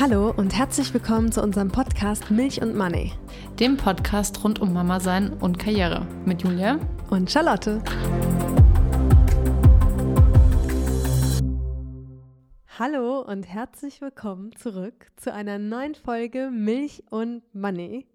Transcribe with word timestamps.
Hallo 0.00 0.32
und 0.36 0.56
herzlich 0.56 0.92
willkommen 0.92 1.30
zu 1.30 1.40
unserem 1.40 1.68
Podcast 1.68 2.32
Milch 2.32 2.60
und 2.60 2.76
Money. 2.76 3.12
Dem 3.60 3.76
Podcast 3.76 4.42
rund 4.42 4.60
um 4.60 4.72
Mama 4.72 4.98
sein 4.98 5.32
und 5.34 5.60
Karriere 5.60 6.04
mit 6.24 6.42
Julia 6.42 6.80
und 7.10 7.30
Charlotte. 7.30 7.80
Hallo 12.80 13.22
und 13.22 13.42
herzlich 13.42 14.00
willkommen 14.00 14.54
zurück 14.54 15.10
zu 15.16 15.32
einer 15.32 15.58
neuen 15.58 15.96
Folge 15.96 16.48
Milch 16.52 17.02
und 17.10 17.42
Money. 17.52 18.06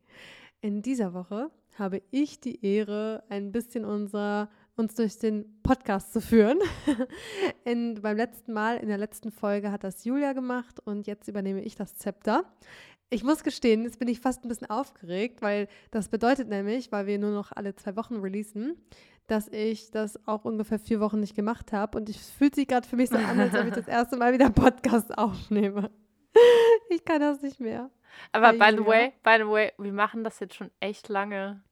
In 0.61 0.81
dieser 0.81 1.13
Woche 1.13 1.51
habe 1.77 2.01
ich 2.11 2.39
die 2.39 2.65
Ehre, 2.65 3.25
ein 3.27 3.51
bisschen 3.51 3.83
unser, 3.83 4.49
uns 4.77 4.95
durch 4.95 5.19
den 5.19 5.61
Podcast 5.63 6.13
zu 6.13 6.21
führen. 6.21 6.59
In, 7.65 8.01
beim 8.01 8.15
letzten 8.15 8.53
Mal, 8.53 8.77
in 8.77 8.87
der 8.87 8.97
letzten 8.97 9.31
Folge, 9.31 9.69
hat 9.69 9.83
das 9.83 10.05
Julia 10.05 10.31
gemacht 10.31 10.79
und 10.79 11.07
jetzt 11.07 11.27
übernehme 11.27 11.61
ich 11.61 11.75
das 11.75 11.97
Zepter. 11.97 12.45
Ich 13.09 13.25
muss 13.25 13.43
gestehen, 13.43 13.83
jetzt 13.83 13.99
bin 13.99 14.07
ich 14.07 14.21
fast 14.21 14.45
ein 14.45 14.47
bisschen 14.47 14.69
aufgeregt, 14.69 15.41
weil 15.41 15.67
das 15.91 16.07
bedeutet 16.07 16.47
nämlich, 16.47 16.89
weil 16.93 17.05
wir 17.05 17.19
nur 17.19 17.31
noch 17.31 17.51
alle 17.51 17.75
zwei 17.75 17.97
Wochen 17.97 18.15
releasen, 18.15 18.77
dass 19.27 19.47
ich 19.47 19.91
das 19.91 20.27
auch 20.27 20.45
ungefähr 20.45 20.79
vier 20.79 20.99
Wochen 20.99 21.19
nicht 21.19 21.35
gemacht 21.35 21.71
habe. 21.71 21.97
Und 21.97 22.09
es 22.09 22.29
fühlt 22.29 22.55
sich 22.55 22.67
gerade 22.67 22.87
für 22.87 22.95
mich 22.95 23.09
so 23.09 23.17
an, 23.17 23.39
als 23.39 23.55
ob 23.55 23.65
ich 23.65 23.73
das 23.73 23.87
erste 23.87 24.17
Mal 24.17 24.33
wieder 24.33 24.49
Podcast 24.49 25.17
aufnehme. 25.17 25.91
Ich 26.89 27.05
kann 27.05 27.21
das 27.21 27.41
nicht 27.41 27.59
mehr. 27.59 27.89
Aber 28.31 28.53
by 28.53 28.75
the 28.75 28.85
way, 28.85 29.13
by 29.23 29.35
the 29.37 29.47
way, 29.47 29.71
wir 29.77 29.93
machen 29.93 30.23
das 30.23 30.39
jetzt 30.39 30.55
schon 30.55 30.69
echt 30.79 31.09
lange. 31.09 31.63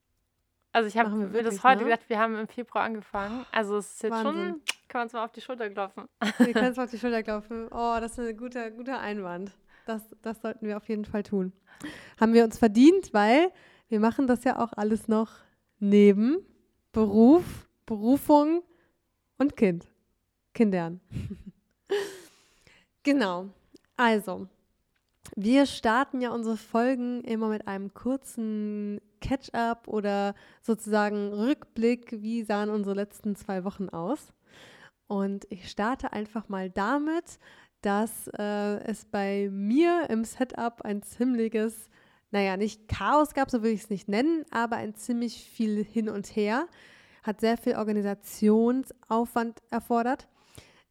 Also 0.72 0.88
ich 0.88 0.98
habe 0.98 1.10
mir 1.10 1.44
das 1.44 1.64
heute 1.64 1.84
ne? 1.84 1.90
gedacht, 1.90 2.08
wir 2.08 2.18
haben 2.18 2.38
im 2.38 2.48
Februar 2.48 2.86
angefangen. 2.86 3.46
Also 3.52 3.78
es 3.78 3.94
ist 3.94 4.04
jetzt 4.04 4.12
Wahnsinn. 4.12 4.34
schon, 4.34 4.62
kann 4.88 5.00
man 5.00 5.04
uns 5.04 5.14
mal 5.14 5.26
auf 5.26 5.32
die 5.32 5.42
Schulter 5.42 5.70
klopfen. 5.70 6.06
Wir 6.38 6.54
können 6.54 6.70
uns 6.70 6.80
auf 6.80 6.90
die 6.90 6.98
Schulter 6.98 7.24
klopfen. 7.24 7.68
Oh, 7.72 7.98
das 8.00 8.18
ist 8.18 8.20
ein 8.20 8.38
guter, 8.38 8.72
guter 8.72 9.00
Einwand. 9.00 9.52
Das, 9.86 10.16
das 10.22 10.42
sollten 10.42 10.66
wir 10.68 10.78
auf 10.78 10.88
jeden 10.88 11.06
Fall 11.06 11.24
tun. 11.24 11.52
Haben 12.20 12.34
wir 12.34 12.44
uns 12.44 12.58
verdient, 12.58 13.14
weil 13.14 13.52
wir 13.90 14.00
machen 14.00 14.28
das 14.28 14.44
ja 14.44 14.60
auch 14.60 14.74
alles 14.74 15.08
noch 15.08 15.32
neben 15.80 16.38
Beruf, 16.92 17.70
Berufung 17.86 18.64
und 19.38 19.56
Kind. 19.56 19.88
Kindern. 20.54 21.00
genau. 23.04 23.50
Also, 23.96 24.48
wir 25.36 25.66
starten 25.66 26.20
ja 26.20 26.32
unsere 26.32 26.58
Folgen 26.58 27.24
immer 27.24 27.48
mit 27.48 27.68
einem 27.68 27.94
kurzen 27.94 29.00
Catch-up 29.22 29.88
oder 29.88 30.36
sozusagen 30.62 31.32
Rückblick, 31.32 32.22
wie 32.22 32.44
sahen 32.44 32.70
unsere 32.70 32.96
letzten 32.96 33.36
zwei 33.36 33.64
Wochen 33.64 33.88
aus. 33.90 34.34
Und 35.08 35.46
ich 35.50 35.70
starte 35.70 36.12
einfach 36.12 36.50
mal 36.50 36.70
damit, 36.70 37.40
dass 37.82 38.28
äh, 38.38 38.80
es 38.84 39.06
bei 39.06 39.50
mir 39.52 40.10
im 40.10 40.24
Setup 40.24 40.82
ein 40.82 41.02
ziemliches 41.02 41.90
naja, 42.32 42.58
nicht 42.58 42.88
Chaos 42.88 43.34
gab, 43.34 43.52
so 43.52 43.60
würde 43.60 43.74
ich 43.74 43.84
es 43.84 43.90
nicht 43.90 44.08
nennen, 44.08 44.46
aber 44.52 44.78
ein 44.78 44.96
ziemlich 44.96 45.44
viel 45.44 45.84
hin 45.84 46.10
und 46.10 46.28
her, 46.36 46.68
hat 47.24 47.40
sehr 47.42 47.58
viel 47.58 47.76
Organisationsaufwand 47.76 49.62
erfordert, 49.70 50.28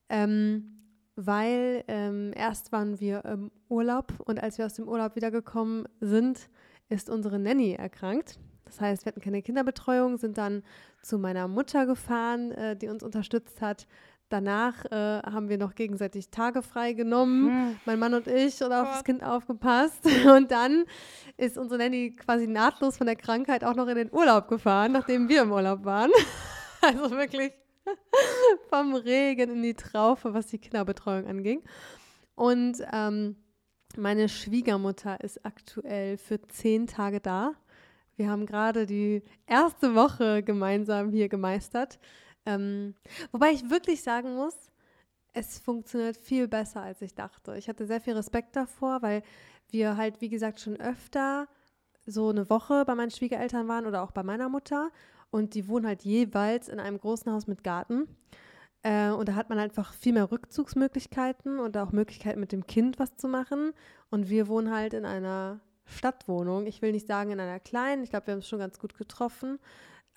ähm, 0.09 0.77
weil 1.17 1.85
ähm, 1.89 2.33
erst 2.37 2.73
waren 2.73 3.01
wir 3.01 3.25
im 3.25 3.51
Urlaub 3.69 4.13
und 4.25 4.43
als 4.43 4.59
wir 4.59 4.67
aus 4.67 4.75
dem 4.75 4.89
Urlaub 4.89 5.17
wiedergekommen 5.17 5.89
sind, 6.01 6.49
ist 6.89 7.11
unsere 7.11 7.39
Nanny 7.39 7.73
erkrankt. 7.73 8.39
Das 8.65 8.81
heißt, 8.81 9.05
wir 9.05 9.11
hatten 9.11 9.21
keine 9.21 9.43
Kinderbetreuung, 9.43 10.17
sind 10.17 10.39
dann 10.39 10.63
zu 11.03 11.19
meiner 11.19 11.49
Mutter 11.49 11.87
gefahren, 11.87 12.53
äh, 12.53 12.77
die 12.77 12.89
uns 12.89 13.03
unterstützt 13.03 13.61
hat, 13.61 13.89
Danach 14.31 14.85
äh, 14.85 15.23
haben 15.23 15.49
wir 15.49 15.59
noch 15.59 15.75
gegenseitig 15.75 16.31
Tage 16.31 16.63
frei 16.63 16.93
genommen, 16.93 17.49
hm. 17.49 17.77
mein 17.85 17.99
Mann 17.99 18.15
und 18.15 18.29
ich, 18.29 18.63
und 18.63 18.73
auf 18.73 18.89
das 18.89 19.03
Kind 19.03 19.25
aufgepasst. 19.25 20.07
Und 20.25 20.53
dann 20.53 20.85
ist 21.37 21.59
unsere 21.59 21.79
Nanny 21.79 22.15
quasi 22.15 22.47
nahtlos 22.47 22.97
von 22.97 23.09
der 23.09 23.17
Krankheit 23.17 23.65
auch 23.65 23.75
noch 23.75 23.89
in 23.89 23.97
den 23.97 24.13
Urlaub 24.13 24.47
gefahren, 24.47 24.93
nachdem 24.93 25.29
wir 25.29 25.43
im 25.43 25.51
Urlaub 25.51 25.85
waren. 25.85 26.13
also 26.81 27.11
wirklich 27.11 27.53
vom 28.71 28.95
Regen 28.95 29.51
in 29.51 29.63
die 29.65 29.75
Traufe, 29.75 30.33
was 30.33 30.47
die 30.47 30.59
Kinderbetreuung 30.59 31.27
anging. 31.27 31.63
Und 32.37 32.77
ähm, 32.93 33.35
meine 33.97 34.29
Schwiegermutter 34.29 35.21
ist 35.25 35.45
aktuell 35.45 36.19
für 36.19 36.41
zehn 36.43 36.87
Tage 36.87 37.21
da. 37.21 37.55
Wir 38.15 38.31
haben 38.31 38.47
gerade 38.47 38.87
die 38.87 39.25
erste 39.47 39.97
Woche 39.97 40.45
gemeinsam 40.45 41.11
hier 41.11 41.29
gemeistert. 41.29 41.99
Ähm, 42.47 42.95
wobei 43.33 43.51
ich 43.53 43.69
wirklich 43.71 44.03
sagen 44.03 44.35
muss, 44.35 44.55
es 45.33 45.59
funktioniert 45.59 46.17
viel 46.17 46.49
besser, 46.49 46.83
als 46.83 47.03
ich 47.03 47.15
dachte. 47.15 47.57
Ich 47.57 47.69
hatte 47.69 47.87
sehr 47.87 48.01
viel 48.01 48.15
Respekt 48.15 48.57
davor, 48.57 49.03
weil 49.03 49.23
wir 49.69 49.97
halt, 49.97 50.21
wie 50.21 50.29
gesagt, 50.29 50.61
schon 50.61 50.81
öfter 50.81 51.49
so 52.07 52.31
eine 52.31 52.49
Woche 52.51 52.85
bei 52.85 52.95
meinen 52.95 53.11
Schwiegereltern 53.11 53.69
waren 53.69 53.87
oder 53.87 54.03
auch 54.03 54.11
bei 54.11 54.23
meiner 54.23 54.49
Mutter. 54.49 54.91
Und 55.31 55.55
die 55.55 55.69
wohnen 55.69 55.87
halt 55.87 56.03
jeweils 56.03 56.69
in 56.69 56.81
einem 56.81 56.99
großen 56.99 57.33
Haus 57.33 57.47
mit 57.47 57.63
Garten. 57.63 58.09
Äh, 58.83 59.11
und 59.11 59.29
da 59.29 59.35
hat 59.35 59.49
man 59.49 59.59
einfach 59.59 59.93
viel 59.93 60.13
mehr 60.13 60.33
Rückzugsmöglichkeiten 60.33 61.61
und 61.61 61.77
auch 61.77 61.93
Möglichkeiten 61.93 62.41
mit 62.41 62.53
dem 62.53 62.67
Kind 62.67 62.99
was 62.99 63.17
zu 63.17 63.29
machen. 63.29 63.73
Und 64.11 64.29
wir 64.29 64.49
wohnen 64.49 64.73
halt 64.73 64.95
in 64.95 65.05
einer 65.05 65.61
Stadtwohnung. 65.85 66.67
Ich 66.67 66.83
will 66.83 66.93
nicht 66.93 67.07
sagen 67.07 67.31
in 67.31 67.41
einer 67.41 67.61
kleinen, 67.61 68.03
ich 68.03 68.11
glaube, 68.11 68.29
wir 68.29 68.33
haben 68.33 68.41
es 68.41 68.49
schon 68.49 68.59
ganz 68.59 68.79
gut 68.79 68.97
getroffen. 68.97 69.59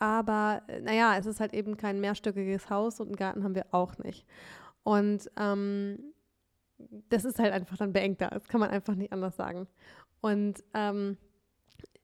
Aber 0.03 0.64
äh, 0.68 0.81
naja, 0.81 1.16
es 1.18 1.25
ist 1.25 1.40
halt 1.40 1.53
eben 1.53 1.78
kein 1.78 2.02
mehrstöckiges 2.02 2.69
Haus 2.69 3.00
und 3.00 3.08
einen 3.08 3.16
Garten 3.16 3.46
haben 3.46 3.56
wir 3.56 3.68
auch 3.72 3.97
nicht. 4.00 4.25
Und 4.84 5.31
ähm, 5.38 5.97
das 7.08 7.24
ist 7.24 7.40
halt 7.40 7.53
einfach 7.53 7.78
dann 7.78 7.94
beengter. 7.94 8.28
Das 8.28 8.50
kann 8.50 8.59
man 8.59 8.69
einfach 8.69 8.96
nicht 8.96 9.13
anders 9.13 9.38
sagen. 9.38 9.66
Und 10.19 10.62
ähm, 10.74 11.16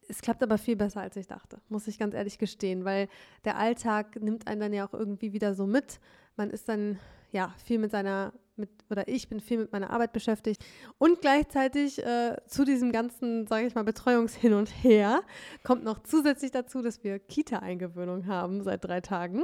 es 0.08 0.22
klappt 0.22 0.42
aber 0.42 0.58
viel 0.58 0.78
besser, 0.78 1.02
als 1.02 1.18
ich 1.18 1.28
dachte, 1.28 1.60
muss 1.68 1.90
ich 1.90 2.00
ganz 2.00 2.14
ehrlich 2.14 2.38
gestehen, 2.38 2.86
weil 2.86 3.10
der 3.44 3.58
Alltag 3.58 4.16
nimmt 4.22 4.48
einen 4.48 4.62
dann 4.62 4.72
ja 4.72 4.88
auch 4.88 4.94
irgendwie 4.94 5.34
wieder 5.34 5.54
so 5.54 5.68
mit. 5.68 6.00
Man 6.38 6.52
ist 6.52 6.70
dann 6.70 7.00
ja 7.34 7.54
viel 7.66 7.80
mit 7.80 7.92
seiner 7.92 8.32
mit, 8.60 8.70
oder 8.90 9.08
ich 9.08 9.30
bin 9.30 9.40
viel 9.40 9.58
mit 9.58 9.72
meiner 9.72 9.90
Arbeit 9.90 10.14
beschäftigt 10.14 10.64
und 10.98 11.22
gleichzeitig 11.22 12.04
äh, 12.04 12.38
zu 12.48 12.66
diesem 12.66 12.92
ganzen, 12.92 13.48
sage 13.48 13.66
ich 13.66 13.76
mal, 13.76 13.84
Betreuungshin 13.84 14.54
und 14.54 14.68
Her 14.68 15.22
kommt 15.64 15.84
noch 15.84 16.00
zusätzlich 16.04 16.52
dazu, 16.52 16.82
dass 16.82 17.04
wir 17.04 17.20
Kita-Eingewöhnung 17.20 18.28
haben 18.28 18.64
seit 18.64 18.84
drei 18.84 19.02
Tagen. 19.02 19.44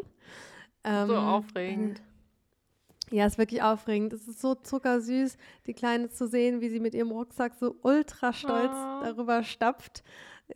Ähm, 0.84 1.08
so 1.08 1.16
aufregend. 1.16 2.02
Ja, 3.12 3.26
ist 3.26 3.38
wirklich 3.38 3.62
aufregend. 3.62 4.14
Es 4.14 4.28
ist 4.28 4.42
so 4.42 4.56
zuckersüß, 4.56 5.38
die 5.68 5.74
Kleine 5.74 6.10
zu 6.10 6.28
sehen, 6.28 6.62
wie 6.62 6.70
sie 6.70 6.80
mit 6.80 6.96
ihrem 6.96 7.12
Rucksack 7.12 7.54
so 7.60 7.76
ultra 7.84 8.34
stolz 8.34 8.72
oh. 8.74 9.04
darüber 9.04 9.44
stapft 9.44 10.04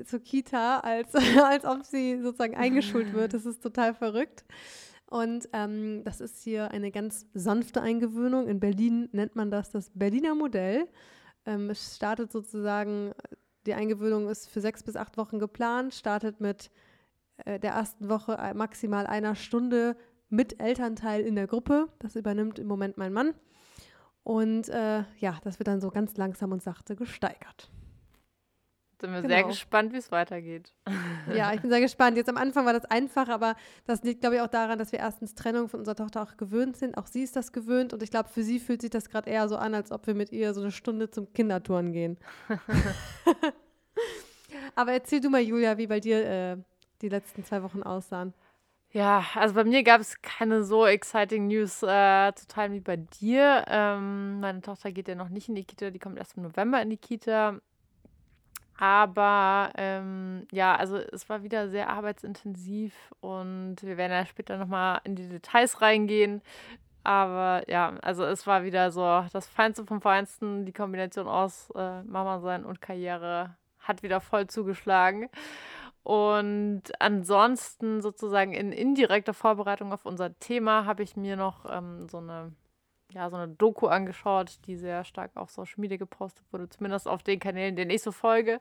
zur 0.05 0.19
Kita, 0.19 0.79
als, 0.79 1.13
als 1.43 1.65
ob 1.65 1.83
sie 1.83 2.21
sozusagen 2.21 2.55
eingeschult 2.55 3.13
wird. 3.13 3.33
Das 3.33 3.45
ist 3.45 3.61
total 3.61 3.93
verrückt. 3.93 4.43
Und 5.09 5.49
ähm, 5.53 6.03
das 6.03 6.21
ist 6.21 6.43
hier 6.43 6.69
eine 6.71 6.91
ganz 6.91 7.25
sanfte 7.33 7.81
Eingewöhnung. 7.81 8.47
In 8.47 8.59
Berlin 8.59 9.09
nennt 9.11 9.35
man 9.35 9.49
das 9.49 9.71
das 9.71 9.91
Berliner 9.93 10.35
Modell. 10.35 10.87
Ähm, 11.45 11.69
es 11.71 11.95
startet 11.95 12.31
sozusagen, 12.31 13.13
die 13.65 13.73
Eingewöhnung 13.73 14.29
ist 14.29 14.49
für 14.49 14.61
sechs 14.61 14.83
bis 14.83 14.95
acht 14.95 15.17
Wochen 15.17 15.39
geplant, 15.39 15.95
startet 15.95 16.39
mit 16.41 16.69
äh, 17.45 17.59
der 17.59 17.71
ersten 17.71 18.07
Woche 18.07 18.37
maximal 18.55 19.07
einer 19.07 19.33
Stunde 19.33 19.97
mit 20.29 20.61
Elternteil 20.61 21.21
in 21.21 21.35
der 21.35 21.47
Gruppe. 21.47 21.87
Das 21.97 22.15
übernimmt 22.15 22.59
im 22.59 22.67
Moment 22.67 22.97
mein 22.97 23.13
Mann. 23.13 23.33
Und 24.21 24.69
äh, 24.69 25.05
ja, 25.17 25.39
das 25.43 25.57
wird 25.57 25.67
dann 25.67 25.81
so 25.81 25.89
ganz 25.89 26.15
langsam 26.17 26.51
und 26.51 26.61
sachte 26.61 26.95
gesteigert. 26.95 27.71
Sind 29.01 29.13
wir 29.13 29.21
genau. 29.21 29.33
sehr 29.33 29.43
gespannt, 29.45 29.93
wie 29.93 29.97
es 29.97 30.11
weitergeht. 30.11 30.73
Ja, 31.33 31.53
ich 31.53 31.61
bin 31.61 31.69
sehr 31.69 31.79
gespannt. 31.79 32.17
Jetzt 32.17 32.29
am 32.29 32.37
Anfang 32.37 32.65
war 32.65 32.73
das 32.73 32.85
einfach, 32.85 33.29
aber 33.29 33.55
das 33.85 34.01
liegt, 34.01 34.21
glaube 34.21 34.37
ich, 34.37 34.41
auch 34.41 34.47
daran, 34.47 34.79
dass 34.79 34.91
wir 34.91 34.97
erstens 34.97 35.35
Trennung 35.35 35.69
von 35.69 35.81
unserer 35.81 35.95
Tochter 35.95 36.23
auch 36.23 36.37
gewöhnt 36.37 36.75
sind. 36.75 36.97
Auch 36.97 37.05
sie 37.05 37.21
ist 37.21 37.35
das 37.35 37.51
gewöhnt 37.51 37.93
und 37.93 38.01
ich 38.01 38.09
glaube, 38.09 38.29
für 38.29 38.41
sie 38.41 38.59
fühlt 38.59 38.81
sich 38.81 38.89
das 38.89 39.09
gerade 39.09 39.29
eher 39.29 39.47
so 39.47 39.55
an, 39.55 39.75
als 39.75 39.91
ob 39.91 40.07
wir 40.07 40.15
mit 40.15 40.31
ihr 40.31 40.55
so 40.55 40.61
eine 40.61 40.71
Stunde 40.71 41.11
zum 41.11 41.31
Kindertouren 41.31 41.93
gehen. 41.93 42.17
aber 44.75 44.93
erzähl 44.93 45.21
du 45.21 45.29
mal, 45.29 45.41
Julia, 45.41 45.77
wie 45.77 45.87
bei 45.87 45.99
dir 45.99 46.25
äh, 46.25 46.57
die 47.03 47.09
letzten 47.09 47.45
zwei 47.45 47.61
Wochen 47.61 47.83
aussahen. 47.83 48.33
Ja, 48.91 49.23
also 49.35 49.53
bei 49.53 49.63
mir 49.65 49.83
gab 49.83 50.01
es 50.01 50.19
keine 50.23 50.63
so 50.63 50.87
exciting 50.87 51.47
News 51.47 51.83
äh, 51.83 52.33
zu 52.33 52.47
teilen 52.47 52.73
wie 52.73 52.79
bei 52.79 52.95
dir. 52.97 53.65
Ähm, 53.67 54.39
meine 54.39 54.61
Tochter 54.61 54.91
geht 54.91 55.07
ja 55.07 55.13
noch 55.13 55.29
nicht 55.29 55.47
in 55.47 55.53
die 55.53 55.63
Kita, 55.63 55.91
die 55.91 55.99
kommt 55.99 56.17
erst 56.17 56.37
im 56.37 56.43
November 56.43 56.81
in 56.81 56.89
die 56.89 56.97
Kita. 56.97 57.59
Aber 58.81 59.73
ähm, 59.75 60.47
ja, 60.53 60.73
also 60.73 60.95
es 60.95 61.27
war 61.27 61.43
wieder 61.43 61.67
sehr 61.67 61.89
arbeitsintensiv 61.89 62.93
und 63.19 63.75
wir 63.81 63.97
werden 63.97 64.13
ja 64.13 64.25
später 64.25 64.57
nochmal 64.57 65.01
in 65.03 65.15
die 65.15 65.27
Details 65.27 65.81
reingehen. 65.81 66.41
Aber 67.03 67.63
ja, 67.67 67.95
also 68.01 68.23
es 68.23 68.47
war 68.47 68.63
wieder 68.63 68.91
so 68.91 69.25
das 69.33 69.47
Feinste 69.47 69.83
vom 69.85 69.99
Feinsten, 69.99 70.65
die 70.65 70.71
Kombination 70.71 71.27
aus 71.27 71.69
äh, 71.75 72.03
Mama 72.03 72.39
sein 72.39 72.63
und 72.63 72.81
Karriere 72.81 73.57
hat 73.79 74.01
wieder 74.01 74.21
voll 74.21 74.47
zugeschlagen. 74.47 75.29
Und 76.03 76.83
ansonsten 76.99 78.01
sozusagen 78.01 78.53
in 78.53 78.71
indirekter 78.71 79.33
Vorbereitung 79.33 79.91
auf 79.91 80.05
unser 80.05 80.39
Thema 80.39 80.85
habe 80.85 81.03
ich 81.03 81.17
mir 81.17 81.35
noch 81.35 81.65
ähm, 81.69 82.07
so 82.07 82.19
eine 82.19 82.53
ja, 83.11 83.29
so 83.29 83.37
eine 83.37 83.47
Doku 83.47 83.87
angeschaut, 83.87 84.59
die 84.65 84.75
sehr 84.75 85.03
stark 85.03 85.31
auf 85.35 85.49
Social 85.49 85.79
Media 85.81 85.97
gepostet 85.97 86.45
wurde, 86.51 86.69
zumindest 86.69 87.07
auf 87.07 87.23
den 87.23 87.39
Kanälen, 87.39 87.75
denen 87.75 87.91
ich 87.91 88.01
so 88.01 88.11
folge. 88.11 88.59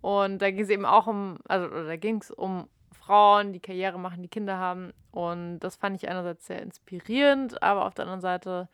Und 0.00 0.40
da 0.40 0.50
ging 0.50 0.60
es 0.60 0.70
eben 0.70 0.84
auch 0.84 1.06
um, 1.06 1.38
also 1.48 1.68
da 1.68 1.96
ging 1.96 2.20
es 2.20 2.30
um 2.30 2.68
Frauen, 2.92 3.52
die 3.52 3.60
Karriere 3.60 3.98
machen, 3.98 4.22
die 4.22 4.28
Kinder 4.28 4.58
haben. 4.58 4.92
Und 5.10 5.60
das 5.60 5.76
fand 5.76 5.96
ich 5.96 6.08
einerseits 6.08 6.46
sehr 6.46 6.62
inspirierend, 6.62 7.62
aber 7.62 7.86
auf 7.86 7.94
der 7.94 8.04
anderen 8.04 8.20
Seite 8.20 8.68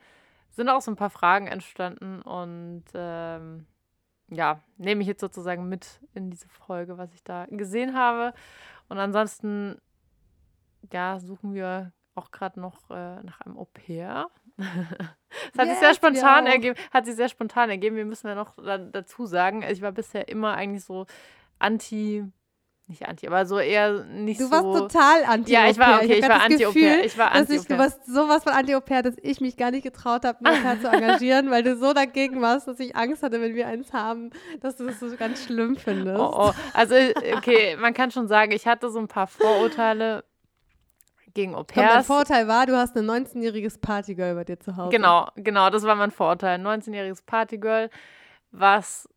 sind 0.51 0.69
auch 0.69 0.81
so 0.81 0.91
ein 0.91 0.97
paar 0.97 1.11
Fragen 1.11 1.47
entstanden 1.47 2.23
und 2.23 2.85
ähm, 2.95 3.67
ja, 4.29 4.61
nehme 4.77 5.03
ich 5.03 5.07
jetzt 5.07 5.21
sozusagen 5.21 5.69
mit 5.69 6.01
in 6.15 6.31
diese 6.31 6.49
Folge, 6.49 6.99
was 6.99 7.15
ich 7.15 7.23
da 7.23 7.47
gesehen 7.47 7.95
habe. 7.95 8.35
Und 8.89 8.99
ansonsten, 8.99 9.81
ja, 10.93 11.21
suchen 11.21 11.55
wir 11.55 11.93
auch 12.15 12.31
gerade 12.31 12.61
noch 12.61 12.91
äh, 12.91 13.23
nach 13.23 13.41
einem 13.43 13.57
Au 13.59 13.67
pair. 13.67 14.29
Das 14.57 14.67
hat 15.59 15.67
yes, 15.67 15.69
sich 15.69 15.79
sehr 15.79 15.95
spontan 15.95 16.47
ergeben. 16.47 16.77
Hat 16.93 17.07
sich 17.07 17.17
sehr 17.17 17.29
spontan 17.29 17.71
ergeben. 17.71 17.97
Wir 17.97 18.05
müssen 18.05 18.27
ja 18.27 18.35
noch 18.35 18.57
da, 18.57 18.79
dazu 18.79 19.27
sagen, 19.27 19.63
ich 19.63 19.83
war 19.83 19.93
bisher 19.93 20.29
immer 20.29 20.55
eigentlich 20.55 20.85
so 20.85 21.07
anti 21.59 22.25
nicht 22.89 23.09
anti, 23.09 23.27
aber 23.27 23.47
so 23.47 23.59
eher 23.59 24.05
nicht 24.05 24.39
so. 24.39 24.47
Du 24.47 24.51
warst 24.53 24.95
total 24.95 25.25
anti 25.25 25.53
Ja, 25.53 25.69
ich 25.69 25.77
war 25.77 25.97
okay, 25.97 26.05
ich, 26.05 26.19
ich 26.19 26.29
war 26.29 26.41
anti 26.41 26.59
Gefühl, 26.59 27.01
ich 27.05 27.19
war 27.19 27.33
anti 27.33 27.59
Du 27.59 27.79
warst 27.79 28.07
sowas 28.07 28.45
von 28.45 28.53
anti 28.53 28.77
dass 29.03 29.17
ich 29.23 29.41
mich 29.41 29.57
gar 29.57 29.73
nicht 29.73 29.83
getraut 29.83 30.25
habe, 30.25 30.39
mich 30.41 30.63
da 30.63 30.81
zu 30.81 30.87
engagieren, 30.97 31.51
weil 31.51 31.65
du 31.65 31.77
so 31.77 31.93
dagegen 31.93 32.41
warst, 32.41 32.69
dass 32.69 32.79
ich 32.79 32.95
Angst 32.95 33.25
hatte, 33.25 33.41
wenn 33.41 33.57
wir 33.57 33.67
eins 33.67 33.93
haben, 33.93 34.31
dass 34.61 34.77
du 34.77 34.87
das 34.87 35.01
so 35.01 35.09
ganz 35.17 35.45
schlimm 35.45 35.75
findest. 35.77 36.21
Oh, 36.21 36.33
oh. 36.33 36.53
Also 36.75 36.95
okay, 37.37 37.77
man 37.77 37.93
kann 37.93 38.13
schon 38.13 38.29
sagen, 38.29 38.53
ich 38.53 38.69
hatte 38.69 38.89
so 38.91 39.01
ein 39.01 39.09
paar 39.09 39.27
Vorurteile 39.27 40.23
gegen 41.37 41.55
Au 41.55 41.63
pairs. 41.63 41.95
Mein 41.95 42.05
Vorteil 42.05 42.49
war, 42.49 42.67
du 42.67 42.77
hast 42.77 42.97
ein 42.97 43.09
19-jähriges 43.09 43.81
Partygirl 43.81 44.35
bei 44.35 44.43
dir 44.43 44.59
zu 44.59 44.77
Hause. 44.77 44.91
Genau, 44.91 45.29
genau, 45.37 45.71
das 45.71 45.85
war 45.85 45.95
mein 45.95 46.11
Vorteil. 46.11 46.59
Ein 46.59 46.67
19-jähriges 46.67 47.25
Partygirl, 47.25 47.91
was 48.51 49.09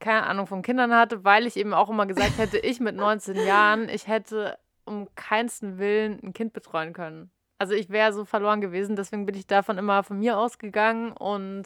keine 0.00 0.24
Ahnung 0.24 0.46
von 0.46 0.62
Kindern 0.62 0.94
hatte, 0.94 1.24
weil 1.24 1.46
ich 1.46 1.56
eben 1.56 1.74
auch 1.74 1.90
immer 1.90 2.06
gesagt 2.06 2.38
hätte, 2.38 2.58
ich 2.58 2.80
mit 2.80 2.96
19 2.96 3.36
Jahren, 3.46 3.88
ich 3.88 4.06
hätte 4.06 4.56
um 4.84 5.08
keinsten 5.14 5.78
Willen 5.78 6.20
ein 6.22 6.32
Kind 6.32 6.52
betreuen 6.52 6.92
können. 6.92 7.30
Also 7.58 7.74
ich 7.74 7.90
wäre 7.90 8.12
so 8.12 8.24
verloren 8.24 8.60
gewesen, 8.60 8.96
deswegen 8.96 9.26
bin 9.26 9.34
ich 9.34 9.46
davon 9.46 9.78
immer 9.78 10.02
von 10.02 10.18
mir 10.18 10.38
ausgegangen 10.38 11.12
und 11.12 11.64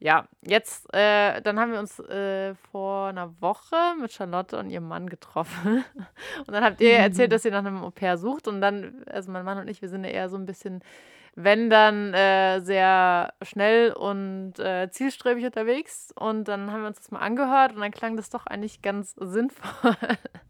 ja, 0.00 0.26
jetzt, 0.42 0.92
äh, 0.94 1.42
dann 1.42 1.60
haben 1.60 1.72
wir 1.72 1.78
uns 1.78 1.98
äh, 2.00 2.54
vor 2.72 3.08
einer 3.08 3.40
Woche 3.40 3.76
mit 4.00 4.12
Charlotte 4.12 4.58
und 4.58 4.70
ihrem 4.70 4.88
Mann 4.88 5.08
getroffen. 5.08 5.84
und 6.46 6.52
dann 6.52 6.64
habt 6.64 6.80
ihr 6.80 6.94
erzählt, 6.94 7.32
dass 7.32 7.44
ihr 7.44 7.50
nach 7.50 7.58
einem 7.58 7.84
Au-pair 7.84 8.16
sucht. 8.16 8.48
Und 8.48 8.62
dann, 8.62 9.04
also 9.06 9.30
mein 9.30 9.44
Mann 9.44 9.58
und 9.58 9.68
ich, 9.68 9.82
wir 9.82 9.90
sind 9.90 10.04
ja 10.04 10.10
eher 10.10 10.28
so 10.30 10.36
ein 10.36 10.46
bisschen 10.46 10.82
wenn 11.36 11.70
dann 11.70 12.12
äh, 12.12 12.60
sehr 12.60 13.32
schnell 13.42 13.92
und 13.92 14.58
äh, 14.58 14.90
zielstrebig 14.90 15.44
unterwegs. 15.44 16.12
Und 16.16 16.48
dann 16.48 16.72
haben 16.72 16.82
wir 16.82 16.88
uns 16.88 16.98
das 16.98 17.10
mal 17.10 17.20
angehört 17.20 17.72
und 17.72 17.80
dann 17.80 17.92
klang 17.92 18.16
das 18.16 18.30
doch 18.30 18.46
eigentlich 18.46 18.82
ganz 18.82 19.14
sinnvoll. 19.14 19.96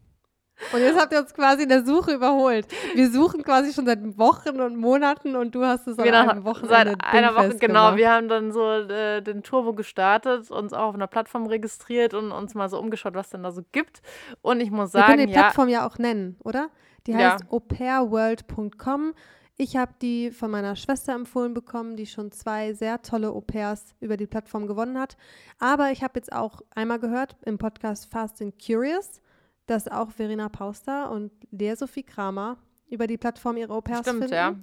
Und 0.73 0.81
jetzt 0.81 0.99
habt 0.99 1.11
ihr 1.13 1.19
uns 1.19 1.33
quasi 1.33 1.63
in 1.63 1.69
der 1.69 1.85
Suche 1.85 2.13
überholt. 2.13 2.67
Wir 2.95 3.09
suchen 3.11 3.43
quasi 3.43 3.73
schon 3.73 3.85
seit 3.85 3.99
Wochen 4.17 4.59
und 4.59 4.77
Monaten 4.77 5.35
und 5.35 5.53
du 5.55 5.65
hast 5.65 5.87
es 5.87 5.95
seit 5.95 6.05
genau, 6.05 6.29
einer 6.29 6.43
Woche 6.43 6.67
Seit 6.67 7.03
einer 7.03 7.35
Woche, 7.35 7.57
genau. 7.57 7.85
Gemacht. 7.85 7.97
Wir 7.97 8.11
haben 8.11 8.27
dann 8.27 8.51
so 8.51 8.71
äh, 8.71 9.21
den 9.21 9.43
Turbo 9.43 9.73
gestartet, 9.73 10.51
uns 10.51 10.73
auch 10.73 10.89
auf 10.89 10.95
einer 10.95 11.07
Plattform 11.07 11.47
registriert 11.47 12.13
und 12.13 12.31
uns 12.31 12.53
mal 12.53 12.69
so 12.69 12.79
umgeschaut, 12.79 13.13
was 13.13 13.29
denn 13.29 13.43
da 13.43 13.51
so 13.51 13.61
gibt. 13.71 14.01
Und 14.41 14.61
ich 14.61 14.71
muss 14.71 14.91
sagen, 14.91 15.07
Wir 15.07 15.15
können 15.15 15.27
die 15.27 15.33
Plattform 15.33 15.69
ja, 15.69 15.79
ja 15.79 15.87
auch 15.87 15.97
nennen, 15.97 16.37
oder? 16.43 16.69
Die 17.07 17.15
heißt 17.15 17.43
ja. 17.43 17.51
aupairworld.com. 17.51 19.13
Ich 19.57 19.77
habe 19.77 19.91
die 20.01 20.31
von 20.31 20.49
meiner 20.49 20.75
Schwester 20.75 21.13
empfohlen 21.13 21.53
bekommen, 21.53 21.95
die 21.95 22.07
schon 22.07 22.31
zwei 22.31 22.73
sehr 22.73 23.01
tolle 23.03 23.29
Au-pairs 23.29 23.93
über 23.99 24.17
die 24.17 24.25
Plattform 24.25 24.65
gewonnen 24.65 24.99
hat. 24.99 25.17
Aber 25.59 25.91
ich 25.91 26.03
habe 26.03 26.13
jetzt 26.15 26.33
auch 26.33 26.61
einmal 26.73 26.99
gehört 26.99 27.35
im 27.45 27.57
Podcast 27.57 28.11
Fast 28.11 28.41
and 28.41 28.55
Curious, 28.57 29.21
dass 29.67 29.87
auch 29.87 30.11
Verena 30.11 30.49
Pauster 30.49 31.11
und 31.11 31.31
Lea 31.51 31.75
Sophie 31.75 32.03
Kramer 32.03 32.57
über 32.89 33.07
die 33.07 33.17
Plattform 33.17 33.57
ihre 33.57 33.73
Au-pairs 33.73 34.01
Stimmt, 34.01 34.19
finden. 34.19 34.33
Ja. 34.33 34.55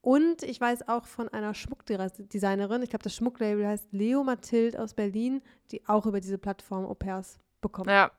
Und 0.00 0.44
ich 0.44 0.60
weiß 0.60 0.88
auch 0.88 1.04
von 1.04 1.28
einer 1.28 1.52
Schmuckdesignerin, 1.52 2.82
ich 2.82 2.90
glaube, 2.90 3.02
das 3.02 3.16
Schmucklabel 3.16 3.66
heißt 3.66 3.92
Leo 3.92 4.22
Mathild 4.22 4.78
aus 4.78 4.94
Berlin, 4.94 5.42
die 5.72 5.86
auch 5.88 6.06
über 6.06 6.20
diese 6.20 6.38
Plattform 6.38 6.86
Au-pairs 6.86 7.40
bekommt. 7.60 7.90
Ja, 7.90 8.12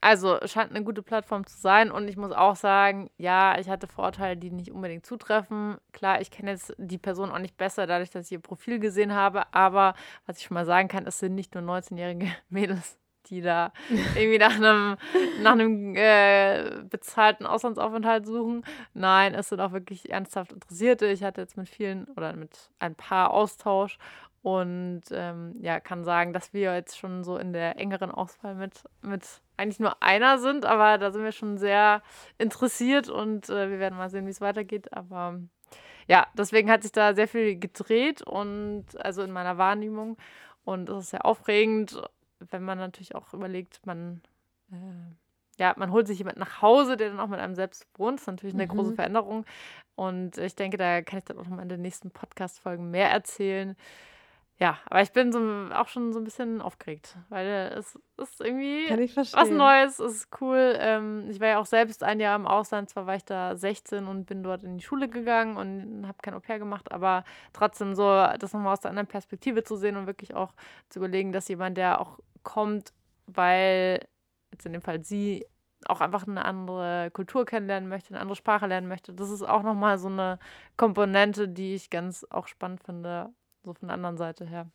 also 0.00 0.38
scheint 0.44 0.70
eine 0.70 0.84
gute 0.84 1.02
Plattform 1.02 1.46
zu 1.46 1.58
sein 1.58 1.90
und 1.90 2.06
ich 2.06 2.16
muss 2.16 2.30
auch 2.30 2.54
sagen, 2.54 3.10
ja, 3.16 3.58
ich 3.58 3.68
hatte 3.68 3.86
Vorteile, 3.86 4.36
die 4.36 4.50
nicht 4.50 4.70
unbedingt 4.70 5.06
zutreffen. 5.06 5.78
Klar, 5.92 6.20
ich 6.20 6.30
kenne 6.30 6.52
jetzt 6.52 6.74
die 6.78 6.98
Person 6.98 7.30
auch 7.30 7.38
nicht 7.38 7.56
besser, 7.56 7.86
dadurch, 7.86 8.10
dass 8.10 8.26
ich 8.26 8.32
ihr 8.32 8.40
Profil 8.40 8.78
gesehen 8.78 9.12
habe, 9.12 9.52
aber 9.52 9.94
was 10.26 10.38
ich 10.38 10.44
schon 10.44 10.54
mal 10.54 10.66
sagen 10.66 10.88
kann, 10.88 11.06
es 11.06 11.18
sind 11.18 11.34
nicht 11.34 11.54
nur 11.54 11.64
19-jährige 11.64 12.28
Mädels, 12.50 12.98
die 13.30 13.40
da 13.40 13.72
irgendwie 14.14 14.38
nach 14.38 14.56
einem, 14.56 14.96
nach 15.42 15.52
einem 15.52 15.94
äh, 15.96 16.82
bezahlten 16.88 17.46
Auslandsaufenthalt 17.46 18.26
suchen. 18.26 18.64
Nein, 18.94 19.34
es 19.34 19.48
sind 19.48 19.60
auch 19.60 19.72
wirklich 19.72 20.10
ernsthaft 20.10 20.52
Interessierte. 20.52 21.06
Ich 21.06 21.22
hatte 21.22 21.40
jetzt 21.40 21.56
mit 21.56 21.68
vielen 21.68 22.06
oder 22.16 22.34
mit 22.34 22.70
ein 22.78 22.94
paar 22.94 23.30
Austausch 23.32 23.98
und 24.46 25.02
ähm, 25.10 25.56
ja, 25.60 25.80
kann 25.80 26.04
sagen, 26.04 26.32
dass 26.32 26.52
wir 26.54 26.72
jetzt 26.72 26.96
schon 26.96 27.24
so 27.24 27.36
in 27.36 27.52
der 27.52 27.80
engeren 27.80 28.12
Auswahl 28.12 28.54
mit, 28.54 28.84
mit 29.02 29.24
eigentlich 29.56 29.80
nur 29.80 30.00
einer 30.00 30.38
sind, 30.38 30.64
aber 30.64 30.98
da 30.98 31.10
sind 31.10 31.24
wir 31.24 31.32
schon 31.32 31.58
sehr 31.58 32.00
interessiert 32.38 33.08
und 33.08 33.48
äh, 33.48 33.70
wir 33.70 33.80
werden 33.80 33.98
mal 33.98 34.08
sehen, 34.08 34.24
wie 34.26 34.30
es 34.30 34.40
weitergeht. 34.40 34.92
Aber 34.92 35.40
ja, 36.06 36.28
deswegen 36.38 36.70
hat 36.70 36.84
sich 36.84 36.92
da 36.92 37.14
sehr 37.14 37.26
viel 37.26 37.58
gedreht 37.58 38.22
und 38.22 38.84
also 38.98 39.22
in 39.22 39.32
meiner 39.32 39.58
Wahrnehmung. 39.58 40.16
Und 40.64 40.90
es 40.90 41.04
ist 41.04 41.10
sehr 41.10 41.26
aufregend, 41.26 42.00
wenn 42.38 42.62
man 42.62 42.78
natürlich 42.78 43.14
auch 43.14 43.32
überlegt, 43.34 43.84
man 43.86 44.22
äh, 44.70 45.14
ja, 45.58 45.74
man 45.76 45.90
holt 45.90 46.06
sich 46.06 46.18
jemand 46.18 46.36
nach 46.36 46.60
Hause, 46.60 46.96
der 46.96 47.10
dann 47.10 47.20
auch 47.20 47.28
mit 47.28 47.40
einem 47.40 47.54
selbst 47.54 47.86
wohnt. 47.94 48.20
Ist 48.20 48.26
natürlich 48.26 48.54
eine 48.54 48.66
mhm. 48.66 48.70
große 48.70 48.94
Veränderung. 48.94 49.46
Und 49.94 50.36
ich 50.38 50.54
denke, 50.54 50.76
da 50.76 51.02
kann 51.02 51.18
ich 51.18 51.24
dann 51.24 51.38
auch 51.38 51.44
noch 51.44 51.56
mal 51.56 51.62
in 51.62 51.68
den 51.68 51.80
nächsten 51.80 52.10
Podcast-Folgen 52.10 52.90
mehr 52.90 53.10
erzählen. 53.10 53.76
Ja, 54.58 54.78
aber 54.86 55.02
ich 55.02 55.12
bin 55.12 55.32
so, 55.32 55.38
auch 55.74 55.88
schon 55.88 56.14
so 56.14 56.18
ein 56.18 56.24
bisschen 56.24 56.62
aufgeregt, 56.62 57.14
weil 57.28 57.74
es 57.76 57.98
ist 58.16 58.40
irgendwie 58.40 58.88
was 59.34 59.50
Neues, 59.50 59.98
es 59.98 60.22
ist 60.22 60.40
cool. 60.40 60.74
Ähm, 60.78 61.26
ich 61.28 61.40
war 61.40 61.48
ja 61.48 61.58
auch 61.58 61.66
selbst 61.66 62.02
ein 62.02 62.20
Jahr 62.20 62.34
im 62.36 62.46
Ausland, 62.46 62.88
zwar 62.88 63.06
war 63.06 63.16
ich 63.16 63.24
da 63.26 63.54
16 63.54 64.06
und 64.06 64.24
bin 64.24 64.42
dort 64.42 64.62
in 64.62 64.78
die 64.78 64.84
Schule 64.84 65.10
gegangen 65.10 65.58
und 65.58 66.06
habe 66.06 66.16
kein 66.22 66.32
Au-pair 66.32 66.58
gemacht, 66.58 66.90
aber 66.90 67.24
trotzdem 67.52 67.94
so, 67.94 68.04
das 68.04 68.54
nochmal 68.54 68.72
aus 68.72 68.80
der 68.80 68.90
anderen 68.90 69.06
Perspektive 69.06 69.62
zu 69.62 69.76
sehen 69.76 69.96
und 69.96 70.06
wirklich 70.06 70.34
auch 70.34 70.54
zu 70.88 71.00
überlegen, 71.00 71.32
dass 71.32 71.48
jemand, 71.48 71.76
der 71.76 72.00
auch 72.00 72.18
kommt, 72.42 72.94
weil 73.26 74.06
jetzt 74.52 74.64
in 74.64 74.72
dem 74.72 74.80
Fall 74.80 75.04
sie 75.04 75.44
auch 75.86 76.00
einfach 76.00 76.26
eine 76.26 76.46
andere 76.46 77.10
Kultur 77.12 77.44
kennenlernen 77.44 77.90
möchte, 77.90 78.10
eine 78.10 78.20
andere 78.20 78.36
Sprache 78.36 78.66
lernen 78.66 78.88
möchte. 78.88 79.12
Das 79.12 79.28
ist 79.30 79.42
auch 79.42 79.62
nochmal 79.62 79.98
so 79.98 80.08
eine 80.08 80.38
Komponente, 80.78 81.46
die 81.46 81.74
ich 81.74 81.90
ganz 81.90 82.26
auch 82.30 82.46
spannend 82.46 82.82
finde, 82.82 83.34
so 83.66 83.74
von 83.74 83.88
der 83.88 83.94
anderen 83.94 84.16
Seite 84.16 84.46
her. 84.46 84.70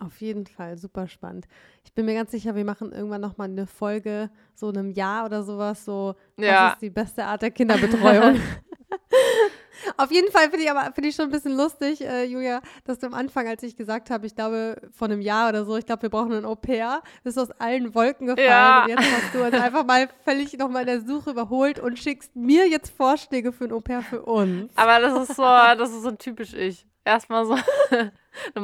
Auf 0.00 0.20
jeden 0.20 0.46
Fall, 0.46 0.78
super 0.78 1.06
spannend. 1.06 1.46
Ich 1.84 1.92
bin 1.92 2.06
mir 2.06 2.14
ganz 2.14 2.30
sicher, 2.30 2.56
wir 2.56 2.64
machen 2.64 2.90
irgendwann 2.90 3.20
nochmal 3.20 3.48
eine 3.48 3.66
Folge, 3.66 4.30
so 4.54 4.70
in 4.70 4.78
einem 4.78 4.90
Jahr 4.90 5.26
oder 5.26 5.44
sowas, 5.44 5.84
so, 5.84 6.14
ja. 6.38 6.66
was 6.66 6.72
ist 6.72 6.82
die 6.82 6.90
beste 6.90 7.24
Art 7.24 7.42
der 7.42 7.50
Kinderbetreuung? 7.50 8.40
Auf 9.96 10.10
jeden 10.10 10.30
Fall 10.32 10.50
finde 10.50 10.64
ich 10.64 10.70
aber 10.70 10.92
find 10.92 11.06
ich 11.06 11.14
schon 11.14 11.26
ein 11.26 11.30
bisschen 11.30 11.56
lustig, 11.56 12.00
äh, 12.00 12.24
Julia, 12.24 12.60
dass 12.84 12.98
du 12.98 13.06
am 13.06 13.14
Anfang, 13.14 13.46
als 13.46 13.62
ich 13.62 13.76
gesagt 13.76 14.10
habe, 14.10 14.26
ich 14.26 14.34
glaube, 14.34 14.76
vor 14.92 15.08
einem 15.08 15.20
Jahr 15.20 15.50
oder 15.50 15.64
so, 15.64 15.76
ich 15.76 15.86
glaube, 15.86 16.02
wir 16.02 16.10
brauchen 16.10 16.32
ein 16.32 16.44
Au-pair, 16.44 17.02
bist 17.22 17.36
du 17.36 17.42
aus 17.42 17.50
allen 17.52 17.94
Wolken 17.94 18.28
gefallen. 18.28 18.48
Ja. 18.48 18.84
Und 18.84 18.88
jetzt 18.90 19.00
hast 19.00 19.34
du 19.34 19.44
uns 19.44 19.54
einfach 19.54 19.84
mal 19.84 20.08
völlig 20.24 20.56
nochmal 20.56 20.82
in 20.82 20.86
der 20.86 21.00
Suche 21.02 21.30
überholt 21.30 21.78
und 21.78 21.98
schickst 21.98 22.34
mir 22.34 22.68
jetzt 22.68 22.94
Vorschläge 22.96 23.52
für 23.52 23.64
ein 23.64 23.72
Au-pair 23.72 24.02
für 24.02 24.22
uns. 24.22 24.72
Aber 24.76 25.00
das 25.00 25.28
ist 25.28 25.36
so, 25.36 25.42
das 25.42 25.90
ist 25.90 26.02
so 26.02 26.10
typisch 26.12 26.54
ich 26.54 26.86
erstmal 27.04 27.44
so 27.46 27.56
eine 27.90 28.12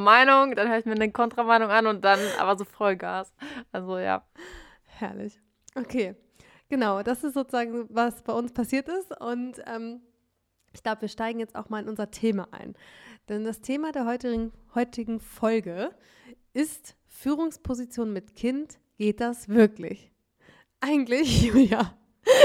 Meinung, 0.03 0.55
dann 0.55 0.69
höre 0.69 0.79
ich 0.79 0.85
mir 0.85 0.93
eine 0.93 1.11
Kontrameinung 1.11 1.69
an 1.69 1.87
und 1.87 2.03
dann 2.03 2.19
aber 2.37 2.57
so 2.57 2.65
Vollgas. 2.65 3.33
Also 3.71 3.97
ja. 3.97 4.25
Herrlich. 4.85 5.39
Okay. 5.75 6.15
Genau, 6.69 7.01
das 7.01 7.23
ist 7.23 7.33
sozusagen, 7.33 7.87
was 7.89 8.21
bei 8.23 8.33
uns 8.33 8.53
passiert 8.53 8.87
ist. 8.89 9.19
Und 9.19 9.61
ähm, 9.65 10.01
ich 10.73 10.83
glaube, 10.83 11.01
wir 11.01 11.09
steigen 11.09 11.39
jetzt 11.39 11.55
auch 11.55 11.69
mal 11.69 11.81
in 11.81 11.89
unser 11.89 12.11
Thema 12.11 12.47
ein. 12.51 12.75
Denn 13.27 13.43
das 13.43 13.61
Thema 13.61 13.91
der 13.91 14.05
heutigen, 14.05 14.51
heutigen 14.75 15.19
Folge 15.19 15.91
ist 16.53 16.95
Führungsposition 17.07 18.13
mit 18.13 18.35
Kind. 18.35 18.79
Geht 18.97 19.21
das 19.21 19.49
wirklich? 19.49 20.11
Eigentlich, 20.79 21.43
Julia, 21.47 21.93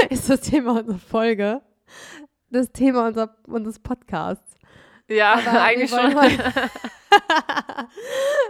ist 0.09 0.31
das 0.31 0.41
Thema 0.43 0.79
unserer 0.79 0.99
Folge 0.99 1.63
das 2.55 2.71
Thema 2.73 3.09
unser, 3.09 3.37
unseres 3.47 3.79
Podcasts. 3.79 4.54
Ja, 5.09 5.35
Aber 5.35 5.63
eigentlich 5.63 5.91
schon. 5.91 6.15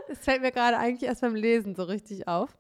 das 0.09 0.19
fällt 0.21 0.43
mir 0.43 0.53
gerade 0.53 0.79
eigentlich 0.79 1.09
erst 1.09 1.23
beim 1.23 1.35
Lesen 1.35 1.75
so 1.75 1.83
richtig 1.85 2.29
auf. 2.29 2.57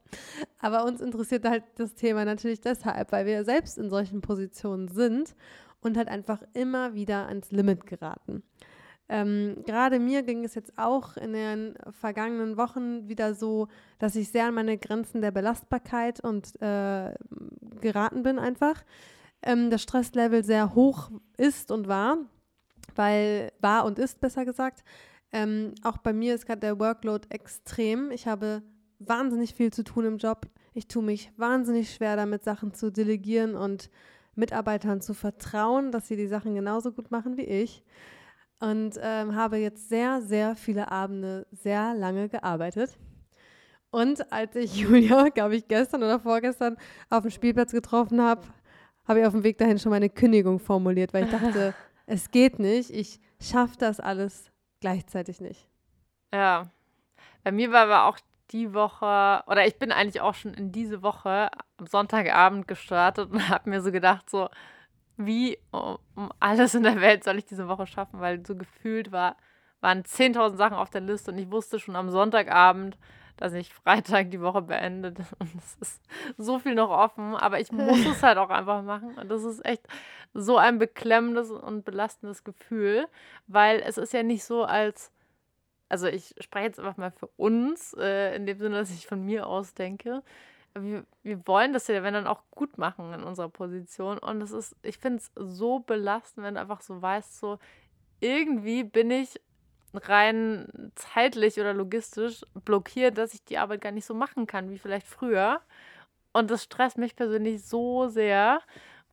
Aber 0.61 0.85
uns 0.85 1.01
interessiert 1.01 1.45
halt 1.49 1.63
das 1.77 1.95
Thema 1.95 2.25
natürlich 2.25 2.61
deshalb, 2.61 3.13
weil 3.13 3.27
wir 3.27 3.45
selbst 3.45 3.79
in 3.79 3.91
solchen 3.91 4.21
Positionen 4.21 4.89
sind 4.89 5.35
und 5.81 5.97
halt 5.97 6.09
einfach 6.09 6.43
immer 6.55 6.95
wieder 6.95 7.29
ans 7.29 7.53
Limit 7.53 7.87
geraten. 7.87 8.43
Ähm, 9.09 9.57
Gerade 9.67 9.99
mir 9.99 10.23
ging 10.23 10.45
es 10.45 10.55
jetzt 10.55 10.73
auch 10.79 11.17
in 11.17 11.35
den 11.35 11.75
vergangenen 11.91 12.57
Wochen 12.57 13.07
wieder 13.07 13.35
so, 13.35 13.69
dass 13.99 14.17
ich 14.17 14.31
sehr 14.31 14.47
an 14.47 14.55
meine 14.55 14.79
Grenzen 14.79 15.21
der 15.21 15.31
Belastbarkeit 15.31 16.21
und 16.21 16.61
äh, 16.63 17.13
geraten 17.81 18.23
bin 18.23 18.39
einfach. 18.39 18.83
Ähm, 19.43 19.69
das 19.69 19.83
Stresslevel 19.83 20.43
sehr 20.43 20.75
hoch 20.75 21.11
ist 21.37 21.71
und 21.71 21.87
war, 21.87 22.17
weil 22.95 23.53
war 23.61 23.85
und 23.85 23.99
ist 23.99 24.21
besser 24.21 24.45
gesagt. 24.45 24.85
Ähm, 25.33 25.75
auch 25.83 25.99
bei 25.99 26.13
mir 26.13 26.35
ist 26.35 26.47
gerade 26.47 26.61
der 26.61 26.79
Workload 26.79 27.27
extrem. 27.31 28.11
Ich 28.11 28.27
habe 28.27 28.63
wahnsinnig 28.99 29.55
viel 29.55 29.73
zu 29.73 29.83
tun 29.83 30.05
im 30.05 30.19
Job. 30.19 30.47
Ich 30.75 30.89
tue 30.89 31.03
mich 31.03 31.33
wahnsinnig 31.37 31.93
schwer 31.93 32.17
damit, 32.17 32.45
Sachen 32.45 32.75
zu 32.75 32.91
delegieren 32.91 33.57
und 33.57 33.91
Mitarbeitern 34.35 35.01
zu 35.01 35.15
vertrauen, 35.15 35.93
dass 35.93 36.09
sie 36.09 36.17
die 36.17 36.27
Sachen 36.27 36.55
genauso 36.55 36.93
gut 36.93 37.11
machen 37.11 37.37
wie 37.37 37.45
ich 37.45 37.85
und 38.61 38.99
ähm, 39.01 39.35
habe 39.35 39.59
jetzt 39.59 39.89
sehr, 39.89 40.23
sehr 40.23 40.57
viele 40.57 40.91
Abende 40.91 41.47
sehr 41.53 41.95
lange 41.95 42.29
gearbeitet. 42.29 42.97
Und 43.91 44.33
als 44.33 44.57
ich 44.57 44.77
Julia, 44.81 45.29
glaube 45.29 45.57
ich, 45.57 45.69
gestern 45.69 46.03
oder 46.03 46.19
vorgestern 46.19 46.77
auf 47.11 47.23
dem 47.23 47.31
Spielplatz 47.31 47.73
getroffen 47.73 48.21
habe, 48.21 48.43
habe 49.07 49.21
ich 49.21 49.27
auf 49.27 49.33
dem 49.33 49.45
Weg 49.45 49.59
dahin 49.59 49.79
schon 49.79 49.91
meine 49.91 50.09
Kündigung 50.09 50.59
formuliert, 50.59 51.13
weil 51.13 51.25
ich 51.25 51.31
dachte, 51.31 51.75
es 52.07 52.31
geht 52.31 52.59
nicht, 52.59 52.91
ich 52.91 53.21
schaffe 53.41 53.77
das 53.79 54.01
alles 54.01 54.51
gleichzeitig 54.81 55.41
nicht. 55.41 55.69
Ja, 56.33 56.69
bei 57.43 57.53
mir 57.53 57.73
war 57.73 57.83
aber 57.83 58.05
auch 58.07 58.19
die 58.51 58.75
Woche, 58.75 59.43
oder 59.47 59.67
ich 59.67 59.79
bin 59.79 59.93
eigentlich 59.93 60.21
auch 60.21 60.35
schon 60.35 60.55
in 60.55 60.73
diese 60.73 61.03
Woche 61.03 61.51
am 61.77 61.87
Sonntagabend 61.87 62.69
gestartet 62.69 63.31
und 63.31 63.49
habe 63.49 63.71
mir 63.71 63.83
so 63.83 63.93
gedacht, 63.93 64.29
so, 64.29 64.49
wie 65.17 65.59
um 65.71 66.33
alles 66.41 66.75
in 66.75 66.83
der 66.83 67.01
Welt 67.01 67.25
soll 67.25 67.39
ich 67.39 67.45
diese 67.45 67.69
Woche 67.69 67.87
schaffen, 67.87 68.21
weil 68.21 68.45
so 68.45 68.57
gefühlt 68.57 69.13
war, 69.13 69.37
waren 69.81 70.03
10.000 70.03 70.57
Sachen 70.57 70.77
auf 70.77 70.91
der 70.91 71.03
Liste 71.03 71.31
und 71.31 71.39
ich 71.39 71.51
wusste 71.51 71.79
schon 71.79 71.97
am 71.97 72.11
Sonntagabend, 72.11 72.99
dass 73.37 73.53
ich 73.53 73.75
Freitag 73.75 74.31
die 74.31 74.41
Woche 74.41 74.63
beendet 74.63 75.19
und 75.39 75.51
es 75.57 75.75
ist 75.81 76.03
so 76.37 76.59
viel 76.59 76.75
noch 76.75 76.91
offen, 76.91 77.35
aber 77.35 77.61
ich 77.61 77.73
muss 77.73 78.05
es 78.07 78.23
halt 78.23 78.39
auch 78.39 78.51
einfach 78.51 78.83
machen 78.83 79.17
und 79.17 79.29
das 79.29 79.45
ist 79.45 79.65
echt 79.65 79.87
so 80.35 80.59
ein 80.59 80.79
beklemmendes 80.79 81.51
und 81.51 81.85
belastendes 81.85 82.45
Gefühl, 82.45 83.07
weil 83.47 83.81
es 83.81 83.99
ist 83.99 84.13
ja 84.13 84.23
nicht 84.23 84.45
so 84.45 84.65
als 84.65 85.11
also 85.89 86.07
ich 86.09 86.35
spreche 86.41 86.67
jetzt 86.67 86.81
einfach 86.81 86.97
mal 86.97 87.13
für 87.13 87.29
uns, 87.37 87.95
äh, 87.95 88.35
in 88.35 88.47
dem 88.47 88.59
Sinne, 88.59 88.77
dass 88.77 88.91
ich 88.91 89.07
von 89.07 89.25
mir 89.25 89.47
aus 89.47 89.75
denke, 89.75 90.23
wir, 90.77 91.05
wir 91.23 91.47
wollen 91.47 91.73
das 91.73 91.87
ja, 91.87 92.03
wenn 92.03 92.15
dann 92.15 92.27
auch 92.27 92.43
gut 92.51 92.79
machen 92.79 93.13
in 93.13 93.23
unserer 93.23 93.49
Position. 93.49 94.19
Und 94.19 94.43
es 94.43 94.51
ist, 94.51 94.77
ich 94.83 94.99
finde 94.99 95.19
es 95.19 95.31
so 95.37 95.79
belastend, 95.81 96.45
wenn 96.45 96.55
du 96.55 96.61
einfach 96.61 96.81
so 96.81 97.01
weißt, 97.01 97.39
so 97.39 97.59
irgendwie 98.21 98.83
bin 98.83 99.11
ich 99.11 99.41
rein 99.93 100.93
zeitlich 100.97 101.61
oder 101.61 101.73
logistisch 101.73 102.45
blockiert, 102.65 103.17
dass 103.17 103.35
ich 103.35 103.45
die 103.45 103.59
Arbeit 103.59 103.83
gar 103.83 103.93
nicht 103.93 104.07
so 104.07 104.15
machen 104.15 104.47
kann 104.47 104.71
wie 104.71 104.79
vielleicht 104.79 105.07
früher. 105.07 105.61
Und 106.33 106.51
das 106.51 106.65
stresst 106.65 106.99
mich 106.99 107.15
persönlich 107.15 107.65
so 107.65 108.09
sehr. 108.09 108.61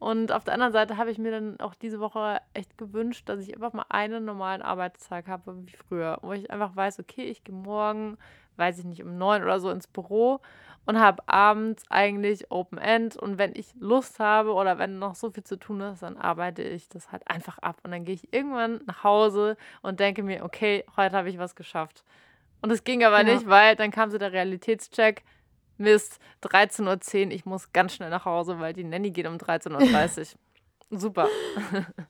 Und 0.02 0.32
auf 0.32 0.44
der 0.44 0.56
anderen 0.56 0.74
Seite 0.74 0.98
habe 0.98 1.12
ich 1.12 1.20
mir 1.20 1.30
dann 1.30 1.60
auch 1.60 1.76
diese 1.76 2.00
Woche 2.00 2.42
echt 2.56 2.76
gewünscht, 2.76 3.30
dass 3.30 3.40
ich 3.40 3.54
einfach 3.54 3.72
mal 3.72 3.86
einen 3.90 4.26
normalen 4.26 4.64
Arbeitstag 4.64 5.28
habe 5.28 5.56
wie 5.68 5.76
früher, 5.76 6.18
wo 6.24 6.34
ich 6.34 6.50
einfach 6.50 6.76
weiß, 6.76 7.00
okay, 7.00 7.26
ich 7.26 7.44
gehe 7.44 7.54
morgen, 7.54 8.18
weiß 8.58 8.80
ich 8.80 8.86
nicht, 8.86 9.04
um 9.04 9.20
neun 9.20 9.44
oder 9.44 9.60
so 9.60 9.70
ins 9.70 9.86
Büro 9.86 10.42
und 10.88 11.00
habe 11.00 11.22
abends 11.28 11.84
eigentlich 11.92 12.50
Open 12.50 12.80
End 12.80 13.16
und 13.16 13.38
wenn 13.38 13.54
ich 13.56 13.76
Lust 13.80 14.20
habe 14.20 14.54
oder 14.54 14.80
wenn 14.80 14.98
noch 14.98 15.14
so 15.14 15.30
viel 15.30 15.44
zu 15.44 15.56
tun 15.56 15.82
ist, 15.82 16.02
dann 16.02 16.18
arbeite 16.18 16.64
ich 16.64 16.90
das 16.90 17.12
halt 17.12 17.22
einfach 17.30 17.60
ab 17.60 17.78
und 17.84 17.92
dann 17.92 18.04
gehe 18.04 18.16
ich 18.16 18.34
irgendwann 18.34 18.82
nach 18.88 19.04
Hause 19.04 19.56
und 19.84 20.00
denke 20.00 20.24
mir, 20.24 20.44
okay, 20.44 20.84
heute 20.98 21.16
habe 21.16 21.30
ich 21.30 21.38
was 21.38 21.56
geschafft. 21.56 22.04
Und 22.64 22.72
es 22.72 22.84
ging 22.84 23.04
aber 23.04 23.20
ja. 23.20 23.36
nicht, 23.36 23.48
weil 23.48 23.76
dann 23.76 23.92
kam 23.92 24.10
so 24.10 24.18
der 24.18 24.32
Realitätscheck. 24.32 25.22
Mist, 25.82 26.20
13.10 26.44 27.26
Uhr, 27.26 27.32
ich 27.32 27.46
muss 27.46 27.72
ganz 27.74 27.96
schnell 27.96 28.10
nach 28.10 28.26
Hause, 28.26 28.60
weil 28.60 28.74
die 28.74 28.84
Nanny 28.84 29.12
geht 29.12 29.28
um 29.28 29.36
13.30 29.36 30.36
Uhr. 30.92 31.00
Super. 31.00 31.28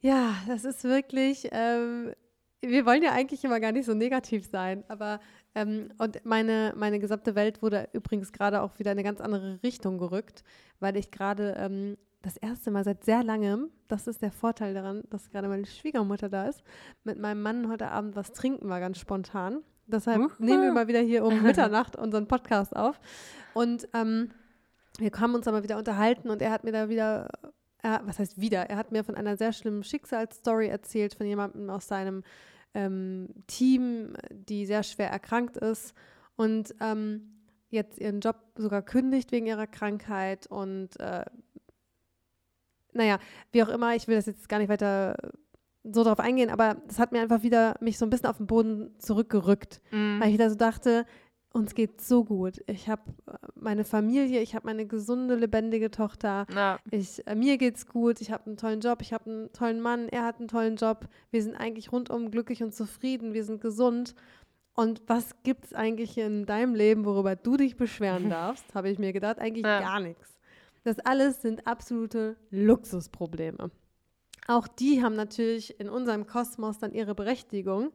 Ja, 0.00 0.36
das 0.46 0.64
ist 0.64 0.84
wirklich, 0.84 1.48
ähm, 1.50 2.12
wir 2.60 2.86
wollen 2.86 3.02
ja 3.02 3.12
eigentlich 3.12 3.42
immer 3.44 3.58
gar 3.58 3.72
nicht 3.72 3.84
so 3.84 3.94
negativ 3.94 4.46
sein, 4.48 4.84
aber 4.86 5.18
ähm, 5.56 5.90
und 5.98 6.24
meine, 6.24 6.72
meine 6.76 7.00
gesamte 7.00 7.34
Welt 7.34 7.62
wurde 7.62 7.88
übrigens 7.92 8.30
gerade 8.32 8.62
auch 8.62 8.78
wieder 8.78 8.92
in 8.92 8.98
eine 8.98 9.04
ganz 9.04 9.20
andere 9.20 9.60
Richtung 9.64 9.98
gerückt, 9.98 10.44
weil 10.78 10.96
ich 10.96 11.10
gerade 11.10 11.56
ähm, 11.58 11.96
das 12.22 12.36
erste 12.36 12.70
Mal 12.70 12.84
seit 12.84 13.04
sehr 13.04 13.24
langem, 13.24 13.70
das 13.88 14.06
ist 14.06 14.22
der 14.22 14.30
Vorteil 14.30 14.72
daran, 14.72 15.02
dass 15.10 15.30
gerade 15.30 15.48
meine 15.48 15.66
Schwiegermutter 15.66 16.28
da 16.28 16.46
ist, 16.46 16.62
mit 17.02 17.18
meinem 17.18 17.42
Mann 17.42 17.68
heute 17.68 17.90
Abend 17.90 18.14
was 18.14 18.32
trinken 18.32 18.68
war, 18.68 18.78
ganz 18.78 18.98
spontan. 18.98 19.62
Deshalb 19.88 20.20
uh 20.20 20.30
nehmen 20.38 20.62
wir 20.62 20.72
mal 20.72 20.86
wieder 20.86 21.00
hier 21.00 21.24
um 21.24 21.42
Mitternacht 21.42 21.96
unseren 21.96 22.28
Podcast 22.28 22.76
auf. 22.76 23.00
Und 23.54 23.88
ähm, 23.94 24.30
wir 24.98 25.10
haben 25.18 25.34
uns 25.34 25.48
aber 25.48 25.62
wieder 25.62 25.78
unterhalten 25.78 26.28
und 26.28 26.42
er 26.42 26.50
hat 26.50 26.64
mir 26.64 26.72
da 26.72 26.88
wieder, 26.88 27.28
er, 27.82 28.02
was 28.04 28.18
heißt 28.18 28.40
wieder, 28.40 28.68
er 28.68 28.76
hat 28.76 28.92
mir 28.92 29.02
von 29.02 29.14
einer 29.14 29.36
sehr 29.36 29.52
schlimmen 29.52 29.82
Schicksalsstory 29.82 30.68
erzählt, 30.68 31.14
von 31.14 31.26
jemandem 31.26 31.70
aus 31.70 31.88
seinem 31.88 32.22
ähm, 32.74 33.28
Team, 33.46 34.14
die 34.30 34.66
sehr 34.66 34.82
schwer 34.82 35.10
erkrankt 35.10 35.56
ist 35.56 35.94
und 36.36 36.74
ähm, 36.80 37.38
jetzt 37.70 37.98
ihren 37.98 38.20
Job 38.20 38.36
sogar 38.56 38.82
kündigt 38.82 39.32
wegen 39.32 39.46
ihrer 39.46 39.66
Krankheit 39.66 40.46
und 40.46 40.98
äh, 41.00 41.24
naja, 42.92 43.18
wie 43.52 43.62
auch 43.62 43.68
immer, 43.68 43.94
ich 43.94 44.08
will 44.08 44.16
das 44.16 44.26
jetzt 44.26 44.48
gar 44.48 44.58
nicht 44.58 44.68
weiter 44.68 45.16
so 45.92 46.04
drauf 46.04 46.20
eingehen, 46.20 46.50
aber 46.50 46.76
das 46.86 46.98
hat 46.98 47.12
mir 47.12 47.20
einfach 47.20 47.42
wieder 47.42 47.76
mich 47.80 47.98
so 47.98 48.06
ein 48.06 48.10
bisschen 48.10 48.26
auf 48.26 48.38
den 48.38 48.46
Boden 48.46 48.94
zurückgerückt, 48.98 49.80
mhm. 49.90 50.20
weil 50.20 50.30
ich 50.30 50.38
da 50.38 50.50
so 50.50 50.56
dachte, 50.56 51.06
uns 51.52 51.74
geht 51.74 52.00
so 52.00 52.24
gut. 52.24 52.62
Ich 52.66 52.88
habe 52.88 53.02
äh, 53.26 53.32
meine 53.54 53.84
Familie, 53.84 54.40
ich 54.40 54.54
habe 54.54 54.66
meine 54.66 54.86
gesunde, 54.86 55.34
lebendige 55.34 55.90
Tochter. 55.90 56.46
Ja. 56.54 56.78
Ich, 56.90 57.26
äh, 57.26 57.34
mir 57.34 57.58
geht's 57.58 57.86
gut, 57.86 58.20
ich 58.20 58.30
habe 58.30 58.46
einen 58.46 58.56
tollen 58.56 58.80
Job, 58.80 59.00
ich 59.02 59.12
habe 59.12 59.30
einen 59.30 59.52
tollen 59.52 59.80
Mann, 59.80 60.08
er 60.08 60.24
hat 60.24 60.38
einen 60.38 60.48
tollen 60.48 60.76
Job. 60.76 61.08
Wir 61.30 61.42
sind 61.42 61.56
eigentlich 61.56 61.92
rundum 61.92 62.30
glücklich 62.30 62.62
und 62.62 62.74
zufrieden, 62.74 63.32
wir 63.34 63.44
sind 63.44 63.60
gesund. 63.60 64.14
Und 64.74 65.02
was 65.06 65.42
gibt 65.42 65.66
es 65.66 65.74
eigentlich 65.74 66.16
in 66.18 66.46
deinem 66.46 66.74
Leben, 66.74 67.04
worüber 67.04 67.34
du 67.34 67.56
dich 67.56 67.76
beschweren 67.76 68.30
darfst, 68.30 68.74
habe 68.74 68.90
ich 68.90 68.98
mir 68.98 69.12
gedacht, 69.12 69.38
eigentlich 69.38 69.64
ja. 69.64 69.80
gar 69.80 70.00
nichts. 70.00 70.38
Das 70.84 71.00
alles 71.00 71.42
sind 71.42 71.66
absolute 71.66 72.36
Luxusprobleme. 72.50 73.70
Auch 74.48 74.66
die 74.66 75.02
haben 75.04 75.14
natürlich 75.14 75.78
in 75.78 75.88
unserem 75.88 76.26
Kosmos 76.26 76.78
dann 76.78 76.92
ihre 76.92 77.14
Berechtigung. 77.14 77.92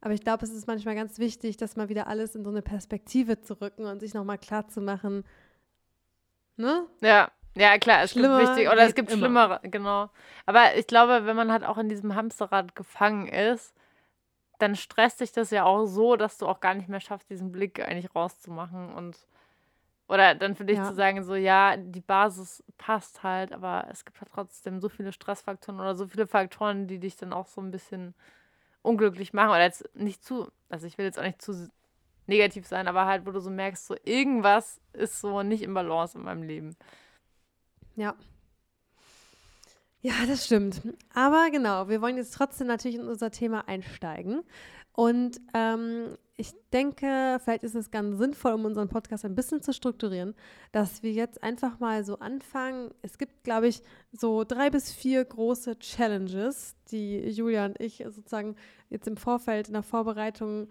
Aber 0.00 0.14
ich 0.14 0.22
glaube, 0.22 0.44
es 0.44 0.52
ist 0.52 0.68
manchmal 0.68 0.94
ganz 0.94 1.18
wichtig, 1.18 1.56
dass 1.56 1.76
mal 1.76 1.88
wieder 1.88 2.06
alles 2.06 2.36
in 2.36 2.44
so 2.44 2.50
eine 2.50 2.62
Perspektive 2.62 3.40
zu 3.40 3.60
rücken 3.60 3.84
und 3.84 3.98
sich 3.98 4.14
nochmal 4.14 4.38
klar 4.38 4.68
zu 4.68 4.80
machen, 4.80 5.24
ne? 6.56 6.86
Ja, 7.00 7.32
ja, 7.56 7.76
klar, 7.78 8.04
es 8.04 8.12
Schlimmer 8.12 8.38
gibt 8.38 8.50
wichtig, 8.50 8.70
oder 8.70 8.82
es 8.82 8.94
gibt 8.94 9.10
immer. 9.10 9.18
schlimmere, 9.18 9.60
genau. 9.64 10.10
Aber 10.46 10.76
ich 10.76 10.86
glaube, 10.86 11.26
wenn 11.26 11.34
man 11.34 11.50
halt 11.50 11.64
auch 11.64 11.78
in 11.78 11.88
diesem 11.88 12.14
Hamsterrad 12.14 12.76
gefangen 12.76 13.26
ist, 13.26 13.74
dann 14.60 14.76
stresst 14.76 15.18
sich 15.18 15.32
das 15.32 15.50
ja 15.50 15.64
auch 15.64 15.86
so, 15.86 16.14
dass 16.14 16.38
du 16.38 16.46
auch 16.46 16.60
gar 16.60 16.74
nicht 16.74 16.88
mehr 16.88 17.00
schaffst, 17.00 17.28
diesen 17.28 17.50
Blick 17.50 17.80
eigentlich 17.80 18.14
rauszumachen 18.14 18.94
und 18.94 19.16
oder 20.08 20.34
dann 20.34 20.56
für 20.56 20.64
dich 20.64 20.78
ja. 20.78 20.88
zu 20.88 20.94
sagen, 20.94 21.22
so 21.22 21.34
ja, 21.34 21.76
die 21.76 22.00
Basis 22.00 22.64
passt 22.78 23.22
halt, 23.22 23.52
aber 23.52 23.86
es 23.90 24.04
gibt 24.04 24.20
halt 24.20 24.30
trotzdem 24.32 24.80
so 24.80 24.88
viele 24.88 25.12
Stressfaktoren 25.12 25.80
oder 25.80 25.94
so 25.94 26.06
viele 26.06 26.26
Faktoren, 26.26 26.88
die 26.88 26.98
dich 26.98 27.16
dann 27.16 27.32
auch 27.32 27.46
so 27.46 27.60
ein 27.60 27.70
bisschen 27.70 28.14
unglücklich 28.82 29.32
machen 29.34 29.50
oder 29.50 29.62
jetzt 29.62 29.88
nicht 29.94 30.24
zu, 30.24 30.50
also 30.70 30.86
ich 30.86 30.96
will 30.96 31.04
jetzt 31.04 31.18
auch 31.18 31.24
nicht 31.24 31.42
zu 31.42 31.70
negativ 32.26 32.66
sein, 32.66 32.88
aber 32.88 33.06
halt, 33.06 33.26
wo 33.26 33.30
du 33.30 33.40
so 33.40 33.50
merkst, 33.50 33.86
so 33.86 33.96
irgendwas 34.04 34.80
ist 34.92 35.20
so 35.20 35.42
nicht 35.42 35.62
im 35.62 35.74
Balance 35.74 36.16
in 36.16 36.24
meinem 36.24 36.42
Leben. 36.42 36.76
Ja. 37.96 38.14
Ja, 40.00 40.14
das 40.26 40.44
stimmt. 40.46 40.80
Aber 41.12 41.50
genau, 41.50 41.88
wir 41.88 42.00
wollen 42.00 42.16
jetzt 42.16 42.34
trotzdem 42.34 42.68
natürlich 42.68 42.98
in 42.98 43.08
unser 43.08 43.30
Thema 43.30 43.66
einsteigen. 43.66 44.42
Und 44.92 45.40
ähm, 45.54 46.16
ich 46.40 46.54
denke, 46.72 47.40
vielleicht 47.42 47.64
ist 47.64 47.74
es 47.74 47.90
ganz 47.90 48.16
sinnvoll, 48.16 48.52
um 48.52 48.64
unseren 48.64 48.88
Podcast 48.88 49.24
ein 49.24 49.34
bisschen 49.34 49.60
zu 49.60 49.72
strukturieren, 49.72 50.36
dass 50.70 51.02
wir 51.02 51.10
jetzt 51.10 51.42
einfach 51.42 51.80
mal 51.80 52.04
so 52.04 52.20
anfangen. 52.20 52.92
Es 53.02 53.18
gibt, 53.18 53.42
glaube 53.42 53.66
ich, 53.66 53.82
so 54.12 54.44
drei 54.44 54.70
bis 54.70 54.92
vier 54.92 55.24
große 55.24 55.80
Challenges, 55.80 56.76
die 56.92 57.18
Julia 57.28 57.64
und 57.66 57.80
ich 57.80 58.04
sozusagen 58.08 58.54
jetzt 58.88 59.08
im 59.08 59.16
Vorfeld 59.16 59.66
in 59.66 59.74
der 59.74 59.82
Vorbereitung 59.82 60.68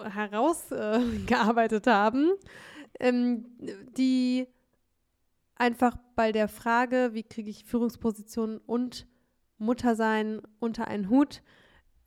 herausgearbeitet 0.00 1.86
äh, 1.86 1.90
haben, 1.92 2.32
ähm, 2.98 3.44
die 3.98 4.46
einfach 5.56 5.98
bei 6.14 6.32
der 6.32 6.48
Frage, 6.48 7.10
wie 7.12 7.22
kriege 7.22 7.50
ich 7.50 7.66
Führungspositionen 7.66 8.62
und 8.64 9.06
Muttersein 9.58 10.40
unter 10.58 10.88
einen 10.88 11.10
Hut, 11.10 11.42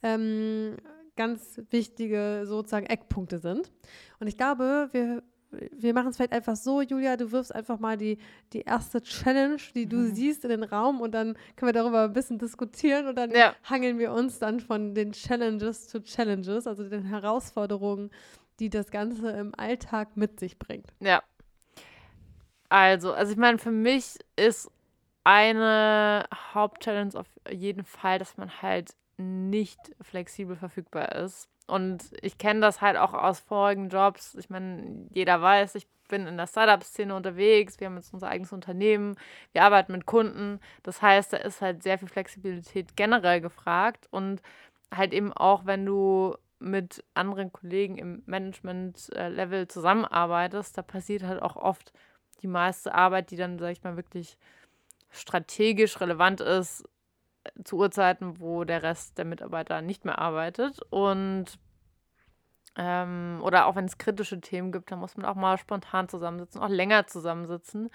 ähm, 0.01 0.77
ganz 1.19 1.61
wichtige 1.69 2.43
sozusagen 2.45 2.85
Eckpunkte 2.85 3.39
sind. 3.39 3.69
Und 4.21 4.27
ich 4.27 4.37
glaube, 4.37 4.87
wir, 4.93 5.21
wir 5.51 5.93
machen 5.93 6.07
es 6.07 6.15
vielleicht 6.15 6.31
einfach 6.31 6.55
so, 6.55 6.81
Julia, 6.81 7.17
du 7.17 7.33
wirfst 7.33 7.53
einfach 7.53 7.77
mal 7.77 7.97
die, 7.97 8.19
die 8.53 8.61
erste 8.61 9.01
Challenge, 9.01 9.61
die 9.75 9.85
du 9.85 9.97
mhm. 9.97 10.15
siehst, 10.15 10.45
in 10.45 10.49
den 10.49 10.63
Raum 10.63 11.01
und 11.01 11.11
dann 11.11 11.37
können 11.57 11.67
wir 11.67 11.73
darüber 11.73 12.03
ein 12.03 12.13
bisschen 12.13 12.39
diskutieren 12.39 13.07
und 13.07 13.17
dann 13.17 13.31
ja. 13.31 13.53
hangeln 13.65 13.99
wir 13.99 14.13
uns 14.13 14.39
dann 14.39 14.61
von 14.61 14.95
den 14.95 15.11
Challenges 15.11 15.89
zu 15.89 16.01
Challenges, 16.01 16.67
also 16.67 16.87
den 16.87 17.03
Herausforderungen, 17.03 18.11
die 18.61 18.69
das 18.69 18.89
Ganze 18.89 19.29
im 19.31 19.53
Alltag 19.55 20.15
mit 20.15 20.39
sich 20.39 20.57
bringt. 20.57 20.87
Ja. 21.01 21.21
Also, 22.69 23.11
also 23.11 23.33
ich 23.33 23.37
meine, 23.37 23.57
für 23.57 23.71
mich 23.71 24.15
ist 24.37 24.71
eine 25.25 26.25
Hauptchallenge 26.53 27.15
auf 27.15 27.27
jeden 27.51 27.83
Fall, 27.83 28.19
dass 28.19 28.37
man 28.37 28.61
halt 28.61 28.95
nicht 29.19 29.79
flexibel 30.01 30.55
verfügbar 30.55 31.13
ist. 31.15 31.49
Und 31.67 32.11
ich 32.21 32.37
kenne 32.37 32.61
das 32.61 32.81
halt 32.81 32.97
auch 32.97 33.13
aus 33.13 33.39
vorigen 33.39 33.89
Jobs. 33.89 34.35
Ich 34.35 34.49
meine, 34.49 35.07
jeder 35.11 35.41
weiß, 35.41 35.75
ich 35.75 35.87
bin 36.07 36.25
in 36.25 36.37
der 36.37 36.47
Startup-Szene 36.47 37.15
unterwegs. 37.15 37.79
Wir 37.79 37.87
haben 37.87 37.97
jetzt 37.97 38.13
unser 38.13 38.29
eigenes 38.29 38.51
Unternehmen. 38.51 39.15
Wir 39.51 39.63
arbeiten 39.63 39.91
mit 39.91 40.05
Kunden. 40.07 40.59
Das 40.81 41.01
heißt, 41.01 41.33
da 41.33 41.37
ist 41.37 41.61
halt 41.61 41.83
sehr 41.83 41.99
viel 41.99 42.07
Flexibilität 42.07 42.95
generell 42.95 43.41
gefragt. 43.41 44.07
Und 44.09 44.41
halt 44.91 45.13
eben 45.13 45.31
auch, 45.31 45.65
wenn 45.65 45.85
du 45.85 46.35
mit 46.57 47.03
anderen 47.13 47.53
Kollegen 47.53 47.97
im 47.97 48.23
Management-Level 48.25 49.67
zusammenarbeitest, 49.67 50.77
da 50.77 50.81
passiert 50.81 51.23
halt 51.23 51.41
auch 51.41 51.55
oft 51.55 51.93
die 52.41 52.47
meiste 52.47 52.93
Arbeit, 52.93 53.31
die 53.31 53.37
dann, 53.37 53.59
sag 53.59 53.71
ich 53.71 53.83
mal, 53.83 53.95
wirklich 53.95 54.37
strategisch 55.11 56.01
relevant 56.01 56.41
ist, 56.41 56.83
zu 57.63 57.77
Uhrzeiten, 57.77 58.39
wo 58.39 58.63
der 58.63 58.83
Rest 58.83 59.17
der 59.17 59.25
Mitarbeiter 59.25 59.81
nicht 59.81 60.05
mehr 60.05 60.19
arbeitet. 60.19 60.81
Und 60.89 61.45
ähm, 62.75 63.39
oder 63.43 63.65
auch 63.65 63.75
wenn 63.75 63.85
es 63.85 63.97
kritische 63.97 64.39
Themen 64.39 64.71
gibt, 64.71 64.91
dann 64.91 64.99
muss 64.99 65.17
man 65.17 65.25
auch 65.25 65.35
mal 65.35 65.57
spontan 65.57 66.07
zusammensitzen, 66.07 66.61
auch 66.61 66.69
länger 66.69 67.07
zusammensitzen. 67.07 67.89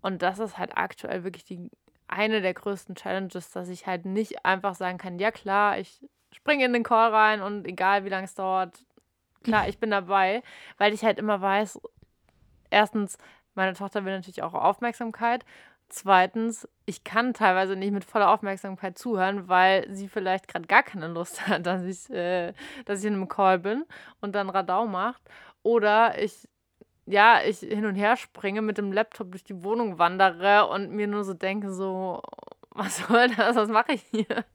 Und 0.00 0.22
das 0.22 0.38
ist 0.38 0.58
halt 0.58 0.76
aktuell 0.76 1.24
wirklich 1.24 1.44
die 1.44 1.70
eine 2.08 2.40
der 2.40 2.54
größten 2.54 2.94
Challenges, 2.94 3.50
dass 3.50 3.68
ich 3.68 3.86
halt 3.86 4.04
nicht 4.04 4.44
einfach 4.44 4.74
sagen 4.74 4.98
kann, 4.98 5.18
ja 5.18 5.30
klar, 5.30 5.78
ich 5.78 6.06
springe 6.32 6.64
in 6.64 6.72
den 6.72 6.82
Call 6.82 7.10
rein 7.10 7.42
und 7.42 7.66
egal 7.66 8.04
wie 8.04 8.10
lange 8.10 8.24
es 8.24 8.34
dauert, 8.34 8.84
klar, 9.42 9.68
ich 9.68 9.78
bin 9.78 9.90
dabei, 9.90 10.42
weil 10.78 10.92
ich 10.92 11.04
halt 11.04 11.18
immer 11.18 11.40
weiß, 11.40 11.80
erstens, 12.70 13.18
meine 13.54 13.74
Tochter 13.74 14.04
will 14.04 14.14
natürlich 14.14 14.42
auch 14.42 14.54
Aufmerksamkeit. 14.54 15.44
Zweitens, 15.92 16.66
ich 16.86 17.04
kann 17.04 17.34
teilweise 17.34 17.76
nicht 17.76 17.92
mit 17.92 18.06
voller 18.06 18.30
Aufmerksamkeit 18.30 18.96
zuhören, 18.96 19.48
weil 19.50 19.86
sie 19.94 20.08
vielleicht 20.08 20.48
gerade 20.48 20.66
gar 20.66 20.82
keine 20.82 21.06
Lust 21.08 21.46
hat, 21.46 21.66
dass 21.66 21.84
ich, 21.84 22.08
äh, 22.08 22.54
dass 22.86 23.00
ich 23.00 23.04
in 23.04 23.12
einem 23.12 23.28
Call 23.28 23.58
bin 23.58 23.84
und 24.22 24.34
dann 24.34 24.48
Radau 24.48 24.86
macht. 24.86 25.20
Oder 25.62 26.18
ich, 26.18 26.48
ja, 27.04 27.42
ich 27.46 27.58
hin 27.58 27.84
und 27.84 27.94
her 27.96 28.16
springe, 28.16 28.62
mit 28.62 28.78
dem 28.78 28.90
Laptop 28.90 29.32
durch 29.32 29.44
die 29.44 29.62
Wohnung 29.64 29.98
wandere 29.98 30.66
und 30.68 30.92
mir 30.92 31.06
nur 31.06 31.24
so 31.24 31.34
denke, 31.34 31.70
so, 31.70 32.22
was 32.70 32.96
soll 33.08 33.28
das, 33.36 33.54
was 33.56 33.68
mache 33.68 33.92
ich 33.92 34.02
hier? 34.10 34.46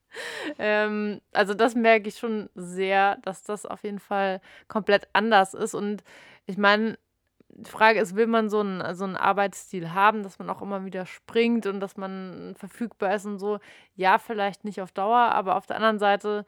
ähm, 0.58 1.20
also 1.32 1.52
das 1.52 1.74
merke 1.74 2.08
ich 2.08 2.16
schon 2.16 2.48
sehr, 2.54 3.16
dass 3.16 3.42
das 3.42 3.66
auf 3.66 3.84
jeden 3.84 4.00
Fall 4.00 4.40
komplett 4.68 5.06
anders 5.12 5.52
ist. 5.52 5.74
Und 5.74 6.02
ich 6.46 6.56
meine, 6.56 6.96
die 7.60 7.70
Frage 7.70 8.00
ist, 8.00 8.14
will 8.14 8.28
man 8.28 8.48
so 8.48 8.60
einen, 8.60 8.94
so 8.94 9.04
einen 9.04 9.16
Arbeitsstil 9.16 9.92
haben, 9.92 10.22
dass 10.22 10.38
man 10.38 10.48
auch 10.48 10.62
immer 10.62 10.84
wieder 10.84 11.06
springt 11.06 11.66
und 11.66 11.80
dass 11.80 11.96
man 11.96 12.54
verfügbar 12.56 13.14
ist 13.14 13.26
und 13.26 13.38
so? 13.38 13.58
Ja, 13.96 14.18
vielleicht 14.18 14.64
nicht 14.64 14.80
auf 14.80 14.92
Dauer, 14.92 15.18
aber 15.18 15.56
auf 15.56 15.66
der 15.66 15.76
anderen 15.76 15.98
Seite, 15.98 16.46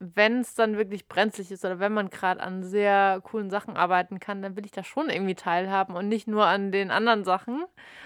wenn 0.00 0.40
es 0.40 0.54
dann 0.54 0.78
wirklich 0.78 1.06
brenzlig 1.06 1.50
ist 1.50 1.64
oder 1.64 1.80
wenn 1.80 1.92
man 1.92 2.08
gerade 2.08 2.40
an 2.40 2.62
sehr 2.62 3.20
coolen 3.24 3.50
Sachen 3.50 3.76
arbeiten 3.76 4.20
kann, 4.20 4.40
dann 4.40 4.56
will 4.56 4.64
ich 4.64 4.70
da 4.70 4.84
schon 4.84 5.10
irgendwie 5.10 5.34
teilhaben 5.34 5.96
und 5.96 6.08
nicht 6.08 6.28
nur 6.28 6.46
an 6.46 6.72
den 6.72 6.90
anderen 6.90 7.24
Sachen, 7.24 7.64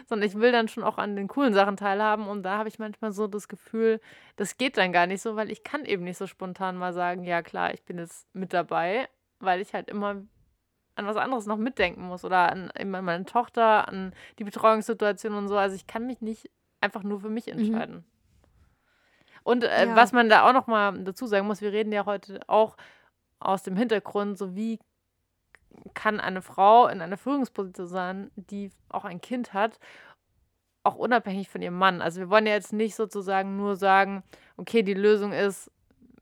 sondern 0.08 0.28
ich 0.28 0.34
will 0.34 0.50
dann 0.52 0.68
schon 0.68 0.82
auch 0.82 0.99
an 0.99 1.14
den 1.14 1.28
coolen 1.28 1.54
Sachen 1.54 1.76
teilhaben 1.76 2.26
und 2.26 2.42
da 2.42 2.59
habe 2.59 2.68
ich 2.68 2.78
manchmal 2.78 3.12
so 3.12 3.28
das 3.28 3.46
Gefühl, 3.46 4.00
das 4.37 4.57
geht 4.57 4.78
dann 4.78 4.92
gar 4.92 5.07
nicht 5.07 5.22
so, 5.22 5.37
weil 5.37 5.50
ich 5.50 5.62
kann 5.62 5.85
eben 5.85 6.05
nicht 6.05 6.18
so 6.18 6.26
spontan 6.26 6.76
mal 6.76 6.92
sagen, 6.92 7.24
ja 7.24 7.42
klar, 7.42 7.72
ich 7.72 7.85
bin 7.85 7.98
jetzt 7.98 8.26
mit 8.35 8.52
dabei, 8.52 9.09
weil 9.38 9.61
ich 9.61 9.74
halt 9.74 9.88
immer 9.90 10.22
an 10.94 11.07
was 11.07 11.16
anderes 11.16 11.46
noch 11.46 11.57
mitdenken 11.57 12.02
muss 12.02 12.24
oder 12.24 12.50
an, 12.50 12.70
an 12.70 12.90
meine 13.05 13.24
Tochter, 13.24 13.88
an 13.88 14.12
die 14.38 14.44
Betreuungssituation 14.44 15.35
und 15.35 15.48
so. 15.48 15.57
Also 15.57 15.74
ich 15.74 15.87
kann 15.87 16.07
mich 16.07 16.20
nicht 16.20 16.50
einfach 16.81 17.02
nur 17.02 17.20
für 17.20 17.31
mich 17.31 17.46
mhm. 17.46 17.59
entscheiden. 17.59 17.96
Mhm. 17.96 18.05
Und 19.44 19.64
äh, 19.64 19.87
ja. 19.87 19.96
was 19.96 20.12
man 20.12 20.28
da 20.28 20.48
auch 20.48 20.52
noch 20.52 20.66
mal 20.66 20.92
dazu 21.05 21.26
sagen 21.26 21.46
muss, 21.46 21.61
wir 21.61 21.72
reden 21.72 21.92
ja 21.92 22.07
heute 22.07 22.40
auch 22.46 22.76
aus 23.40 23.62
dem 23.62 23.76
Hintergrund, 23.76 24.38
so 24.38 24.55
wie 24.55 24.78
kann 25.94 26.20
eine 26.20 26.42
Frau 26.42 26.87
in 26.87 27.00
einer 27.00 27.16
Führungsposition 27.16 27.87
sein, 27.87 28.31
die 28.37 28.70
auch 28.88 29.05
ein 29.05 29.20
Kind 29.20 29.52
hat, 29.52 29.78
auch 30.85 30.96
unabhängig 30.96 31.48
von 31.48 31.62
ihrem 31.62 31.78
Mann. 31.78 32.02
Also 32.02 32.20
wir 32.20 32.31
wollen 32.31 32.46
ja 32.46 32.52
jetzt 32.52 32.72
nicht 32.72 32.94
sozusagen 32.94 33.57
nur 33.57 33.76
sagen, 33.76 34.22
okay, 34.57 34.83
die 34.83 34.94
Lösung 34.94 35.33
ist, 35.33 35.70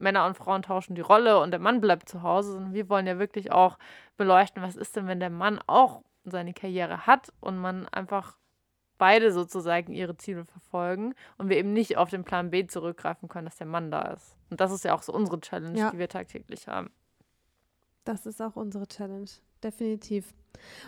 Männer 0.01 0.27
und 0.27 0.37
Frauen 0.37 0.63
tauschen 0.63 0.95
die 0.95 1.01
Rolle 1.01 1.41
und 1.41 1.51
der 1.51 1.61
Mann 1.61 1.81
bleibt 1.81 2.09
zu 2.09 2.23
Hause, 2.23 2.53
sondern 2.53 2.75
wir 2.75 2.89
wollen 2.89 3.07
ja 3.07 3.19
wirklich 3.19 3.53
auch 3.53 3.79
beleuchten, 4.17 4.63
was 4.63 4.77
ist 4.77 4.97
denn, 4.97 5.07
wenn 5.07 5.21
der 5.21 5.31
Mann 5.31 5.61
auch 5.67 6.03
seine 6.25 6.53
Karriere 6.53 7.07
hat 7.07 7.33
und 7.41 7.59
man 7.59 7.89
einfach 7.89 8.37
beide 8.99 9.33
sozusagen 9.33 9.93
ihre 9.93 10.17
Ziele 10.17 10.45
verfolgen 10.45 11.15
und 11.39 11.49
wir 11.49 11.57
eben 11.57 11.73
nicht 11.73 11.97
auf 11.97 12.11
den 12.11 12.23
Plan 12.23 12.51
B 12.51 12.67
zurückgreifen 12.67 13.29
können, 13.29 13.47
dass 13.47 13.57
der 13.57 13.67
Mann 13.67 13.91
da 13.91 14.03
ist. 14.13 14.37
Und 14.51 14.61
das 14.61 14.73
ist 14.73 14.85
ja 14.85 14.95
auch 14.95 15.03
so 15.03 15.13
unsere 15.13 15.41
Challenge, 15.41 15.79
ja. 15.79 15.91
die 15.91 15.99
wir 15.99 16.09
tagtäglich 16.09 16.69
haben. 16.69 16.91
Das 18.05 18.27
ist 18.27 18.43
auch 18.43 18.57
unsere 18.57 18.87
Challenge, 18.87 19.31
definitiv. 19.63 20.35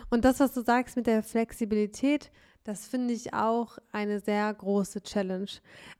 Und 0.09 0.25
das, 0.25 0.39
was 0.39 0.53
du 0.53 0.61
sagst 0.61 0.95
mit 0.95 1.07
der 1.07 1.23
Flexibilität, 1.23 2.31
das 2.63 2.87
finde 2.87 3.13
ich 3.13 3.33
auch 3.33 3.77
eine 3.91 4.19
sehr 4.19 4.53
große 4.53 5.01
Challenge. 5.01 5.49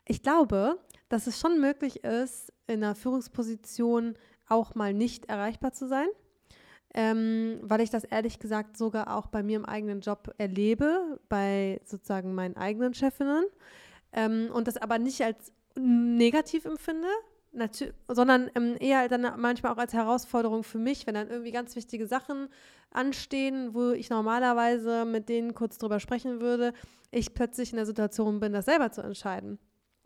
Ich 0.06 0.22
glaube, 0.22 0.78
dass 1.14 1.28
es 1.28 1.40
schon 1.40 1.62
möglich 1.62 2.04
ist, 2.04 2.52
in 2.68 2.84
einer 2.84 2.96
Führungsposition 2.96 4.16
auch 4.48 4.76
mal 4.76 4.94
nicht 4.94 5.26
erreichbar 5.26 5.74
zu 5.74 5.88
sein 5.88 6.08
ähm, 6.94 7.60
weil 7.62 7.82
ich 7.82 7.90
das 7.90 8.04
ehrlich 8.04 8.40
gesagt 8.40 8.78
sogar 8.78 9.16
auch 9.16 9.28
bei 9.28 9.42
mir 9.42 9.58
im 9.58 9.66
eigenen 9.66 10.02
Job 10.02 10.34
erlebe, 10.38 11.20
bei 11.28 11.82
sozusagen 11.86 12.36
meinen 12.36 12.56
eigenen 12.56 12.94
Chefinnen 12.94 13.46
ähm, 14.12 14.50
und 14.54 14.68
das 14.68 14.78
aber 14.78 15.00
nicht 15.00 15.22
als 15.22 15.52
negativ 15.76 16.66
empfinde, 16.66 17.08
sondern 18.08 18.50
ähm, 18.56 18.76
eher 18.80 19.08
dann 19.10 19.40
manchmal 19.40 19.72
auch 19.72 19.78
als 19.78 19.94
Herausforderung 19.94 20.64
für 20.64 20.78
mich, 20.78 21.08
wenn 21.08 21.16
dann 21.16 21.30
irgendwie 21.30 21.52
ganz 21.52 21.76
wichtige 21.76 22.06
Sachen 22.06 22.48
anstehen, 22.92 23.74
wo 23.74 23.92
ich 23.92 24.12
normalerweise 24.12 25.06
mit 25.06 25.30
denen 25.30 25.56
kurz 25.56 25.80
drüber 25.80 26.00
sprechen 26.00 26.42
würde, 26.42 26.74
ich 27.10 27.34
plötzlich 27.34 27.72
in 27.72 27.78
der 27.78 27.86
Situation 27.88 28.40
bin, 28.40 28.54
das 28.54 28.66
selber 28.66 28.92
zu 28.92 29.02
entscheiden. 29.02 29.58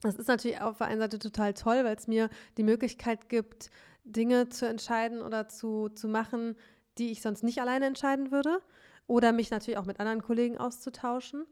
Das 0.02 0.16
ist 0.16 0.28
natürlich 0.28 0.62
auf 0.62 0.78
der 0.78 0.88
einen 0.88 1.00
Seite 1.00 1.20
total 1.20 1.54
toll, 1.54 1.84
weil 1.84 1.96
es 1.96 2.08
mir 2.08 2.30
die 2.58 2.64
Möglichkeit 2.64 3.30
gibt, 3.30 3.72
Dinge 4.04 4.50
zu 4.50 4.68
entscheiden 4.68 5.22
oder 5.22 5.48
zu, 5.48 5.90
zu 5.90 6.08
machen, 6.08 6.56
die 6.98 7.12
ich 7.12 7.22
sonst 7.22 7.44
nicht 7.44 7.60
alleine 7.60 7.86
entscheiden 7.86 8.32
würde. 8.32 8.62
Oder 9.08 9.32
mich 9.32 9.52
natürlich 9.52 9.78
auch 9.78 9.86
mit 9.86 10.00
anderen 10.00 10.22
Kollegen 10.22 10.58
auszutauschen. 10.58 11.46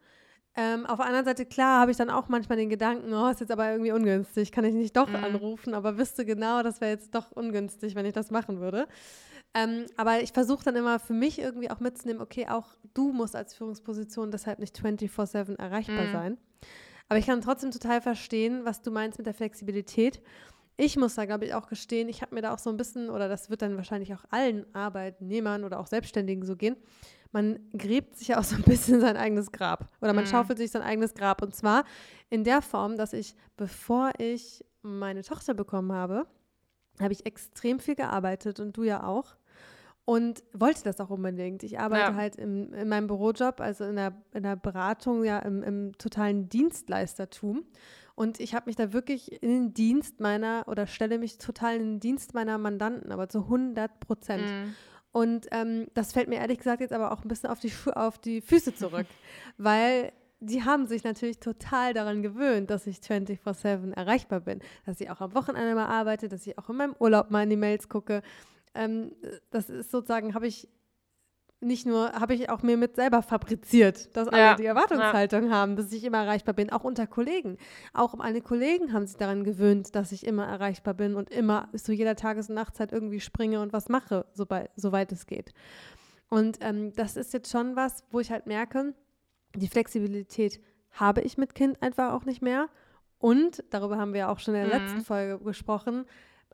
Ähm, 0.58 0.86
auf 0.86 0.98
der 0.98 1.06
anderen 1.06 1.26
Seite, 1.26 1.46
klar, 1.46 1.82
habe 1.82 1.92
ich 1.92 1.98
dann 1.98 2.10
auch 2.10 2.30
manchmal 2.30 2.58
den 2.58 2.70
Gedanken, 2.70 3.14
oh, 3.14 3.28
ist 3.28 3.42
jetzt 3.42 3.52
aber 3.52 3.72
irgendwie 3.72 3.92
ungünstig, 3.92 4.54
kann 4.54 4.64
ich 4.64 4.74
nicht 4.74 4.96
doch 4.96 5.10
mhm. 5.10 5.16
anrufen, 5.16 5.74
aber 5.74 5.98
wüsste 5.98 6.26
genau, 6.26 6.64
das 6.64 6.80
wäre 6.80 6.92
jetzt 6.92 7.14
doch 7.14 7.32
ungünstig, 7.32 7.96
wenn 7.96 8.06
ich 8.06 8.14
das 8.14 8.32
machen 8.32 8.62
würde. 8.62 8.88
Ähm, 9.54 9.86
aber 9.98 10.22
ich 10.22 10.32
versuche 10.32 10.64
dann 10.64 10.78
immer 10.78 11.00
für 11.00 11.14
mich 11.14 11.40
irgendwie 11.40 11.70
auch 11.70 11.82
mitzunehmen, 11.82 12.22
okay, 12.22 12.48
auch 12.48 12.68
du 12.94 13.12
musst 13.12 13.36
als 13.36 13.54
Führungsposition 13.54 14.32
deshalb 14.32 14.60
nicht 14.60 14.78
24-7 14.78 15.58
erreichbar 15.58 16.06
mhm. 16.06 16.12
sein. 16.12 16.38
Aber 17.10 17.20
ich 17.20 17.28
kann 17.28 17.42
trotzdem 17.42 17.72
total 17.72 18.02
verstehen, 18.02 18.66
was 18.66 18.82
du 18.82 18.92
meinst 18.92 19.18
mit 19.18 19.28
der 19.28 19.34
Flexibilität 19.34 20.22
ich 20.78 20.98
muss 20.98 21.16
da, 21.16 21.26
glaube 21.26 21.46
ich, 21.46 21.54
auch 21.54 21.68
gestehen, 21.68 22.10
ich 22.10 22.22
habe 22.22 22.36
mir 22.36 22.42
da 22.42 22.54
auch 22.54 22.60
so 22.60 22.70
ein 22.70 22.78
bisschen, 22.78 23.10
oder 23.10 23.30
das 23.30 23.50
wird 23.50 23.62
dann 23.62 23.78
wahrscheinlich 23.78 24.14
auch 24.14 24.26
allen 24.30 24.66
Arbeitnehmern 24.76 25.64
oder 25.64 25.80
auch 25.80 25.88
Selbstständigen 25.88 26.46
so 26.46 26.56
gehen, 26.56 26.76
man 27.32 27.60
gräbt 27.78 28.18
sich 28.18 28.30
ja 28.30 28.40
auch 28.40 28.44
so 28.44 28.56
ein 28.56 28.64
bisschen 28.64 29.00
sein 29.02 29.18
eigenes 29.18 29.52
Grab 29.52 29.90
oder 30.02 30.14
man 30.14 30.26
mhm. 30.26 30.30
schaufelt 30.30 30.58
sich 30.58 30.72
sein 30.72 30.82
eigenes 30.82 31.14
Grab. 31.14 31.42
Und 31.42 31.56
zwar 31.56 31.86
in 32.30 32.44
der 32.44 32.62
Form, 32.62 32.98
dass 32.98 33.14
ich, 33.14 33.36
bevor 33.58 34.12
ich 34.18 34.64
meine 34.82 35.24
Tochter 35.24 35.54
bekommen 35.54 35.92
habe, 35.92 36.28
habe 37.00 37.14
ich 37.14 37.26
extrem 37.26 37.80
viel 37.80 37.96
gearbeitet 37.96 38.60
und 38.60 38.76
du 38.78 38.84
ja 38.84 39.04
auch. 39.06 39.36
Und 40.06 40.44
wollte 40.54 40.84
das 40.84 41.00
auch 41.00 41.10
unbedingt. 41.10 41.64
Ich 41.64 41.80
arbeite 41.80 42.12
ja. 42.12 42.16
halt 42.16 42.36
im, 42.36 42.72
in 42.74 42.88
meinem 42.88 43.08
Bürojob, 43.08 43.60
also 43.60 43.86
in 43.86 43.96
der, 43.96 44.14
in 44.34 44.44
der 44.44 44.56
Beratung, 44.56 45.24
ja, 45.24 45.40
im, 45.40 45.64
im 45.64 45.98
totalen 45.98 46.48
Dienstleistertum. 46.48 47.66
Und 48.14 48.40
ich 48.40 48.54
habe 48.54 48.68
mich 48.68 48.76
da 48.76 48.94
wirklich 48.94 49.42
in 49.44 49.50
den 49.50 49.74
Dienst 49.74 50.20
meiner 50.20 50.66
oder 50.68 50.88
stelle 50.88 51.18
mich 51.18 51.38
total 51.38 51.76
in 51.76 51.82
den 51.82 52.00
Dienst 52.00 52.34
meiner 52.34 52.58
Mandanten, 52.58 53.12
aber 53.12 53.30
zu 53.30 53.40
100 53.40 54.00
Prozent. 54.00 54.44
Mm. 54.44 54.74
Und 55.12 55.48
ähm, 55.52 55.88
das 55.94 56.14
fällt 56.14 56.30
mir 56.30 56.40
ehrlich 56.40 56.60
gesagt 56.60 56.82
jetzt 56.82 56.94
aber 56.94 57.12
auch 57.12 57.24
ein 57.24 57.28
bisschen 57.28 57.50
auf 57.50 57.60
die, 57.60 57.72
auf 57.94 58.18
die 58.18 58.42
Füße 58.42 58.76
zurück, 58.76 59.08
weil 59.58 60.12
die 60.40 60.64
haben 60.64 60.88
sich 60.88 61.04
natürlich 61.04 61.40
total 61.40 61.94
daran 61.94 62.22
gewöhnt, 62.22 62.70
dass 62.70 62.86
ich 62.88 62.98
24-7 62.98 63.94
erreichbar 63.94 64.42
bin, 64.42 64.60
dass 64.86 65.00
ich 65.02 65.10
auch 65.10 65.22
am 65.22 65.34
Wochenende 65.34 65.74
mal 65.74 65.88
arbeite, 65.88 66.28
dass 66.28 66.46
ich 66.46 66.58
auch 66.58 66.70
in 66.70 66.76
meinem 66.76 66.96
Urlaub 67.00 67.32
mal 67.32 67.44
in 67.44 67.50
die 67.50 67.56
Mails 67.56 67.90
gucke. 67.90 68.22
Ähm, 68.76 69.12
das 69.52 69.70
ist 69.70 69.92
sozusagen, 69.92 70.34
habe 70.34 70.48
ich 70.48 70.70
nicht 71.62 71.86
nur, 71.86 72.12
habe 72.14 72.34
ich 72.34 72.50
auch 72.50 72.62
mir 72.62 72.78
mit 72.78 72.96
selber 72.96 73.22
fabriziert, 73.22 74.16
dass 74.16 74.28
alle 74.28 74.42
ja, 74.42 74.56
die 74.56 74.66
Erwartungshaltung 74.66 75.46
ja. 75.46 75.52
haben, 75.52 75.76
dass 75.76 75.92
ich 75.92 76.04
immer 76.04 76.20
erreichbar 76.20 76.54
bin, 76.54 76.70
auch 76.70 76.84
unter 76.84 77.08
Kollegen. 77.08 77.58
Auch 77.94 78.14
meine 78.16 78.42
Kollegen 78.42 78.94
haben 78.94 79.08
sich 79.08 79.18
daran 79.18 79.44
gewöhnt, 79.44 79.96
dass 79.96 80.12
ich 80.12 80.26
immer 80.26 80.46
erreichbar 80.46 80.94
bin 80.94 81.16
und 81.16 81.30
immer 81.30 81.70
zu 81.76 81.94
jeder 81.94 82.16
Tages- 82.16 82.50
und 82.50 82.56
Nachtzeit 82.56 82.92
irgendwie 82.92 83.20
springe 83.20 83.62
und 83.62 83.74
was 83.74 83.90
mache, 83.90 84.26
sobald, 84.34 84.70
soweit 84.76 85.12
es 85.12 85.26
geht. 85.26 85.54
Und 86.30 86.58
ähm, 86.62 86.94
das 86.96 87.16
ist 87.16 87.34
jetzt 87.34 87.52
schon 87.52 87.76
was, 87.76 88.04
wo 88.12 88.20
ich 88.20 88.32
halt 88.32 88.48
merke, 88.48 88.94
die 89.56 89.68
Flexibilität 89.68 90.60
habe 90.92 91.22
ich 91.22 91.38
mit 91.38 91.56
Kind 91.56 91.82
einfach 91.82 92.14
auch 92.14 92.26
nicht 92.26 92.42
mehr. 92.42 92.68
Und, 93.18 93.64
darüber 93.70 93.98
haben 93.98 94.14
wir 94.14 94.30
auch 94.30 94.40
schon 94.40 94.56
in 94.56 94.68
der 94.68 94.80
mhm. 94.80 94.86
letzten 94.86 95.02
Folge 95.02 95.44
gesprochen, 95.44 96.06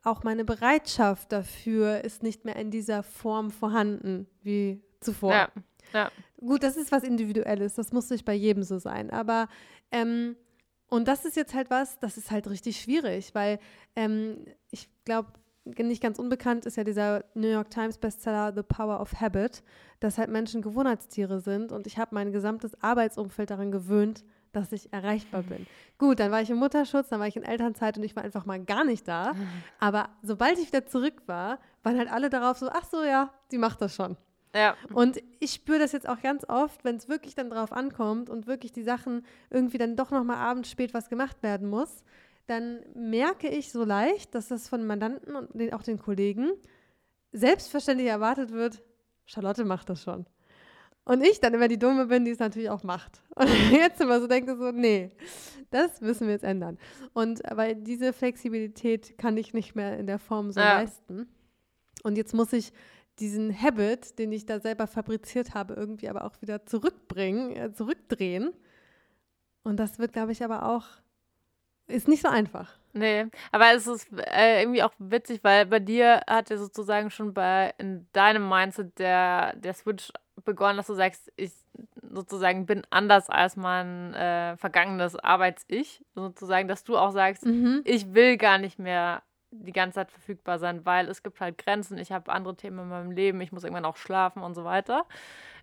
auch 0.02 0.24
meine 0.24 0.44
Bereitschaft 0.44 1.32
dafür 1.32 2.02
ist 2.02 2.22
nicht 2.22 2.44
mehr 2.44 2.56
in 2.56 2.70
dieser 2.70 3.02
Form 3.02 3.50
vorhanden 3.50 4.26
wie 4.42 4.82
zuvor. 5.00 5.32
Ja, 5.32 5.48
ja. 5.92 6.10
Gut, 6.38 6.62
das 6.62 6.76
ist 6.76 6.90
was 6.90 7.04
Individuelles, 7.04 7.74
das 7.74 7.92
muss 7.92 8.10
nicht 8.10 8.24
bei 8.24 8.34
jedem 8.34 8.62
so 8.64 8.78
sein. 8.78 9.10
Aber 9.10 9.48
ähm, 9.90 10.36
und 10.88 11.08
das 11.08 11.24
ist 11.24 11.36
jetzt 11.36 11.54
halt 11.54 11.70
was, 11.70 11.98
das 12.00 12.18
ist 12.18 12.30
halt 12.30 12.50
richtig 12.50 12.80
schwierig, 12.80 13.34
weil 13.34 13.58
ähm, 13.96 14.44
ich 14.70 14.90
glaube, 15.04 15.32
nicht 15.64 16.02
ganz 16.02 16.18
unbekannt 16.18 16.66
ist 16.66 16.76
ja 16.76 16.84
dieser 16.84 17.24
New 17.34 17.48
York 17.48 17.70
Times 17.70 17.98
Bestseller 17.98 18.52
The 18.54 18.62
Power 18.62 19.00
of 19.00 19.20
Habit, 19.20 19.62
dass 20.00 20.18
halt 20.18 20.28
Menschen 20.28 20.60
Gewohnheitstiere 20.60 21.40
sind 21.40 21.72
und 21.72 21.86
ich 21.86 21.98
habe 21.98 22.14
mein 22.14 22.32
gesamtes 22.32 22.74
Arbeitsumfeld 22.82 23.50
daran 23.50 23.70
gewöhnt, 23.70 24.24
dass 24.52 24.72
ich 24.72 24.92
erreichbar 24.92 25.42
bin. 25.42 25.66
Gut, 25.98 26.20
dann 26.20 26.30
war 26.30 26.42
ich 26.42 26.50
im 26.50 26.58
Mutterschutz, 26.58 27.08
dann 27.08 27.20
war 27.20 27.26
ich 27.26 27.36
in 27.36 27.42
Elternzeit 27.42 27.96
und 27.96 28.04
ich 28.04 28.14
war 28.16 28.22
einfach 28.22 28.44
mal 28.44 28.62
gar 28.64 28.84
nicht 28.84 29.08
da. 29.08 29.34
Aber 29.78 30.08
sobald 30.22 30.58
ich 30.58 30.68
wieder 30.68 30.86
zurück 30.86 31.22
war, 31.26 31.58
waren 31.82 31.98
halt 31.98 32.10
alle 32.10 32.30
darauf 32.30 32.58
so, 32.58 32.68
ach 32.70 32.84
so, 32.84 33.02
ja, 33.02 33.32
die 33.50 33.58
macht 33.58 33.80
das 33.80 33.94
schon. 33.94 34.16
Ja. 34.54 34.76
Und 34.92 35.22
ich 35.40 35.52
spüre 35.52 35.78
das 35.78 35.92
jetzt 35.92 36.08
auch 36.08 36.20
ganz 36.20 36.44
oft, 36.48 36.84
wenn 36.84 36.96
es 36.96 37.08
wirklich 37.08 37.34
dann 37.34 37.50
drauf 37.50 37.72
ankommt 37.72 38.28
und 38.28 38.46
wirklich 38.46 38.72
die 38.72 38.82
Sachen 38.82 39.24
irgendwie 39.48 39.78
dann 39.78 39.96
doch 39.96 40.10
nochmal 40.10 40.36
abends 40.36 40.70
spät 40.70 40.92
was 40.92 41.08
gemacht 41.08 41.42
werden 41.42 41.68
muss, 41.68 42.04
dann 42.46 42.80
merke 42.94 43.48
ich 43.48 43.72
so 43.72 43.84
leicht, 43.84 44.34
dass 44.34 44.48
das 44.48 44.68
von 44.68 44.84
Mandanten 44.84 45.36
und 45.36 45.48
den, 45.54 45.72
auch 45.72 45.82
den 45.82 45.98
Kollegen 45.98 46.50
selbstverständlich 47.32 48.08
erwartet 48.08 48.52
wird, 48.52 48.82
Charlotte 49.24 49.64
macht 49.64 49.88
das 49.88 50.02
schon. 50.02 50.26
Und 51.04 51.22
ich 51.22 51.40
dann 51.40 51.54
immer 51.54 51.68
die 51.68 51.78
Dumme 51.78 52.06
bin, 52.06 52.24
die 52.24 52.30
es 52.30 52.38
natürlich 52.38 52.70
auch 52.70 52.84
macht. 52.84 53.22
Und 53.34 53.48
jetzt 53.72 54.00
immer 54.00 54.20
so 54.20 54.26
denke 54.26 54.56
so, 54.56 54.70
nee, 54.70 55.10
das 55.70 56.00
müssen 56.00 56.26
wir 56.26 56.34
jetzt 56.34 56.44
ändern. 56.44 56.78
Und 57.12 57.40
weil 57.50 57.74
diese 57.74 58.12
Flexibilität 58.12 59.18
kann 59.18 59.36
ich 59.36 59.52
nicht 59.52 59.74
mehr 59.74 59.98
in 59.98 60.06
der 60.06 60.18
Form 60.18 60.52
so 60.52 60.60
ja. 60.60 60.80
leisten. 60.80 61.26
Und 62.04 62.16
jetzt 62.16 62.34
muss 62.34 62.52
ich 62.52 62.72
diesen 63.18 63.52
Habit, 63.60 64.18
den 64.18 64.32
ich 64.32 64.46
da 64.46 64.60
selber 64.60 64.86
fabriziert 64.86 65.54
habe, 65.54 65.74
irgendwie 65.74 66.08
aber 66.08 66.24
auch 66.24 66.40
wieder 66.40 66.66
zurückbringen, 66.66 67.56
äh, 67.56 67.72
zurückdrehen. 67.72 68.52
Und 69.64 69.76
das 69.78 69.98
wird, 69.98 70.12
glaube 70.12 70.32
ich, 70.32 70.44
aber 70.44 70.66
auch, 70.66 70.86
ist 71.86 72.08
nicht 72.08 72.22
so 72.22 72.28
einfach. 72.28 72.78
Nee, 72.94 73.26
aber 73.52 73.74
es 73.74 73.86
ist 73.86 74.08
äh, 74.12 74.62
irgendwie 74.62 74.82
auch 74.82 74.92
witzig, 74.98 75.42
weil 75.42 75.66
bei 75.66 75.80
dir 75.80 76.22
hat 76.28 76.50
ja 76.50 76.58
sozusagen 76.58 77.10
schon 77.10 77.32
bei 77.32 77.74
in 77.78 78.06
deinem 78.12 78.48
Mindset 78.48 78.98
der, 78.98 79.56
der 79.56 79.74
Switch 79.74 80.12
begonnen, 80.44 80.76
dass 80.76 80.86
du 80.86 80.94
sagst, 80.94 81.32
ich 81.36 81.52
sozusagen 82.10 82.66
bin 82.66 82.82
anders 82.90 83.30
als 83.30 83.56
mein 83.56 84.14
äh, 84.14 84.56
vergangenes 84.56 85.16
Arbeits-Ich. 85.16 86.04
Sozusagen, 86.14 86.68
dass 86.68 86.84
du 86.84 86.96
auch 86.96 87.10
sagst, 87.10 87.44
mhm. 87.44 87.82
ich 87.84 88.14
will 88.14 88.36
gar 88.36 88.58
nicht 88.58 88.78
mehr 88.78 89.22
die 89.50 89.72
ganze 89.72 89.96
Zeit 89.96 90.10
verfügbar 90.10 90.58
sein, 90.58 90.84
weil 90.86 91.08
es 91.08 91.22
gibt 91.22 91.40
halt 91.40 91.58
Grenzen, 91.58 91.98
ich 91.98 92.10
habe 92.10 92.32
andere 92.32 92.56
Themen 92.56 92.78
in 92.80 92.88
meinem 92.88 93.10
Leben, 93.10 93.40
ich 93.40 93.52
muss 93.52 93.64
irgendwann 93.64 93.84
auch 93.84 93.96
schlafen 93.96 94.42
und 94.42 94.54
so 94.54 94.64
weiter. 94.64 95.04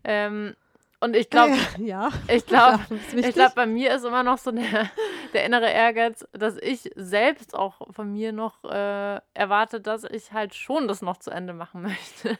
Ähm, 0.04 0.56
und 1.02 1.16
ich 1.16 1.30
glaube, 1.30 1.54
ja, 1.78 2.10
ich 2.28 2.46
glaube, 2.46 2.80
ich 3.16 3.34
glaube, 3.34 3.54
bei 3.56 3.66
mir 3.66 3.96
ist 3.96 4.04
immer 4.04 4.24
noch 4.24 4.38
so 4.38 4.52
der, 4.52 4.90
der 5.34 5.46
innere 5.46 5.70
Ehrgeiz, 5.70 6.28
dass 6.34 6.58
ich 6.58 6.92
selbst 6.96 7.56
auch 7.56 7.94
von 7.94 8.12
mir 8.12 8.32
noch 8.32 8.64
äh, 8.66 9.20
erwarte, 9.34 9.82
dass 9.82 10.04
ich 10.04 10.34
halt 10.34 10.54
schon 10.56 10.88
das 10.88 11.02
noch 11.02 11.18
zu 11.18 11.32
Ende 11.32 11.54
machen 11.54 11.82
möchte. 11.84 12.38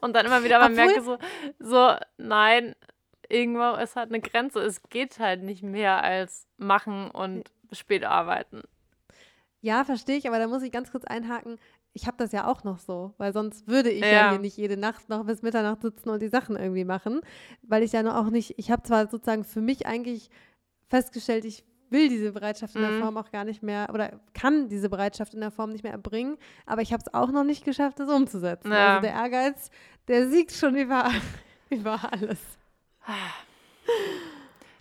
Und 0.00 0.14
dann 0.14 0.26
immer 0.26 0.44
wieder 0.44 0.58
mal 0.58 0.70
merke 0.70 1.02
so, 1.02 1.18
so, 1.58 1.94
nein, 2.16 2.74
irgendwo 3.28 3.76
ist 3.76 3.96
halt 3.96 4.10
eine 4.10 4.20
Grenze. 4.20 4.60
Es 4.60 4.82
geht 4.84 5.18
halt 5.18 5.42
nicht 5.42 5.62
mehr 5.62 6.02
als 6.02 6.46
machen 6.56 7.10
und 7.10 7.50
spät 7.72 8.04
arbeiten. 8.04 8.62
Ja, 9.60 9.84
verstehe 9.84 10.16
ich, 10.16 10.28
aber 10.28 10.38
da 10.38 10.46
muss 10.46 10.62
ich 10.62 10.72
ganz 10.72 10.90
kurz 10.90 11.04
einhaken. 11.04 11.58
Ich 11.94 12.06
habe 12.06 12.16
das 12.18 12.32
ja 12.32 12.46
auch 12.46 12.64
noch 12.64 12.78
so, 12.78 13.14
weil 13.18 13.32
sonst 13.32 13.66
würde 13.66 13.90
ich 13.90 14.02
ja. 14.02 14.08
ja. 14.08 14.30
hier 14.30 14.38
nicht 14.38 14.56
jede 14.56 14.76
Nacht 14.76 15.08
noch 15.08 15.24
bis 15.24 15.42
Mitternacht 15.42 15.80
sitzen 15.80 16.10
und 16.10 16.20
die 16.20 16.28
Sachen 16.28 16.56
irgendwie 16.56 16.84
machen, 16.84 17.20
weil 17.62 17.82
ich 17.82 17.92
ja 17.92 18.02
noch 18.02 18.16
auch 18.16 18.30
nicht, 18.30 18.58
ich 18.58 18.70
habe 18.70 18.82
zwar 18.82 19.08
sozusagen 19.08 19.44
für 19.44 19.60
mich 19.60 19.86
eigentlich 19.86 20.28
festgestellt, 20.88 21.44
ich 21.44 21.64
will 21.94 22.10
diese 22.10 22.32
Bereitschaft 22.32 22.74
in 22.74 22.82
der 22.82 22.90
mhm. 22.90 23.00
Form 23.00 23.16
auch 23.16 23.30
gar 23.30 23.44
nicht 23.44 23.62
mehr 23.62 23.88
oder 23.90 24.20
kann 24.34 24.68
diese 24.68 24.90
Bereitschaft 24.90 25.32
in 25.32 25.40
der 25.40 25.50
Form 25.50 25.70
nicht 25.70 25.82
mehr 25.82 25.92
erbringen, 25.92 26.36
aber 26.66 26.82
ich 26.82 26.92
habe 26.92 27.02
es 27.06 27.14
auch 27.14 27.30
noch 27.30 27.44
nicht 27.44 27.64
geschafft, 27.64 27.98
das 28.00 28.10
umzusetzen. 28.10 28.70
Ja. 28.70 28.96
Also 28.96 29.08
der 29.08 29.14
Ehrgeiz, 29.14 29.70
der 30.08 30.28
siegt 30.28 30.52
schon 30.52 30.76
über, 30.76 31.08
über 31.70 31.98
alles. 32.12 32.40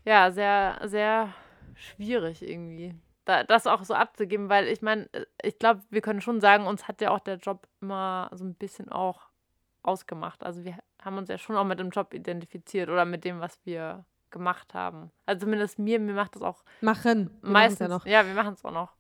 Ja, 0.04 0.32
sehr, 0.32 0.82
sehr 0.84 1.34
schwierig 1.76 2.42
irgendwie 2.42 2.94
da, 3.26 3.44
das 3.44 3.68
auch 3.68 3.84
so 3.84 3.94
abzugeben, 3.94 4.50
weil 4.50 4.68
ich 4.68 4.82
meine, 4.82 5.10
ich 5.42 5.58
glaube, 5.60 5.82
wir 5.90 6.02
können 6.02 6.22
schon 6.22 6.42
sagen, 6.42 6.66
uns 6.68 6.88
hat 6.88 7.02
ja 7.02 7.12
auch 7.12 7.20
der 7.20 7.38
Job 7.38 7.68
immer 7.82 8.30
so 8.34 8.44
ein 8.44 8.56
bisschen 8.56 8.92
auch 8.92 9.30
ausgemacht. 9.82 10.44
Also 10.44 10.64
wir 10.64 10.78
haben 11.02 11.18
uns 11.18 11.30
ja 11.30 11.38
schon 11.38 11.56
auch 11.56 11.66
mit 11.66 11.80
dem 11.80 11.90
Job 11.90 12.14
identifiziert 12.14 12.90
oder 12.90 13.06
mit 13.06 13.24
dem, 13.24 13.40
was 13.40 13.60
wir 13.66 14.06
gemacht 14.34 14.74
haben. 14.74 15.12
Also 15.26 15.46
zumindest 15.46 15.80
mir, 15.80 16.00
mir 16.00 16.14
macht 16.14 16.36
das 16.36 16.42
auch 16.42 16.64
machen. 16.82 17.30
Wir 17.42 17.52
meistens 17.52 17.80
ja 17.80 17.88
noch. 17.88 18.06
Ja, 18.06 18.26
wir 18.26 18.34
machen 18.34 18.56
es 18.56 18.66
auch 18.66 18.74
noch. 18.74 18.92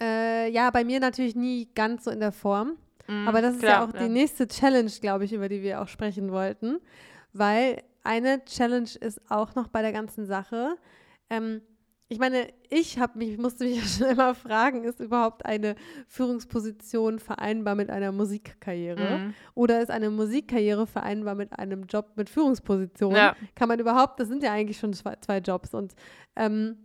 Äh, 0.00 0.50
ja, 0.50 0.70
bei 0.70 0.84
mir 0.84 1.00
natürlich 1.00 1.36
nie 1.36 1.68
ganz 1.74 2.04
so 2.04 2.10
in 2.10 2.20
der 2.20 2.32
Form. 2.32 2.76
Mm, 3.06 3.28
Aber 3.28 3.42
das 3.42 3.54
ist 3.54 3.60
klar, 3.60 3.82
ja 3.82 3.84
auch 3.84 3.94
ja. 3.94 4.06
die 4.06 4.08
nächste 4.08 4.46
Challenge, 4.46 4.90
glaube 5.00 5.24
ich, 5.24 5.32
über 5.34 5.50
die 5.50 5.62
wir 5.62 5.82
auch 5.82 5.88
sprechen 5.88 6.32
wollten. 6.32 6.80
Weil 7.34 7.82
eine 8.02 8.44
Challenge 8.46 8.88
ist 9.00 9.20
auch 9.30 9.54
noch 9.54 9.68
bei 9.68 9.82
der 9.82 9.92
ganzen 9.92 10.24
Sache. 10.26 10.76
Ähm, 11.28 11.60
ich 12.08 12.20
meine, 12.20 12.46
ich 12.70 12.98
habe 12.98 13.18
mich, 13.18 13.36
musste 13.36 13.64
mich 13.64 13.76
ja 13.76 13.82
schon 13.82 14.06
immer 14.08 14.34
fragen, 14.34 14.84
ist 14.84 15.00
überhaupt 15.00 15.44
eine 15.44 15.74
Führungsposition 16.06 17.18
vereinbar 17.18 17.74
mit 17.74 17.90
einer 17.90 18.12
Musikkarriere? 18.12 19.18
Mhm. 19.18 19.34
Oder 19.54 19.82
ist 19.82 19.90
eine 19.90 20.10
Musikkarriere 20.10 20.86
vereinbar 20.86 21.34
mit 21.34 21.58
einem 21.58 21.84
Job 21.84 22.12
mit 22.16 22.30
Führungsposition? 22.30 23.14
Ja. 23.14 23.34
Kann 23.54 23.68
man 23.68 23.80
überhaupt, 23.80 24.20
das 24.20 24.28
sind 24.28 24.42
ja 24.42 24.52
eigentlich 24.52 24.78
schon 24.78 24.92
zwei, 24.92 25.16
zwei 25.20 25.38
Jobs. 25.38 25.74
Und 25.74 25.94
ähm, 26.36 26.76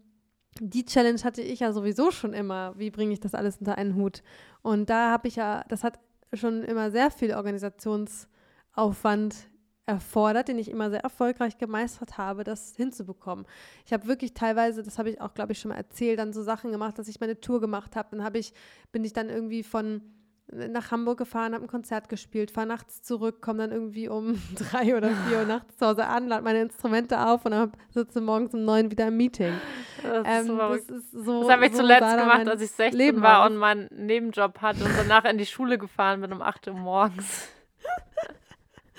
die 0.60 0.86
Challenge 0.86 1.21
hatte 1.23 1.41
ich 1.41 1.60
ja 1.60 1.71
sowieso 1.71 2.12
schon 2.12 2.34
immer. 2.34 2.73
Wie 2.77 2.89
bringe 2.89 3.13
ich 3.13 3.19
das 3.19 3.36
alles 3.36 3.57
unter 3.57 3.77
einen 3.77 3.95
Hut? 3.95 4.23
Und 4.63 4.89
da 4.89 5.12
habe 5.12 5.27
ich 5.27 5.36
ja, 5.36 5.63
das 5.69 5.84
hat 5.84 5.99
schon 6.34 6.63
immer 6.63 6.91
sehr 6.91 7.12
viel 7.12 7.34
Organisationsaufwand 7.34 9.50
erfordert, 9.85 10.47
den 10.47 10.59
ich 10.59 10.69
immer 10.69 10.89
sehr 10.89 11.01
erfolgreich 11.01 11.57
gemeistert 11.57 12.17
habe, 12.17 12.43
das 12.43 12.75
hinzubekommen. 12.75 13.45
Ich 13.85 13.93
habe 13.93 14.07
wirklich 14.07 14.33
teilweise, 14.33 14.83
das 14.83 14.97
habe 14.99 15.09
ich 15.09 15.19
auch, 15.21 15.33
glaube 15.33 15.51
ich, 15.51 15.59
schon 15.59 15.69
mal 15.69 15.75
erzählt, 15.75 16.19
dann 16.19 16.33
so 16.33 16.43
Sachen 16.43 16.71
gemacht, 16.71 16.97
dass 16.99 17.07
ich 17.07 17.19
meine 17.19 17.39
Tour 17.41 17.59
gemacht 17.59 17.95
habe. 17.95 18.09
Dann 18.11 18.23
habe 18.23 18.37
ich, 18.37 18.53
bin 18.91 19.03
ich 19.03 19.13
dann 19.13 19.29
irgendwie 19.29 19.63
von 19.63 20.01
nach 20.51 20.91
Hamburg 20.91 21.17
gefahren, 21.17 21.53
habe 21.53 21.63
ein 21.63 21.69
Konzert 21.69 22.09
gespielt, 22.09 22.51
fahre 22.51 22.67
nachts 22.67 23.01
zurück, 23.01 23.41
komme 23.41 23.59
dann 23.59 23.71
irgendwie 23.71 24.09
um 24.09 24.41
drei 24.55 24.95
oder 24.95 25.09
vier 25.09 25.39
Uhr 25.39 25.45
nachts 25.45 25.77
zu 25.77 25.85
Hause 25.85 26.05
an, 26.05 26.27
lade 26.27 26.43
meine 26.43 26.61
Instrumente 26.61 27.25
auf 27.25 27.45
und 27.45 27.51
dann 27.51 27.71
sitze 27.89 28.21
morgens 28.21 28.53
um 28.53 28.65
neun 28.65 28.91
wieder 28.91 29.07
im 29.07 29.17
Meeting. 29.17 29.53
Das, 30.03 30.27
ähm, 30.27 30.59
ist 30.73 30.89
das, 30.89 30.97
ist 30.97 31.11
so, 31.11 31.43
das 31.43 31.51
habe 31.51 31.65
ich 31.65 31.71
so 31.71 31.79
zuletzt 31.79 32.17
gemacht, 32.17 32.47
als 32.47 32.61
ich 32.61 32.71
16 32.71 32.97
Leben 32.97 33.21
war 33.21 33.49
und 33.49 33.55
meinen 33.55 33.87
Nebenjob 33.91 34.61
hatte 34.61 34.83
und 34.83 34.91
danach 34.97 35.25
in 35.25 35.37
die 35.37 35.45
Schule 35.45 35.77
gefahren 35.77 36.21
bin 36.21 36.33
um 36.33 36.41
8 36.41 36.67
Uhr 36.67 36.73
morgens. 36.73 37.49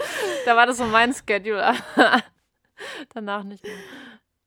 da 0.47 0.57
war 0.57 0.67
das 0.67 0.79
so 0.79 0.85
mein 0.85 1.15
Schedule. 1.15 1.75
Danach 3.15 3.45
nicht 3.45 3.63
mehr. 3.65 3.75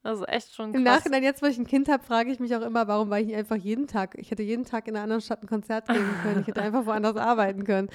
Das 0.05 0.19
ist 0.19 0.29
echt 0.29 0.53
schon 0.53 0.71
krass. 0.71 0.77
Im 0.77 0.83
Nachhinein, 0.83 1.23
jetzt, 1.23 1.41
wo 1.41 1.47
ich 1.47 1.57
ein 1.57 1.65
Kind 1.65 1.89
habe, 1.89 2.03
frage 2.03 2.31
ich 2.31 2.39
mich 2.39 2.55
auch 2.55 2.61
immer, 2.61 2.87
warum 2.87 3.09
war 3.09 3.19
ich 3.19 3.25
nicht 3.25 3.37
einfach 3.37 3.55
jeden 3.55 3.87
Tag, 3.87 4.15
ich 4.19 4.29
hätte 4.29 4.43
jeden 4.43 4.63
Tag 4.63 4.87
in 4.87 4.95
einer 4.95 5.03
anderen 5.03 5.21
Stadt 5.21 5.41
ein 5.41 5.47
Konzert 5.47 5.87
geben 5.87 6.13
können, 6.21 6.41
ich 6.41 6.47
hätte 6.47 6.61
einfach 6.61 6.85
woanders 6.85 7.17
arbeiten 7.17 7.63
können. 7.63 7.89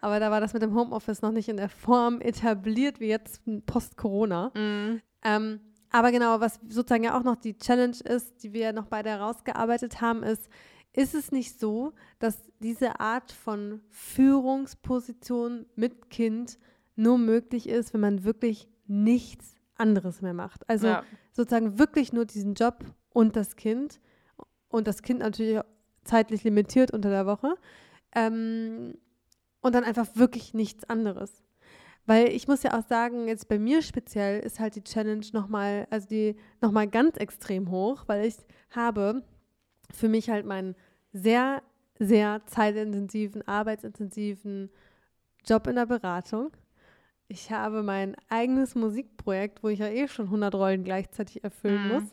Aber 0.00 0.20
da 0.20 0.30
war 0.30 0.40
das 0.40 0.52
mit 0.52 0.62
dem 0.62 0.76
Homeoffice 0.76 1.22
noch 1.22 1.32
nicht 1.32 1.48
in 1.48 1.56
der 1.56 1.68
Form 1.68 2.20
etabliert 2.20 3.00
wie 3.00 3.08
jetzt 3.08 3.42
post-Corona. 3.66 4.52
Mm. 4.54 5.02
Ähm, 5.24 5.60
aber 5.90 6.12
genau, 6.12 6.38
was 6.38 6.60
sozusagen 6.68 7.02
ja 7.02 7.18
auch 7.18 7.24
noch 7.24 7.36
die 7.36 7.58
Challenge 7.58 7.96
ist, 8.04 8.44
die 8.44 8.52
wir 8.52 8.72
noch 8.72 8.86
beide 8.86 9.10
herausgearbeitet 9.10 10.00
haben, 10.00 10.22
ist, 10.22 10.48
ist 10.92 11.14
es 11.14 11.32
nicht 11.32 11.58
so, 11.58 11.94
dass 12.20 12.48
diese 12.60 13.00
Art 13.00 13.32
von 13.32 13.80
Führungsposition 13.90 15.66
mit 15.74 16.10
Kind 16.10 16.60
nur 16.96 17.18
möglich 17.18 17.68
ist, 17.68 17.92
wenn 17.94 18.00
man 18.00 18.24
wirklich 18.24 18.68
nichts 18.86 19.54
anderes 19.76 20.22
mehr 20.22 20.34
macht. 20.34 20.68
Also 20.68 20.88
Ja. 20.88 21.04
sozusagen 21.32 21.78
wirklich 21.78 22.12
nur 22.12 22.24
diesen 22.24 22.54
Job 22.54 22.84
und 23.10 23.36
das 23.36 23.56
Kind 23.56 24.00
und 24.68 24.86
das 24.88 25.02
Kind 25.02 25.20
natürlich 25.20 25.60
zeitlich 26.04 26.44
limitiert 26.44 26.92
unter 26.92 27.10
der 27.10 27.26
Woche 27.26 27.56
ähm, 28.14 28.96
und 29.60 29.74
dann 29.74 29.84
einfach 29.84 30.08
wirklich 30.14 30.54
nichts 30.54 30.84
anderes. 30.88 31.42
Weil 32.06 32.28
ich 32.28 32.46
muss 32.46 32.62
ja 32.62 32.78
auch 32.78 32.86
sagen, 32.86 33.26
jetzt 33.26 33.48
bei 33.48 33.58
mir 33.58 33.82
speziell 33.82 34.40
ist 34.40 34.60
halt 34.60 34.76
die 34.76 34.84
Challenge 34.84 35.26
nochmal, 35.32 35.88
also 35.90 36.06
die 36.06 36.36
nochmal 36.60 36.86
ganz 36.86 37.16
extrem 37.16 37.70
hoch, 37.70 38.04
weil 38.06 38.24
ich 38.26 38.36
habe 38.70 39.24
für 39.92 40.08
mich 40.08 40.30
halt 40.30 40.46
meinen 40.46 40.76
sehr, 41.12 41.62
sehr 41.98 42.42
zeitintensiven, 42.46 43.46
arbeitsintensiven 43.48 44.70
Job 45.44 45.66
in 45.66 45.74
der 45.74 45.86
Beratung. 45.86 46.52
Ich 47.28 47.50
habe 47.50 47.82
mein 47.82 48.16
eigenes 48.28 48.74
Musikprojekt, 48.74 49.62
wo 49.62 49.68
ich 49.68 49.80
ja 49.80 49.88
eh 49.88 50.06
schon 50.08 50.26
100 50.26 50.54
Rollen 50.54 50.84
gleichzeitig 50.84 51.42
erfüllen 51.42 51.86
Mhm. 51.88 51.92
muss 51.94 52.04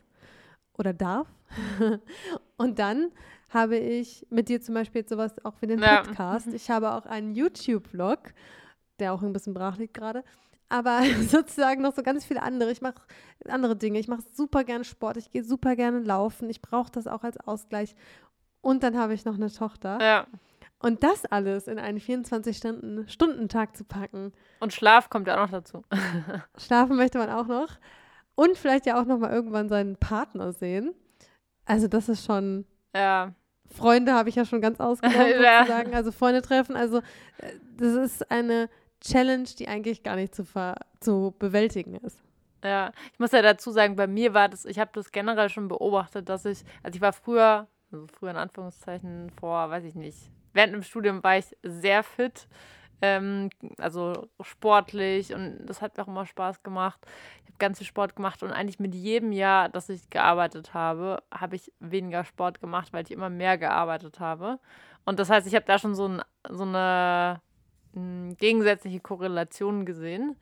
oder 0.77 0.93
darf. 0.93 1.27
Und 2.57 2.79
dann 2.79 3.11
habe 3.51 3.77
ich 3.77 4.25
mit 4.31 4.49
dir 4.49 4.61
zum 4.61 4.73
Beispiel 4.73 5.01
jetzt 5.01 5.09
sowas 5.09 5.33
auch 5.45 5.53
wie 5.61 5.67
den 5.67 5.79
Ja. 5.81 6.01
Podcast. 6.01 6.47
Ich 6.53 6.71
habe 6.71 6.93
auch 6.93 7.05
einen 7.05 7.35
YouTube-Vlog, 7.35 8.33
der 8.99 9.13
auch 9.13 9.21
ein 9.21 9.33
bisschen 9.33 9.53
brach 9.53 9.77
liegt 9.77 9.93
gerade. 9.93 10.23
Aber 10.69 11.01
sozusagen 11.27 11.83
noch 11.83 11.93
so 11.93 12.01
ganz 12.01 12.25
viele 12.25 12.41
andere. 12.41 12.71
Ich 12.71 12.81
mache 12.81 12.95
andere 13.47 13.75
Dinge. 13.75 13.99
Ich 13.99 14.07
mache 14.07 14.23
super 14.33 14.63
gerne 14.63 14.83
Sport. 14.83 15.17
Ich 15.17 15.29
gehe 15.29 15.43
super 15.43 15.75
gerne 15.75 15.99
laufen. 15.99 16.49
Ich 16.49 16.61
brauche 16.63 16.91
das 16.91 17.05
auch 17.05 17.23
als 17.23 17.37
Ausgleich. 17.37 17.95
Und 18.61 18.81
dann 18.81 18.97
habe 18.97 19.13
ich 19.13 19.25
noch 19.25 19.35
eine 19.35 19.51
Tochter. 19.51 19.99
Ja. 20.01 20.27
Und 20.83 21.01
das 21.03 21.25
alles 21.25 21.67
in 21.67 21.79
einen 21.79 21.99
24-Stunden-Stundentag 21.99 23.75
zu 23.75 23.83
packen. 23.83 24.33
Und 24.59 24.73
Schlaf 24.73 25.09
kommt 25.09 25.27
ja 25.27 25.35
auch 25.37 25.45
noch 25.45 25.51
dazu. 25.51 25.83
Schlafen 26.57 26.95
möchte 26.97 27.17
man 27.17 27.29
auch 27.29 27.47
noch. 27.47 27.69
Und 28.35 28.57
vielleicht 28.57 28.85
ja 28.85 28.99
auch 28.99 29.05
noch 29.05 29.17
mal 29.17 29.31
irgendwann 29.31 29.69
seinen 29.69 29.95
Partner 29.95 30.51
sehen. 30.53 30.93
Also 31.65 31.87
das 31.87 32.09
ist 32.09 32.25
schon, 32.25 32.65
Ja. 32.95 33.33
Freunde 33.73 34.13
habe 34.13 34.29
ich 34.29 34.35
ja 34.35 34.45
schon 34.45 34.61
ganz 34.61 34.79
ausgenommen 34.79 35.33
Ja. 35.41 35.59
sozusagen. 35.61 35.95
Also 35.95 36.11
Freunde 36.11 36.41
treffen. 36.41 36.75
Also 36.75 36.97
äh, 36.97 37.53
das 37.77 37.93
ist 37.93 38.29
eine 38.31 38.69
Challenge, 39.01 39.47
die 39.57 39.67
eigentlich 39.67 40.03
gar 40.03 40.15
nicht 40.15 40.35
zu, 40.35 40.43
zu 40.99 41.33
bewältigen 41.39 41.95
ist. 41.95 42.21
Ja, 42.63 42.91
ich 43.11 43.19
muss 43.19 43.31
ja 43.31 43.41
dazu 43.41 43.71
sagen, 43.71 43.95
bei 43.95 44.07
mir 44.07 44.33
war 44.33 44.47
das, 44.47 44.63
ich 44.65 44.79
habe 44.79 44.91
das 44.93 45.11
generell 45.11 45.49
schon 45.49 45.67
beobachtet, 45.67 46.29
dass 46.29 46.45
ich, 46.45 46.63
also 46.81 46.95
ich 46.95 47.01
war 47.01 47.11
früher, 47.11 47.67
also 47.91 48.07
früher 48.07 48.31
in 48.31 48.37
Anführungszeichen, 48.37 49.29
vor, 49.37 49.69
weiß 49.69 49.83
ich 49.83 49.95
nicht, 49.95 50.31
während 50.53 50.73
dem 50.73 50.83
Studium 50.83 51.23
war 51.23 51.37
ich 51.37 51.45
sehr 51.63 52.03
fit, 52.03 52.47
ähm, 53.01 53.49
also 53.77 54.29
sportlich 54.41 55.33
und 55.33 55.65
das 55.65 55.81
hat 55.81 55.97
mir 55.97 56.03
auch 56.03 56.07
immer 56.07 56.25
Spaß 56.25 56.63
gemacht. 56.63 56.99
Ich 57.41 57.47
habe 57.47 57.57
ganz 57.59 57.79
viel 57.79 57.87
Sport 57.87 58.15
gemacht 58.15 58.41
und 58.43 58.51
eigentlich 58.51 58.79
mit 58.79 58.95
jedem 58.95 59.31
Jahr, 59.31 59.69
dass 59.69 59.89
ich 59.89 60.09
gearbeitet 60.09 60.73
habe, 60.73 61.21
habe 61.33 61.55
ich 61.55 61.71
weniger 61.79 62.23
Sport 62.23 62.61
gemacht, 62.61 62.93
weil 62.93 63.03
ich 63.03 63.11
immer 63.11 63.29
mehr 63.29 63.57
gearbeitet 63.57 64.19
habe. 64.19 64.59
Und 65.05 65.19
das 65.19 65.29
heißt, 65.29 65.45
ich 65.47 65.55
habe 65.55 65.65
da 65.65 65.77
schon 65.79 65.95
so, 65.95 66.07
ein, 66.07 66.21
so 66.49 66.63
eine 66.63 67.41
gegensätzliche 68.37 69.01
Korrelation 69.01 69.85
gesehen. 69.85 70.37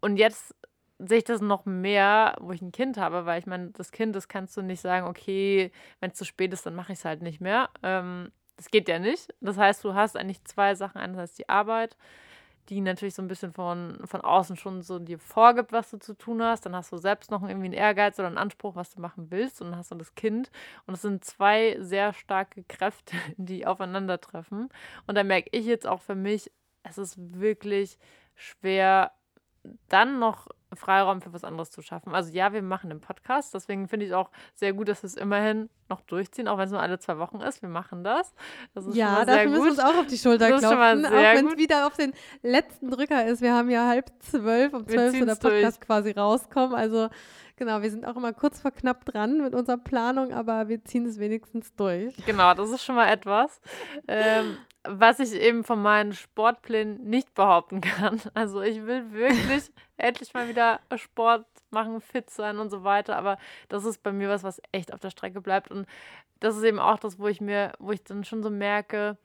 Und 0.00 0.18
jetzt 0.18 0.54
sehe 0.98 1.18
ich 1.18 1.24
das 1.24 1.40
noch 1.40 1.64
mehr, 1.64 2.36
wo 2.40 2.52
ich 2.52 2.62
ein 2.62 2.72
Kind 2.72 2.98
habe, 2.98 3.26
weil 3.26 3.40
ich 3.40 3.46
meine, 3.46 3.70
das 3.70 3.90
Kind, 3.90 4.14
das 4.14 4.28
kannst 4.28 4.56
du 4.56 4.62
nicht 4.62 4.80
sagen, 4.80 5.06
okay, 5.06 5.72
wenn 6.00 6.10
es 6.10 6.18
zu 6.18 6.24
spät 6.24 6.52
ist, 6.52 6.66
dann 6.66 6.74
mache 6.74 6.92
ich 6.92 6.98
es 6.98 7.04
halt 7.04 7.22
nicht 7.22 7.40
mehr. 7.40 7.70
Ähm, 7.82 8.30
das 8.56 8.70
geht 8.70 8.88
ja 8.88 8.98
nicht. 8.98 9.34
Das 9.40 9.56
heißt, 9.56 9.84
du 9.84 9.94
hast 9.94 10.16
eigentlich 10.16 10.44
zwei 10.44 10.74
Sachen. 10.74 10.98
Einerseits 10.98 11.34
die 11.34 11.48
Arbeit, 11.48 11.96
die 12.68 12.80
natürlich 12.80 13.14
so 13.14 13.22
ein 13.22 13.28
bisschen 13.28 13.52
von, 13.52 13.98
von 14.04 14.20
außen 14.20 14.56
schon 14.56 14.82
so 14.82 14.98
dir 14.98 15.18
vorgibt, 15.18 15.72
was 15.72 15.90
du 15.90 15.98
zu 15.98 16.14
tun 16.14 16.42
hast. 16.42 16.64
Dann 16.64 16.74
hast 16.74 16.92
du 16.92 16.96
selbst 16.96 17.30
noch 17.30 17.42
irgendwie 17.42 17.66
einen 17.66 17.74
Ehrgeiz 17.74 18.18
oder 18.18 18.28
einen 18.28 18.38
Anspruch, 18.38 18.76
was 18.76 18.90
du 18.90 19.00
machen 19.00 19.30
willst. 19.30 19.60
Und 19.60 19.70
dann 19.70 19.78
hast 19.78 19.90
du 19.90 19.96
das 19.96 20.14
Kind. 20.14 20.50
Und 20.86 20.94
es 20.94 21.02
sind 21.02 21.24
zwei 21.24 21.76
sehr 21.80 22.12
starke 22.12 22.64
Kräfte, 22.64 23.16
die 23.36 23.66
aufeinandertreffen. 23.66 24.68
Und 25.06 25.14
da 25.14 25.24
merke 25.24 25.50
ich 25.52 25.66
jetzt 25.66 25.86
auch 25.86 26.00
für 26.00 26.14
mich, 26.14 26.50
es 26.82 26.98
ist 26.98 27.16
wirklich 27.18 27.98
schwer, 28.34 29.12
dann 29.88 30.18
noch 30.18 30.48
Freiraum 30.76 31.20
für 31.20 31.32
was 31.32 31.44
anderes 31.44 31.70
zu 31.70 31.82
schaffen. 31.82 32.14
Also 32.14 32.32
ja, 32.32 32.52
wir 32.52 32.62
machen 32.62 32.90
einen 32.90 33.00
Podcast, 33.00 33.54
deswegen 33.54 33.88
finde 33.88 34.06
ich 34.06 34.14
auch 34.14 34.30
sehr 34.54 34.72
gut, 34.72 34.88
dass 34.88 35.02
wir 35.02 35.08
es 35.08 35.16
immerhin 35.16 35.68
noch 35.88 36.00
durchziehen, 36.02 36.48
auch 36.48 36.58
wenn 36.58 36.66
es 36.66 36.70
nur 36.70 36.80
alle 36.80 36.98
zwei 36.98 37.18
Wochen 37.18 37.40
ist. 37.40 37.62
Wir 37.62 37.68
machen 37.68 38.04
das. 38.04 38.34
Das 38.74 38.84
Ja, 38.94 39.24
dafür 39.24 39.50
müssen 39.50 39.64
wir 39.64 39.70
uns 39.70 39.78
auch 39.80 39.96
auf 39.96 40.06
die 40.06 40.18
Schulter 40.18 40.48
Das 40.48 40.60
klopfen, 40.60 41.06
auch 41.06 41.12
wenn 41.12 41.46
es 41.48 41.56
wieder 41.56 41.86
auf 41.86 41.96
den 41.96 42.12
letzten 42.42 42.90
Drücker 42.90 43.26
ist. 43.26 43.42
Wir 43.42 43.54
haben 43.54 43.70
ja 43.70 43.86
halb 43.88 44.10
zwölf, 44.20 44.72
um 44.72 44.86
zwölf 44.86 45.12
soll 45.12 45.26
der 45.26 45.26
ziehen's 45.26 45.38
durch. 45.40 45.54
Podcast 45.54 45.80
quasi 45.80 46.10
rauskommen. 46.12 46.74
Also 46.74 47.08
genau, 47.56 47.82
wir 47.82 47.90
sind 47.90 48.06
auch 48.06 48.16
immer 48.16 48.32
kurz 48.32 48.60
vor 48.60 48.70
knapp 48.70 49.04
dran 49.04 49.42
mit 49.42 49.54
unserer 49.54 49.78
Planung, 49.78 50.32
aber 50.32 50.68
wir 50.68 50.84
ziehen 50.84 51.06
es 51.06 51.18
wenigstens 51.18 51.74
durch. 51.74 52.14
Genau, 52.26 52.54
das 52.54 52.70
ist 52.70 52.84
schon 52.84 52.94
mal 52.94 53.08
etwas. 53.08 53.60
Ähm, 54.08 54.56
was 54.86 55.18
ich 55.18 55.32
eben 55.32 55.64
von 55.64 55.80
meinen 55.80 56.12
Sportplänen 56.12 57.02
nicht 57.04 57.34
behaupten 57.34 57.80
kann. 57.80 58.20
Also 58.34 58.60
ich 58.60 58.84
will 58.86 59.12
wirklich 59.12 59.70
endlich 59.96 60.34
mal 60.34 60.48
wieder 60.48 60.80
Sport 60.96 61.46
machen, 61.70 62.00
fit 62.00 62.30
sein 62.30 62.58
und 62.58 62.70
so 62.70 62.84
weiter. 62.84 63.16
Aber 63.16 63.38
das 63.68 63.84
ist 63.84 64.02
bei 64.02 64.12
mir 64.12 64.28
was, 64.28 64.42
was 64.42 64.60
echt 64.72 64.92
auf 64.92 65.00
der 65.00 65.10
Strecke 65.10 65.40
bleibt. 65.40 65.70
Und 65.70 65.86
das 66.40 66.56
ist 66.56 66.62
eben 66.64 66.78
auch 66.78 66.98
das, 66.98 67.18
wo 67.18 67.26
ich 67.28 67.40
mir, 67.40 67.72
wo 67.78 67.92
ich 67.92 68.04
dann 68.04 68.24
schon 68.24 68.42
so 68.42 68.50
merke, 68.50 69.16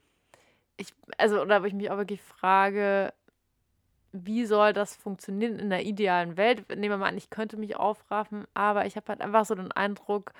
ich, 0.77 0.93
also, 1.17 1.41
oder 1.41 1.61
wo 1.61 1.65
ich 1.65 1.73
mich 1.73 1.91
auch 1.91 1.97
wirklich 1.97 2.21
frage, 2.21 3.13
wie 4.11 4.45
soll 4.45 4.73
das 4.73 4.95
funktionieren 4.95 5.59
in 5.59 5.69
der 5.69 5.85
idealen 5.85 6.37
Welt? 6.37 6.67
Nehmen 6.69 6.93
wir 6.93 6.97
mal 6.97 7.09
an, 7.09 7.17
ich 7.17 7.29
könnte 7.29 7.57
mich 7.57 7.75
aufraffen, 7.75 8.47
aber 8.53 8.85
ich 8.85 8.95
habe 8.95 9.07
halt 9.09 9.21
einfach 9.21 9.45
so 9.45 9.55
den 9.55 9.71
Eindruck, 9.71 10.31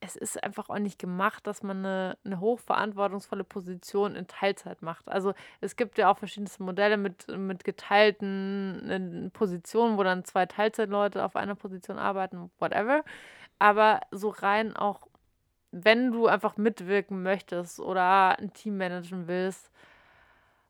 es 0.00 0.16
ist 0.16 0.42
einfach 0.42 0.68
auch 0.68 0.78
nicht 0.78 0.98
gemacht, 0.98 1.46
dass 1.46 1.62
man 1.62 1.78
eine, 1.78 2.18
eine 2.24 2.40
hochverantwortungsvolle 2.40 3.44
Position 3.44 4.14
in 4.14 4.26
Teilzeit 4.26 4.82
macht. 4.82 5.08
Also 5.08 5.34
es 5.60 5.76
gibt 5.76 5.98
ja 5.98 6.10
auch 6.10 6.18
verschiedenste 6.18 6.62
Modelle 6.62 6.96
mit, 6.96 7.26
mit 7.28 7.64
geteilten 7.64 8.90
äh, 9.26 9.30
Positionen, 9.30 9.98
wo 9.98 10.02
dann 10.04 10.24
zwei 10.24 10.46
Teilzeitleute 10.46 11.24
auf 11.24 11.36
einer 11.36 11.56
Position 11.56 11.98
arbeiten, 11.98 12.50
whatever. 12.58 13.04
Aber 13.58 14.00
so 14.12 14.28
rein 14.28 14.76
auch, 14.76 15.08
wenn 15.72 16.12
du 16.12 16.28
einfach 16.28 16.56
mitwirken 16.56 17.22
möchtest 17.22 17.80
oder 17.80 18.38
ein 18.38 18.52
Team 18.52 18.78
managen 18.78 19.26
willst, 19.26 19.70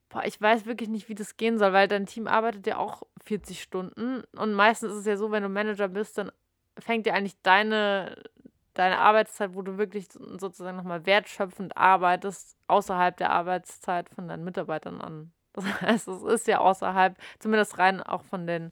boah, 0.09 0.25
ich 0.25 0.41
weiß 0.41 0.65
wirklich 0.65 0.89
nicht, 0.89 1.09
wie 1.09 1.15
das 1.15 1.37
gehen 1.37 1.59
soll, 1.59 1.73
weil 1.75 1.87
dein 1.87 2.07
Team 2.07 2.27
arbeitet 2.27 2.67
ja 2.67 2.79
auch 2.79 3.03
40 3.25 3.61
Stunden 3.63 4.23
und 4.37 4.55
meistens 4.55 4.93
ist 4.93 5.01
es 5.01 5.07
ja 5.07 5.17
so, 5.17 5.31
wenn 5.31 5.43
du 5.43 5.51
Manager 5.51 5.89
bist, 5.89 6.17
dann 6.17 6.33
fängt 6.79 7.07
ja 7.07 7.15
eigentlich 7.15 7.41
deine, 7.43 8.17
deine 8.79 8.99
Arbeitszeit, 8.99 9.55
wo 9.55 9.63
du 9.63 9.77
wirklich 9.79 10.11
so- 10.13 10.39
sozusagen 10.39 10.77
nochmal 10.77 11.05
wertschöpfend 11.07 11.77
arbeitest, 11.77 12.57
außerhalb 12.69 13.17
der 13.17 13.31
Arbeitszeit 13.31 14.09
von 14.11 14.29
deinen 14.29 14.45
Mitarbeitern 14.45 15.01
an. 15.01 15.33
Das 15.55 15.65
heißt, 15.83 16.09
es 16.09 16.23
ist 16.23 16.47
ja 16.47 16.59
außerhalb, 16.59 17.17
zumindest 17.41 17.79
rein 17.79 18.01
auch 18.01 18.23
von 18.23 18.47
den, 18.47 18.71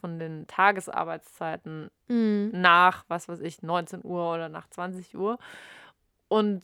von 0.00 0.18
den 0.18 0.46
Tagesarbeitszeiten 0.46 1.90
Mhm. 2.08 2.50
nach, 2.52 3.04
was 3.08 3.28
weiß 3.28 3.40
ich, 3.40 3.62
19 3.62 4.04
Uhr 4.04 4.34
oder 4.34 4.50
nach 4.50 4.68
20 4.68 5.16
Uhr. 5.16 5.38
Und 6.28 6.62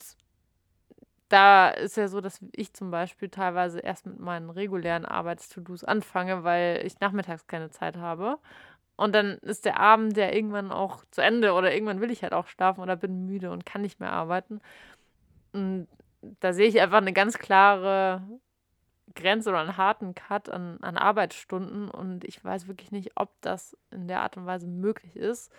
da 1.31 1.71
ist 1.71 1.97
ja 1.97 2.09
so, 2.09 2.21
dass 2.21 2.41
ich 2.53 2.75
zum 2.75 2.91
Beispiel 2.91 3.31
teilweise 3.31 3.81
erst 3.81 4.05
mit 4.05 4.21
meinen 4.21 4.51
regulären 4.51 5.07
Arbeits-To-Dos 5.07 5.85
anfange, 5.85 6.45
weil 6.45 6.83
ich 6.85 7.01
nachmittags 7.01 7.47
keine 7.47 7.71
Zeit 7.71 7.97
habe. 7.97 8.39
Und 9.03 9.15
dann 9.15 9.39
ist 9.39 9.65
der 9.65 9.81
Abend 9.81 10.17
ja 10.17 10.31
irgendwann 10.31 10.71
auch 10.71 11.05
zu 11.11 11.23
Ende 11.23 11.55
oder 11.55 11.73
irgendwann 11.75 12.01
will 12.01 12.13
ich 12.13 12.23
halt 12.23 12.33
auch 12.33 12.47
schlafen 12.47 12.81
oder 12.81 12.95
bin 12.95 13.27
müde 13.27 13.51
und 13.51 13.67
kann 13.67 13.83
nicht 13.83 13.99
mehr 13.99 14.13
arbeiten. 14.13 14.61
Und 15.53 15.89
da 16.41 16.53
sehe 16.53 16.69
ich 16.69 16.81
einfach 16.81 16.99
eine 16.99 17.13
ganz 17.13 17.39
klare 17.39 18.23
Grenze 19.17 19.51
oder 19.51 19.59
einen 19.59 19.77
harten 19.77 20.15
Cut 20.15 20.49
an, 20.49 20.79
an 20.83 20.97
Arbeitsstunden 20.97 21.91
und 21.91 22.23
ich 22.23 22.45
weiß 22.45 22.69
wirklich 22.69 22.93
nicht, 22.93 23.11
ob 23.17 23.31
das 23.41 23.77
in 23.91 24.07
der 24.07 24.21
Art 24.21 24.37
und 24.37 24.47
Weise 24.47 24.69
möglich 24.69 25.17
ist. 25.17 25.53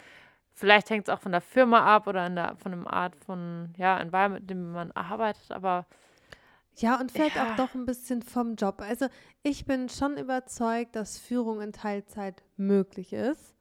Vielleicht 0.53 0.89
hängt 0.89 1.09
es 1.09 1.13
auch 1.13 1.19
von 1.19 1.33
der 1.33 1.41
Firma 1.41 1.83
ab 1.83 2.07
oder 2.07 2.25
in 2.25 2.35
der, 2.35 2.55
von 2.55 2.71
einem 2.71 2.87
Art 2.87 3.15
von 3.17 3.73
ja, 3.75 3.99
Environment, 3.99 4.41
in 4.41 4.47
dem 4.47 4.71
man 4.71 4.91
arbeitet, 4.93 5.51
aber 5.51 5.85
Ja, 6.77 6.99
und 6.99 7.11
vielleicht 7.11 7.35
Ja. 7.35 7.51
auch 7.51 7.55
doch 7.55 7.73
ein 7.75 7.85
bisschen 7.85 8.21
vom 8.21 8.55
Job. 8.55 8.81
Also 8.81 9.07
ich 9.43 9.65
bin 9.65 9.89
schon 9.89 10.17
überzeugt, 10.17 10.95
dass 10.95 11.17
Führung 11.17 11.61
in 11.61 11.71
Teilzeit 11.71 12.43
möglich 12.57 13.13
ist. 13.13 13.53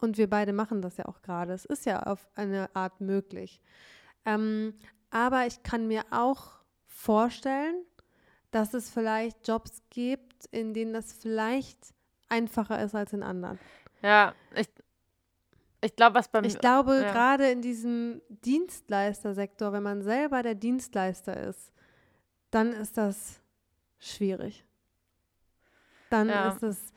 Und 0.00 0.16
wir 0.16 0.30
beide 0.30 0.52
machen 0.52 0.80
das 0.80 0.96
ja 0.96 1.06
auch 1.06 1.20
gerade. 1.22 1.52
Es 1.52 1.64
ist 1.64 1.84
ja 1.86 2.04
auf 2.04 2.28
eine 2.34 2.74
Art 2.74 3.00
möglich. 3.00 3.60
Ähm, 4.24 4.74
aber 5.10 5.46
ich 5.46 5.62
kann 5.62 5.88
mir 5.88 6.04
auch 6.10 6.52
vorstellen, 6.86 7.84
dass 8.50 8.74
es 8.74 8.90
vielleicht 8.90 9.46
Jobs 9.46 9.82
gibt, 9.90 10.46
in 10.46 10.72
denen 10.72 10.92
das 10.92 11.12
vielleicht 11.12 11.78
einfacher 12.28 12.82
ist 12.82 12.94
als 12.94 13.12
in 13.12 13.22
anderen. 13.22 13.58
ja, 14.02 14.34
ich, 14.54 14.68
ich 15.82 15.96
glaube, 15.96 16.14
was 16.16 16.28
bei 16.28 16.40
mir. 16.40 16.46
Ich 16.46 16.58
glaube, 16.58 16.94
ja. 17.02 17.12
gerade 17.12 17.50
in 17.50 17.62
diesem 17.62 18.20
Dienstleistersektor, 18.28 19.72
wenn 19.72 19.82
man 19.82 20.02
selber 20.02 20.42
der 20.42 20.54
Dienstleister 20.54 21.36
ist, 21.48 21.72
dann 22.50 22.72
ist 22.72 22.96
das 22.96 23.40
schwierig. 23.98 24.64
Dann 26.08 26.28
Ja. 26.28 26.48
ist 26.48 26.62
es 26.62 26.92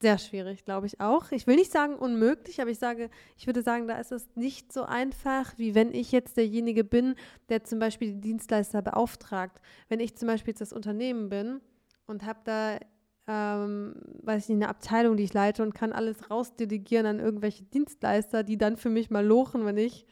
sehr 0.00 0.18
schwierig, 0.18 0.64
glaube 0.64 0.86
ich 0.86 1.00
auch. 1.00 1.32
Ich 1.32 1.46
will 1.46 1.56
nicht 1.56 1.72
sagen 1.72 1.94
unmöglich, 1.94 2.60
aber 2.60 2.70
ich 2.70 2.78
sage, 2.78 3.08
ich 3.38 3.46
würde 3.46 3.62
sagen, 3.62 3.88
da 3.88 3.98
ist 3.98 4.12
es 4.12 4.28
nicht 4.34 4.72
so 4.72 4.82
einfach, 4.84 5.56
wie 5.56 5.74
wenn 5.74 5.94
ich 5.94 6.12
jetzt 6.12 6.36
derjenige 6.36 6.84
bin, 6.84 7.14
der 7.48 7.64
zum 7.64 7.78
Beispiel 7.78 8.12
die 8.12 8.20
Dienstleister 8.20 8.82
beauftragt. 8.82 9.60
Wenn 9.88 10.00
ich 10.00 10.14
zum 10.16 10.28
Beispiel 10.28 10.50
jetzt 10.52 10.60
das 10.60 10.74
Unternehmen 10.74 11.30
bin 11.30 11.62
und 12.06 12.26
habe 12.26 12.40
da, 12.44 12.78
ähm, 13.26 13.94
weiß 14.22 14.42
ich 14.44 14.48
nicht, 14.50 14.62
eine 14.62 14.68
Abteilung, 14.68 15.16
die 15.16 15.24
ich 15.24 15.32
leite 15.32 15.62
und 15.62 15.74
kann 15.74 15.92
alles 15.92 16.30
rausdelegieren 16.30 17.06
an 17.06 17.18
irgendwelche 17.18 17.64
Dienstleister, 17.64 18.42
die 18.42 18.58
dann 18.58 18.76
für 18.76 18.90
mich 18.90 19.08
mal 19.08 19.24
lochen, 19.24 19.64
wenn 19.64 19.78
ich 19.78 20.04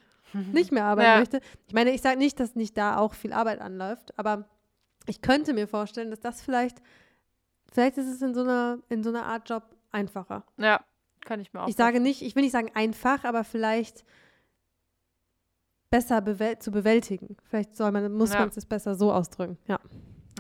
nicht 0.53 0.73
mehr 0.73 0.85
arbeiten 0.85 1.09
ja. 1.09 1.19
möchte. 1.19 1.41
Ich 1.67 1.75
meine, 1.75 1.91
ich 1.91 2.03
sage 2.03 2.19
nicht, 2.19 2.41
dass 2.41 2.55
nicht 2.55 2.77
da 2.77 2.99
auch 2.99 3.15
viel 3.15 3.33
Arbeit 3.33 3.61
anläuft, 3.61 4.19
aber 4.19 4.49
ich 5.07 5.21
könnte 5.21 5.53
mir 5.53 5.69
vorstellen, 5.69 6.11
dass 6.11 6.21
das 6.21 6.43
vielleicht, 6.43 6.83
vielleicht 7.73 7.99
ist 7.99 8.07
es 8.07 8.23
in 8.23 8.35
so 8.35 8.43
einer, 8.43 8.79
in 8.89 9.03
so 9.03 9.11
einer 9.11 9.27
Art 9.27 9.49
Job 9.49 9.65
einfacher. 9.91 10.45
Ja, 10.57 10.85
kann 11.25 11.41
ich 11.41 11.53
mir 11.53 11.63
auch 11.63 11.69
Ich 11.69 11.77
sage 11.77 12.01
nicht, 12.01 12.23
ich 12.23 12.35
will 12.35 12.43
nicht 12.43 12.53
sagen 12.53 12.71
einfach, 12.75 13.25
aber 13.25 13.45
vielleicht 13.45 14.05
besser 15.91 16.21
bewäl 16.21 16.59
zu 16.59 16.71
bewältigen. 16.71 17.37
Vielleicht 17.45 17.77
soll 17.77 17.93
man, 17.93 18.13
muss 18.13 18.33
ja. 18.33 18.41
man 18.41 18.49
es 18.49 18.67
besser 18.67 18.95
so 18.95 19.13
ausdrücken, 19.13 19.59
ja. 19.67 19.79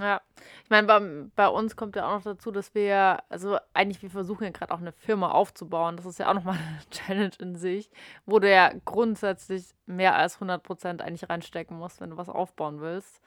Ja, 0.00 0.20
ich 0.64 0.70
meine, 0.70 0.86
bei, 0.88 1.00
bei, 1.36 1.48
uns 1.48 1.76
kommt 1.76 1.94
ja 1.94 2.08
auch 2.08 2.16
noch 2.16 2.24
dazu, 2.24 2.50
dass 2.50 2.74
wir, 2.74 3.22
also 3.28 3.58
eigentlich, 3.74 4.02
wir 4.02 4.10
versuchen 4.10 4.42
ja 4.42 4.50
gerade 4.50 4.74
auch 4.74 4.80
eine 4.80 4.90
Firma 4.90 5.30
aufzubauen. 5.30 5.96
Das 5.96 6.04
ist 6.04 6.18
ja 6.18 6.28
auch 6.28 6.34
nochmal 6.34 6.58
eine 6.68 6.90
Challenge 6.90 7.34
in 7.38 7.56
sich, 7.56 7.90
wo 8.26 8.40
du 8.40 8.50
ja 8.50 8.72
grundsätzlich 8.84 9.74
mehr 9.86 10.16
als 10.16 10.36
100 10.36 10.62
Prozent 10.62 11.00
eigentlich 11.00 11.30
reinstecken 11.30 11.78
musst, 11.78 12.00
wenn 12.00 12.10
du 12.10 12.16
was 12.16 12.28
aufbauen 12.28 12.80
willst. 12.80 13.20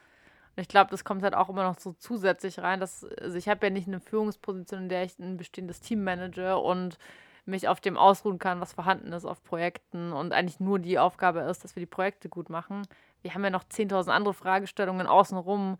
Und 0.56 0.62
ich 0.62 0.68
glaube, 0.68 0.90
das 0.90 1.04
kommt 1.04 1.22
halt 1.22 1.34
auch 1.34 1.48
immer 1.48 1.62
noch 1.62 1.78
so 1.78 1.92
zusätzlich 1.92 2.58
rein, 2.58 2.80
dass 2.80 3.04
also 3.04 3.38
ich 3.38 3.48
habe 3.48 3.66
ja 3.66 3.70
nicht 3.70 3.88
eine 3.88 4.00
Führungsposition, 4.00 4.82
in 4.82 4.88
der 4.90 5.04
ich 5.04 5.18
ein 5.18 5.36
bestehendes 5.38 5.80
Team 5.80 6.04
manage 6.04 6.58
und 6.58 6.98
mich 7.46 7.66
auf 7.66 7.80
dem 7.80 7.96
ausruhen 7.96 8.38
kann, 8.38 8.60
was 8.60 8.74
vorhanden 8.74 9.12
ist 9.12 9.24
auf 9.24 9.42
Projekten 9.42 10.12
und 10.12 10.32
eigentlich 10.32 10.60
nur 10.60 10.78
die 10.78 10.98
Aufgabe 10.98 11.40
ist, 11.40 11.64
dass 11.64 11.76
wir 11.76 11.80
die 11.80 11.86
Projekte 11.86 12.28
gut 12.28 12.50
machen. 12.50 12.86
Wir 13.22 13.34
haben 13.34 13.42
ja 13.42 13.50
noch 13.50 13.64
10.000 13.64 14.10
andere 14.10 14.34
Fragestellungen 14.34 15.06
außenrum. 15.06 15.78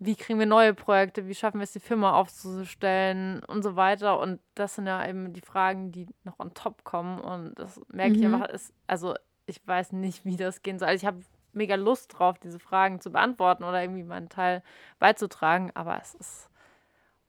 Wie 0.00 0.14
kriegen 0.14 0.38
wir 0.38 0.46
neue 0.46 0.74
Projekte? 0.74 1.26
Wie 1.26 1.34
schaffen 1.34 1.58
wir 1.58 1.64
es, 1.64 1.72
die 1.72 1.80
Firma 1.80 2.12
aufzustellen 2.12 3.42
und 3.44 3.62
so 3.62 3.74
weiter? 3.74 4.20
Und 4.20 4.40
das 4.54 4.76
sind 4.76 4.86
ja 4.86 5.06
eben 5.06 5.32
die 5.32 5.40
Fragen, 5.40 5.90
die 5.90 6.06
noch 6.24 6.38
on 6.38 6.54
top 6.54 6.84
kommen. 6.84 7.18
Und 7.20 7.58
das 7.58 7.80
merke 7.88 8.12
mhm. 8.12 8.18
ich 8.18 8.24
einfach, 8.26 8.48
ist, 8.48 8.72
also 8.86 9.14
ich 9.46 9.66
weiß 9.66 9.92
nicht, 9.92 10.24
wie 10.24 10.36
das 10.36 10.62
gehen 10.62 10.78
soll. 10.78 10.88
Also 10.88 11.02
ich 11.02 11.06
habe 11.06 11.20
mega 11.52 11.74
Lust 11.74 12.16
drauf, 12.16 12.38
diese 12.38 12.58
Fragen 12.58 13.00
zu 13.00 13.10
beantworten 13.10 13.64
oder 13.64 13.82
irgendwie 13.82 14.04
meinen 14.04 14.28
Teil 14.28 14.62
beizutragen. 14.98 15.72
Aber 15.74 16.00
es 16.00 16.14
ist, 16.14 16.50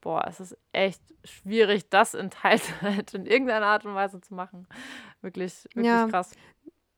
boah, 0.02 0.26
es 0.28 0.40
ist 0.40 0.58
echt 0.72 1.02
schwierig, 1.24 1.90
das 1.90 2.14
in 2.14 2.30
Teilzeit 2.30 3.14
in 3.14 3.26
irgendeiner 3.26 3.66
Art 3.66 3.86
und 3.86 3.96
Weise 3.96 4.22
zu 4.22 4.34
machen. 4.34 4.68
Wirklich, 5.22 5.66
wirklich 5.74 5.88
ja. 5.88 6.08
krass. 6.08 6.32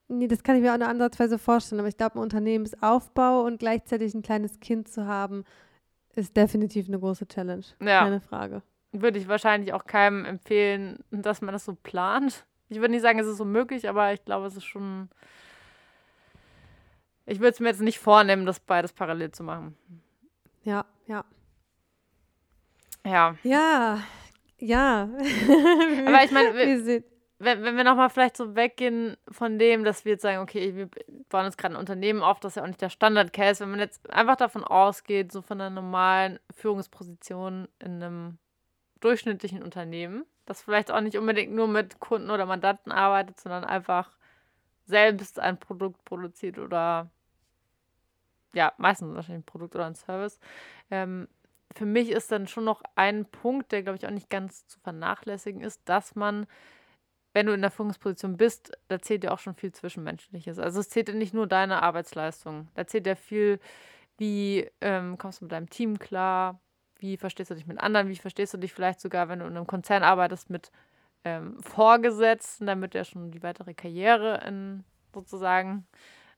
Nee, 0.08 0.28
das 0.28 0.42
kann 0.42 0.56
ich 0.56 0.62
mir 0.62 0.70
auch 0.70 0.74
eine 0.74 0.88
Ansatzweise 0.88 1.38
vorstellen. 1.38 1.80
Aber 1.80 1.88
ich 1.88 1.96
glaube, 1.96 2.16
ein 2.16 2.22
Unternehmensaufbau 2.22 3.42
und 3.42 3.58
gleichzeitig 3.58 4.14
ein 4.14 4.22
kleines 4.22 4.60
Kind 4.60 4.88
zu 4.88 5.06
haben, 5.06 5.44
ist 6.14 6.36
definitiv 6.36 6.88
eine 6.88 6.98
große 6.98 7.26
Challenge. 7.26 7.64
Ja. 7.80 8.04
Keine 8.04 8.20
Frage. 8.20 8.62
Würde 8.92 9.18
ich 9.18 9.28
wahrscheinlich 9.28 9.72
auch 9.72 9.86
keinem 9.86 10.24
empfehlen, 10.24 10.98
dass 11.10 11.40
man 11.40 11.52
das 11.52 11.64
so 11.64 11.74
plant. 11.74 12.44
Ich 12.68 12.78
würde 12.78 12.90
nicht 12.90 13.02
sagen, 13.02 13.18
es 13.18 13.26
ist 13.26 13.38
so 13.38 13.44
möglich, 13.44 13.88
aber 13.88 14.12
ich 14.12 14.24
glaube, 14.24 14.46
es 14.46 14.56
ist 14.56 14.64
schon 14.64 15.08
ich 17.26 17.38
würde 17.38 17.50
es 17.50 17.60
mir 17.60 17.68
jetzt 17.68 17.80
nicht 17.80 17.98
vornehmen, 17.98 18.46
das 18.46 18.60
beides 18.60 18.92
parallel 18.92 19.30
zu 19.30 19.44
machen. 19.44 19.76
Ja, 20.64 20.84
ja. 21.06 21.24
Ja. 23.04 23.36
Ja, 23.42 24.00
ja. 24.58 25.08
Aber 26.06 26.24
ich 26.24 26.30
meine, 26.30 27.02
wenn, 27.44 27.62
wenn 27.62 27.76
wir 27.76 27.84
nochmal 27.84 28.10
vielleicht 28.10 28.36
so 28.36 28.54
weggehen 28.54 29.16
von 29.30 29.58
dem, 29.58 29.84
dass 29.84 30.04
wir 30.04 30.12
jetzt 30.12 30.22
sagen, 30.22 30.38
okay, 30.38 30.74
wir 30.74 30.88
bauen 31.28 31.44
jetzt 31.44 31.58
gerade 31.58 31.74
ein 31.74 31.80
Unternehmen 31.80 32.22
auf, 32.22 32.40
das 32.40 32.52
ist 32.52 32.56
ja 32.56 32.62
auch 32.62 32.68
nicht 32.68 32.80
der 32.80 32.88
Standard-Case, 32.88 33.60
wenn 33.60 33.70
man 33.70 33.80
jetzt 33.80 34.08
einfach 34.10 34.36
davon 34.36 34.64
ausgeht, 34.64 35.32
so 35.32 35.42
von 35.42 35.60
einer 35.60 35.70
normalen 35.70 36.38
Führungsposition 36.54 37.68
in 37.78 38.02
einem 38.02 38.38
durchschnittlichen 39.00 39.62
Unternehmen, 39.62 40.24
das 40.46 40.62
vielleicht 40.62 40.90
auch 40.90 41.00
nicht 41.00 41.16
unbedingt 41.16 41.52
nur 41.52 41.68
mit 41.68 42.00
Kunden 42.00 42.30
oder 42.30 42.46
Mandanten 42.46 42.92
arbeitet, 42.92 43.40
sondern 43.40 43.64
einfach 43.64 44.10
selbst 44.86 45.38
ein 45.38 45.58
Produkt 45.58 46.04
produziert 46.04 46.58
oder 46.58 47.10
ja, 48.54 48.72
meistens 48.76 49.14
wahrscheinlich 49.14 49.42
ein 49.42 49.46
Produkt 49.46 49.74
oder 49.74 49.86
ein 49.86 49.94
Service. 49.94 50.38
Ähm, 50.90 51.28
für 51.74 51.86
mich 51.86 52.10
ist 52.10 52.30
dann 52.30 52.46
schon 52.46 52.64
noch 52.64 52.82
ein 52.96 53.24
Punkt, 53.24 53.72
der, 53.72 53.82
glaube 53.82 53.96
ich, 53.96 54.06
auch 54.06 54.10
nicht 54.10 54.30
ganz 54.30 54.66
zu 54.66 54.78
vernachlässigen 54.80 55.62
ist, 55.62 55.80
dass 55.86 56.14
man, 56.14 56.46
wenn 57.32 57.46
du 57.46 57.52
in 57.52 57.62
der 57.62 57.70
Führungsposition 57.70 58.36
bist, 58.36 58.72
da 58.88 59.00
zählt 59.00 59.24
ja 59.24 59.32
auch 59.32 59.38
schon 59.38 59.54
viel 59.54 59.72
Zwischenmenschliches. 59.72 60.58
Also 60.58 60.80
es 60.80 60.88
zählt 60.88 61.08
ja 61.08 61.14
nicht 61.14 61.34
nur 61.34 61.46
deine 61.46 61.82
Arbeitsleistung, 61.82 62.68
da 62.74 62.86
zählt 62.86 63.06
ja 63.06 63.14
viel, 63.14 63.58
wie 64.18 64.70
ähm, 64.80 65.18
kommst 65.18 65.40
du 65.40 65.46
mit 65.46 65.52
deinem 65.52 65.70
Team 65.70 65.98
klar, 65.98 66.60
wie 66.98 67.16
verstehst 67.16 67.50
du 67.50 67.54
dich 67.54 67.66
mit 67.66 67.80
anderen, 67.80 68.08
wie 68.08 68.16
verstehst 68.16 68.54
du 68.54 68.58
dich 68.58 68.72
vielleicht 68.72 69.00
sogar, 69.00 69.28
wenn 69.28 69.40
du 69.40 69.46
in 69.46 69.56
einem 69.56 69.66
Konzern 69.66 70.02
arbeitest, 70.02 70.50
mit 70.50 70.70
ähm, 71.24 71.60
Vorgesetzten, 71.62 72.66
damit 72.66 72.94
ja 72.94 73.04
schon 73.04 73.30
die 73.30 73.42
weitere 73.42 73.74
Karriere 73.74 74.42
in 74.46 74.84
sozusagen 75.14 75.86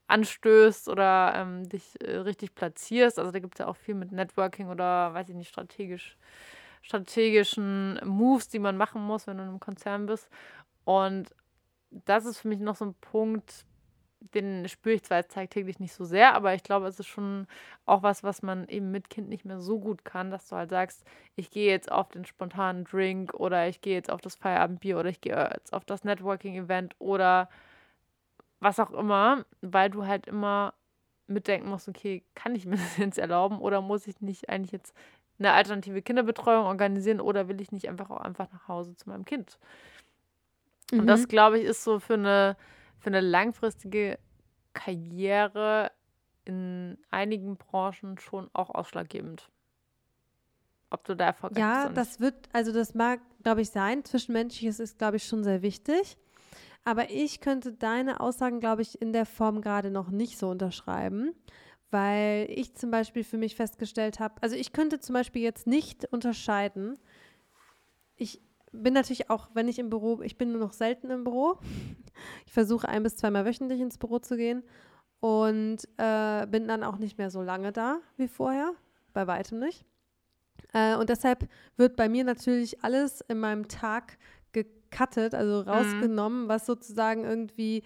anstößt 0.07 0.88
oder 0.88 1.33
ähm, 1.37 1.68
dich 1.68 2.00
äh, 2.00 2.16
richtig 2.16 2.54
platzierst. 2.54 3.18
Also 3.18 3.30
da 3.30 3.38
gibt 3.38 3.54
es 3.54 3.59
ja 3.61 3.66
auch 3.66 3.76
viel 3.76 3.94
mit 3.94 4.12
Networking 4.12 4.68
oder 4.68 5.14
weiß 5.14 5.28
ich 5.28 5.35
nicht, 5.35 5.48
strategisch, 5.48 6.16
strategischen 6.83 8.00
Moves, 8.04 8.48
die 8.48 8.59
man 8.59 8.76
machen 8.76 9.02
muss, 9.02 9.26
wenn 9.26 9.38
du 9.38 9.42
in 9.42 9.48
einem 9.48 9.61
Konzern 9.61 10.07
bist. 10.07 10.28
Und 10.85 11.35
das 11.90 12.27
ist 12.27 12.38
für 12.38 12.49
mich 12.49 12.61
noch 12.61 12.77
so 12.77 12.87
ein 12.87 12.94
Punkt, 12.94 13.64
den 14.33 14.68
spüre 14.68 14.94
ich 14.97 15.03
zwar 15.03 15.18
jetzt 15.18 15.35
tagtäglich 15.35 15.79
nicht 15.79 15.92
so 15.92 16.05
sehr, 16.05 16.35
aber 16.35 16.55
ich 16.55 16.62
glaube, 16.62 16.87
es 16.87 16.99
ist 16.99 17.07
schon 17.07 17.47
auch 17.85 18.03
was, 18.03 18.23
was 18.23 18.42
man 18.42 18.66
eben 18.68 18.90
mit 18.90 19.11
Kind 19.11 19.29
nicht 19.29 19.44
mehr 19.44 19.61
so 19.61 19.79
gut 19.79 20.05
kann, 20.05 20.31
dass 20.31 20.49
du 20.49 20.57
halt 20.57 20.70
sagst, 20.70 21.05
ich 21.37 21.51
gehe 21.51 21.70
jetzt 21.70 21.92
auf 21.92 22.09
den 22.09 22.25
spontanen 22.25 22.85
Drink 22.85 23.35
oder 23.35 23.68
ich 23.68 23.81
gehe 23.81 23.94
jetzt 23.94 24.11
auf 24.11 24.20
das 24.20 24.35
Feierabendbier 24.35 24.99
oder 24.99 25.11
ich 25.11 25.20
gehe 25.20 25.37
jetzt 25.53 25.73
auf 25.73 25.85
das 25.85 26.05
Networking-Event 26.05 26.94
oder 26.99 27.49
was 28.61 28.81
auch 28.81 28.92
immer, 28.92 29.44
weil 29.61 29.90
du 29.90 30.07
halt 30.07 30.27
immer 30.27 30.75
mitdenken 31.27 31.68
musst, 31.68 31.88
okay, 31.88 32.23
kann 32.35 32.55
ich 32.55 32.66
mir 32.66 32.77
das 32.77 32.97
jetzt 32.97 33.18
erlauben 33.18 33.59
oder 33.59 33.81
muss 33.81 34.07
ich 34.07 34.20
nicht 34.20 34.49
eigentlich 34.49 34.73
jetzt 34.73 34.94
eine 35.38 35.53
alternative 35.53 36.01
Kinderbetreuung 36.01 36.66
organisieren 36.66 37.20
oder 37.20 37.49
will 37.49 37.61
ich 37.61 37.73
nicht 37.73 37.88
einfach 37.88 38.11
auch 38.11 38.20
einfach 38.20 38.51
nach 38.53 38.68
Hause 38.68 38.97
zu 38.97 39.09
meinem 39.09 39.25
Kind? 39.25 39.59
Mhm. 40.92 41.01
Und 41.01 41.07
das, 41.07 41.23
mhm. 41.23 41.29
glaube 41.29 41.59
ich, 41.59 41.64
ist 41.64 41.85
so 41.85 41.99
für 41.99 42.14
eine, 42.14 42.57
für 42.99 43.09
eine 43.09 43.20
langfristige 43.20 44.18
Karriere 44.73 45.90
in 46.44 46.99
einigen 47.11 47.57
Branchen 47.57 48.18
schon 48.18 48.51
auch 48.53 48.70
ausschlaggebend. 48.70 49.51
Ob 50.90 51.05
du 51.05 51.16
da 51.16 51.27
erfolgreich 51.27 51.59
ja, 51.59 51.88
bist. 51.88 51.97
Ja, 51.97 52.03
das 52.03 52.20
wird, 52.20 52.49
also 52.53 52.73
das 52.73 52.94
mag, 52.94 53.20
glaube 53.42 53.62
ich, 53.62 53.70
sein. 53.70 54.05
Zwischenmenschliches 54.05 54.79
ist, 54.79 54.99
glaube 54.99 55.16
ich, 55.16 55.25
schon 55.25 55.42
sehr 55.42 55.62
wichtig. 55.62 56.16
Aber 56.85 57.11
ich 57.11 57.40
könnte 57.40 57.73
deine 57.73 58.20
Aussagen, 58.20 58.61
glaube 58.61 58.83
ich, 58.83 59.01
in 59.01 59.12
der 59.12 59.25
Form 59.25 59.62
gerade 59.62 59.90
noch 59.90 60.11
nicht 60.11 60.38
so 60.38 60.51
unterschreiben, 60.51 61.35
weil 61.90 62.47
ich 62.51 62.75
zum 62.75 62.90
Beispiel 62.90 63.25
für 63.25 63.38
mich 63.38 63.57
festgestellt 63.57 64.20
habe, 64.20 64.35
also 64.42 64.55
ich 64.55 64.73
könnte 64.73 65.01
zum 65.01 65.14
Beispiel 65.14 65.42
jetzt 65.42 65.66
nicht 65.66 66.05
unterscheiden. 66.12 66.99
Ich 68.16 68.42
bin 68.82 68.94
natürlich 68.94 69.30
auch, 69.30 69.48
wenn 69.54 69.68
ich 69.68 69.78
im 69.78 69.90
Büro, 69.90 70.20
ich 70.22 70.37
bin 70.37 70.52
nur 70.52 70.60
noch 70.60 70.72
selten 70.72 71.10
im 71.10 71.24
Büro. 71.24 71.58
Ich 72.46 72.52
versuche 72.52 72.88
ein 72.88 73.02
bis 73.02 73.16
zweimal 73.16 73.44
wöchentlich 73.44 73.80
ins 73.80 73.98
Büro 73.98 74.18
zu 74.18 74.37
gehen 74.37 74.62
und 75.20 75.78
äh, 75.96 76.46
bin 76.46 76.68
dann 76.68 76.84
auch 76.84 76.98
nicht 76.98 77.18
mehr 77.18 77.30
so 77.30 77.42
lange 77.42 77.72
da 77.72 77.98
wie 78.16 78.28
vorher, 78.28 78.72
bei 79.12 79.26
weitem 79.26 79.58
nicht. 79.58 79.84
Äh, 80.72 80.96
und 80.96 81.08
deshalb 81.08 81.48
wird 81.76 81.96
bei 81.96 82.08
mir 82.08 82.24
natürlich 82.24 82.84
alles 82.84 83.20
in 83.22 83.40
meinem 83.40 83.68
Tag 83.68 84.18
gecuttet, 84.52 85.34
also 85.34 85.62
mhm. 85.62 85.68
rausgenommen, 85.68 86.44
mhm. 86.44 86.48
was 86.48 86.66
sozusagen 86.66 87.24
irgendwie 87.24 87.82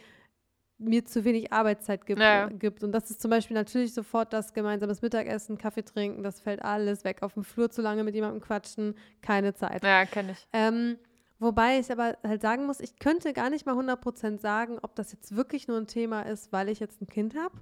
mir 0.78 1.04
zu 1.04 1.24
wenig 1.24 1.52
Arbeitszeit 1.52 2.06
gibt, 2.06 2.20
ja. 2.20 2.48
gibt. 2.48 2.84
Und 2.84 2.92
das 2.92 3.10
ist 3.10 3.20
zum 3.20 3.30
Beispiel 3.30 3.54
natürlich 3.54 3.92
sofort 3.92 4.32
das 4.32 4.54
gemeinsames 4.54 5.02
Mittagessen, 5.02 5.58
Kaffee 5.58 5.82
trinken, 5.82 6.22
das 6.22 6.40
fällt 6.40 6.62
alles 6.62 7.02
weg. 7.04 7.22
Auf 7.22 7.34
dem 7.34 7.44
Flur 7.44 7.70
zu 7.70 7.82
lange 7.82 8.02
mit 8.04 8.14
jemandem 8.14 8.40
quatschen, 8.40 8.94
keine 9.20 9.52
Zeit. 9.54 9.82
Ja, 9.82 10.06
kenne 10.06 10.32
ich. 10.32 10.46
Ähm, 10.52 10.96
wobei 11.38 11.78
ich 11.78 11.90
aber 11.90 12.16
halt 12.24 12.42
sagen 12.42 12.66
muss, 12.66 12.80
ich 12.80 12.98
könnte 12.98 13.32
gar 13.32 13.48
nicht 13.50 13.66
mal 13.66 13.76
100% 13.76 14.38
sagen, 14.38 14.78
ob 14.82 14.94
das 14.94 15.10
jetzt 15.12 15.34
wirklich 15.36 15.68
nur 15.68 15.78
ein 15.78 15.88
Thema 15.88 16.22
ist, 16.22 16.52
weil 16.52 16.68
ich 16.68 16.78
jetzt 16.78 17.02
ein 17.02 17.08
Kind 17.08 17.34
habe 17.34 17.56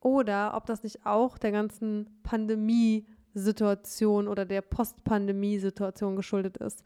oder 0.00 0.54
ob 0.56 0.66
das 0.66 0.82
nicht 0.82 1.06
auch 1.06 1.38
der 1.38 1.52
ganzen 1.52 2.20
Pandemie-Situation 2.24 4.26
oder 4.26 4.44
der 4.44 4.62
Post-Pandemie-Situation 4.62 6.16
geschuldet 6.16 6.56
ist. 6.56 6.82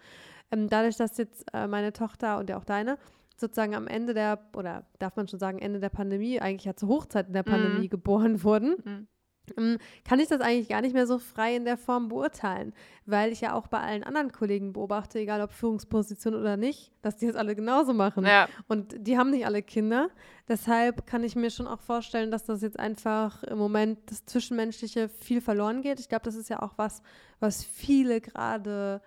Ähm, 0.50 0.68
dadurch, 0.68 0.96
dass 0.96 1.16
jetzt 1.16 1.46
äh, 1.54 1.66
meine 1.66 1.94
Tochter 1.94 2.36
und 2.38 2.50
ja 2.50 2.58
auch 2.58 2.64
deine 2.64 2.98
sozusagen 3.40 3.74
am 3.74 3.86
Ende 3.86 4.14
der, 4.14 4.38
oder 4.56 4.86
darf 4.98 5.16
man 5.16 5.28
schon 5.28 5.38
sagen, 5.38 5.58
Ende 5.58 5.80
der 5.80 5.88
Pandemie, 5.88 6.40
eigentlich 6.40 6.64
ja 6.64 6.76
zur 6.76 6.88
Hochzeit 6.88 7.28
in 7.28 7.32
der 7.32 7.44
mhm. 7.46 7.50
Pandemie 7.50 7.86
mhm. 7.86 7.90
geboren 7.90 8.42
wurden, 8.44 9.08
ähm, 9.56 9.78
kann 10.04 10.20
ich 10.20 10.28
das 10.28 10.40
eigentlich 10.40 10.68
gar 10.68 10.80
nicht 10.80 10.94
mehr 10.94 11.06
so 11.06 11.18
frei 11.18 11.56
in 11.56 11.64
der 11.64 11.76
Form 11.76 12.08
beurteilen, 12.08 12.72
weil 13.06 13.32
ich 13.32 13.40
ja 13.40 13.54
auch 13.54 13.66
bei 13.66 13.80
allen 13.80 14.04
anderen 14.04 14.32
Kollegen 14.32 14.72
beobachte, 14.72 15.18
egal 15.18 15.40
ob 15.40 15.52
Führungsposition 15.52 16.34
oder 16.34 16.56
nicht, 16.56 16.92
dass 17.02 17.16
die 17.16 17.26
das 17.26 17.36
alle 17.36 17.56
genauso 17.56 17.92
machen. 17.92 18.24
Ja. 18.24 18.48
Und 18.68 18.94
die 18.98 19.18
haben 19.18 19.30
nicht 19.30 19.46
alle 19.46 19.62
Kinder. 19.62 20.10
Deshalb 20.48 21.06
kann 21.06 21.24
ich 21.24 21.36
mir 21.36 21.50
schon 21.50 21.66
auch 21.66 21.80
vorstellen, 21.80 22.30
dass 22.30 22.44
das 22.44 22.62
jetzt 22.62 22.78
einfach 22.78 23.42
im 23.44 23.58
Moment 23.58 23.98
das 24.06 24.24
Zwischenmenschliche 24.26 25.08
viel 25.08 25.40
verloren 25.40 25.82
geht. 25.82 26.00
Ich 26.00 26.08
glaube, 26.08 26.24
das 26.24 26.34
ist 26.34 26.50
ja 26.50 26.62
auch 26.62 26.74
was, 26.76 27.02
was 27.40 27.64
viele 27.64 28.20
gerade 28.20 29.00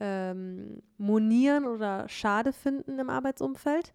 ähm, 0.00 0.82
monieren 0.96 1.64
oder 1.66 2.08
schade 2.08 2.52
finden 2.52 2.98
im 2.98 3.10
Arbeitsumfeld 3.10 3.92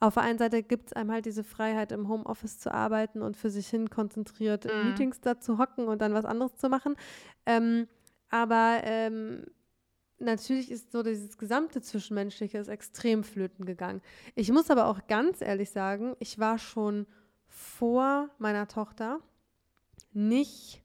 auf 0.00 0.14
der 0.14 0.22
einen 0.24 0.38
Seite 0.38 0.62
gibt 0.62 0.88
es 0.88 0.92
einem 0.92 1.10
halt 1.10 1.24
diese 1.24 1.44
Freiheit, 1.44 1.90
im 1.90 2.08
Homeoffice 2.08 2.58
zu 2.58 2.72
arbeiten 2.72 3.22
und 3.22 3.36
für 3.36 3.50
sich 3.50 3.68
hin 3.68 3.88
konzentriert 3.88 4.66
in 4.66 4.76
Mhm. 4.76 4.88
Meetings 4.88 5.20
da 5.20 5.40
zu 5.40 5.58
hocken 5.58 5.86
und 5.88 6.02
dann 6.02 6.14
was 6.14 6.26
anderes 6.26 6.56
zu 6.56 6.68
machen. 6.68 6.96
Ähm, 7.46 7.88
aber 8.28 8.80
ähm, 8.84 9.46
natürlich 10.18 10.70
ist 10.70 10.92
so 10.92 11.02
dieses 11.02 11.38
gesamte 11.38 11.80
Zwischenmenschliche 11.80 12.58
ist 12.58 12.68
extrem 12.68 13.24
flöten 13.24 13.64
gegangen. 13.64 14.02
Ich 14.34 14.52
muss 14.52 14.70
aber 14.70 14.86
auch 14.86 15.06
ganz 15.06 15.40
ehrlich 15.40 15.70
sagen, 15.70 16.16
ich 16.18 16.38
war 16.38 16.58
schon 16.58 17.06
vor 17.46 18.28
meiner 18.38 18.68
Tochter 18.68 19.20
nicht 20.12 20.83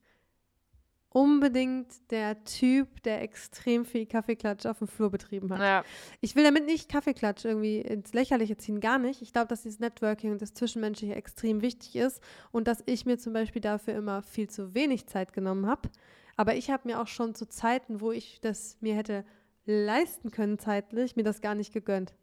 unbedingt 1.12 2.12
der 2.12 2.44
Typ, 2.44 3.02
der 3.04 3.22
extrem 3.22 3.84
viel 3.86 4.06
Kaffeeklatsch 4.06 4.66
auf 4.66 4.78
dem 4.78 4.88
Flur 4.88 5.10
betrieben 5.10 5.52
hat. 5.52 5.60
Ja. 5.60 5.84
Ich 6.22 6.36
will 6.36 6.44
damit 6.44 6.66
nicht 6.66 6.90
Kaffeeklatsch 6.90 7.46
irgendwie 7.46 7.82
ins 7.82 8.14
Lächerliche 8.14 8.58
ziehen, 8.58 8.80
gar 8.80 9.00
nicht. 9.00 9.22
Ich 9.22 9.34
glaube, 9.34 9.48
dass 9.48 9.64
dieses 9.64 9.80
Networking 9.80 10.32
und 10.32 10.42
das 10.42 10.54
Zwischenmenschliche 10.54 11.16
extrem 11.16 11.62
wichtig 11.62 11.96
ist 11.96 12.22
und 12.52 12.68
dass 12.68 12.84
ich 12.86 13.06
mir 13.06 13.18
zum 13.18 13.34
Beispiel 13.34 13.62
dafür 13.62 13.96
immer 13.96 14.22
viel 14.22 14.50
zu 14.50 14.74
wenig 14.76 15.08
Zeit 15.08 15.34
genommen 15.34 15.66
habe. 15.66 15.90
Aber 16.38 16.56
ich 16.56 16.70
habe 16.70 16.88
mir 16.88 17.02
auch 17.02 17.08
schon 17.08 17.36
zu 17.36 17.50
Zeiten, 17.50 18.02
wo 18.02 18.12
ich 18.12 18.40
das 18.40 18.78
mir 18.80 18.96
hätte 18.96 19.26
leisten 19.66 20.32
können 20.32 20.58
zeitlich, 20.58 21.16
mir 21.16 21.24
das 21.24 21.42
gar 21.42 21.56
nicht 21.56 21.74
gegönnt. 21.74 22.14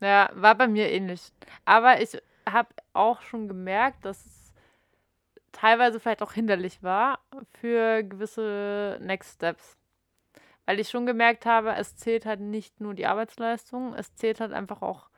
Ja, 0.00 0.30
war 0.34 0.56
bei 0.56 0.66
mir 0.66 0.90
ähnlich. 0.90 1.32
Aber 1.64 2.02
ich 2.02 2.20
habe 2.48 2.68
auch 2.92 3.22
schon 3.22 3.48
gemerkt, 3.48 4.04
dass 4.04 4.26
es 4.26 4.41
teilweise 5.52 6.00
vielleicht 6.00 6.22
auch 6.22 6.32
hinderlich 6.32 6.82
war 6.82 7.20
für 7.60 8.02
gewisse 8.02 8.98
Next 9.00 9.36
Steps. 9.36 9.76
Weil 10.66 10.80
ich 10.80 10.90
schon 10.90 11.06
gemerkt 11.06 11.44
habe, 11.44 11.74
es 11.74 11.96
zählt 11.96 12.24
halt 12.24 12.40
nicht 12.40 12.80
nur 12.80 12.94
die 12.94 13.06
Arbeitsleistung, 13.06 13.94
es 13.94 14.14
zählt 14.14 14.40
halt 14.40 14.52
einfach 14.52 14.80
auch 14.82 15.10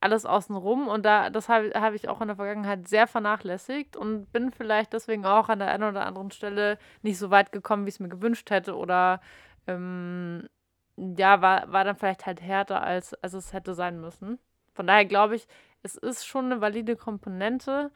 alles 0.00 0.26
außenrum. 0.26 0.88
Und 0.88 1.04
da, 1.04 1.30
das 1.30 1.48
habe 1.48 1.72
habe 1.74 1.96
ich 1.96 2.08
auch 2.08 2.20
in 2.20 2.28
der 2.28 2.36
Vergangenheit 2.36 2.88
sehr 2.88 3.06
vernachlässigt 3.06 3.96
und 3.96 4.32
bin 4.32 4.50
vielleicht 4.50 4.92
deswegen 4.92 5.24
auch 5.26 5.48
an 5.48 5.60
der 5.60 5.70
einen 5.70 5.84
oder 5.84 6.06
anderen 6.06 6.30
Stelle 6.30 6.78
nicht 7.02 7.18
so 7.18 7.30
weit 7.30 7.52
gekommen, 7.52 7.84
wie 7.84 7.90
ich 7.90 7.96
es 7.96 8.00
mir 8.00 8.08
gewünscht 8.08 8.50
hätte. 8.50 8.76
Oder 8.76 9.20
ähm, 9.66 10.48
ja, 10.96 11.40
war, 11.42 11.70
war 11.72 11.84
dann 11.84 11.96
vielleicht 11.96 12.26
halt 12.26 12.40
härter, 12.42 12.82
als, 12.82 13.14
als 13.22 13.34
es 13.34 13.52
hätte 13.52 13.74
sein 13.74 14.00
müssen. 14.00 14.38
Von 14.72 14.86
daher 14.86 15.04
glaube 15.04 15.36
ich, 15.36 15.46
es 15.82 15.96
ist 15.96 16.26
schon 16.26 16.46
eine 16.46 16.60
valide 16.60 16.96
Komponente. 16.96 17.90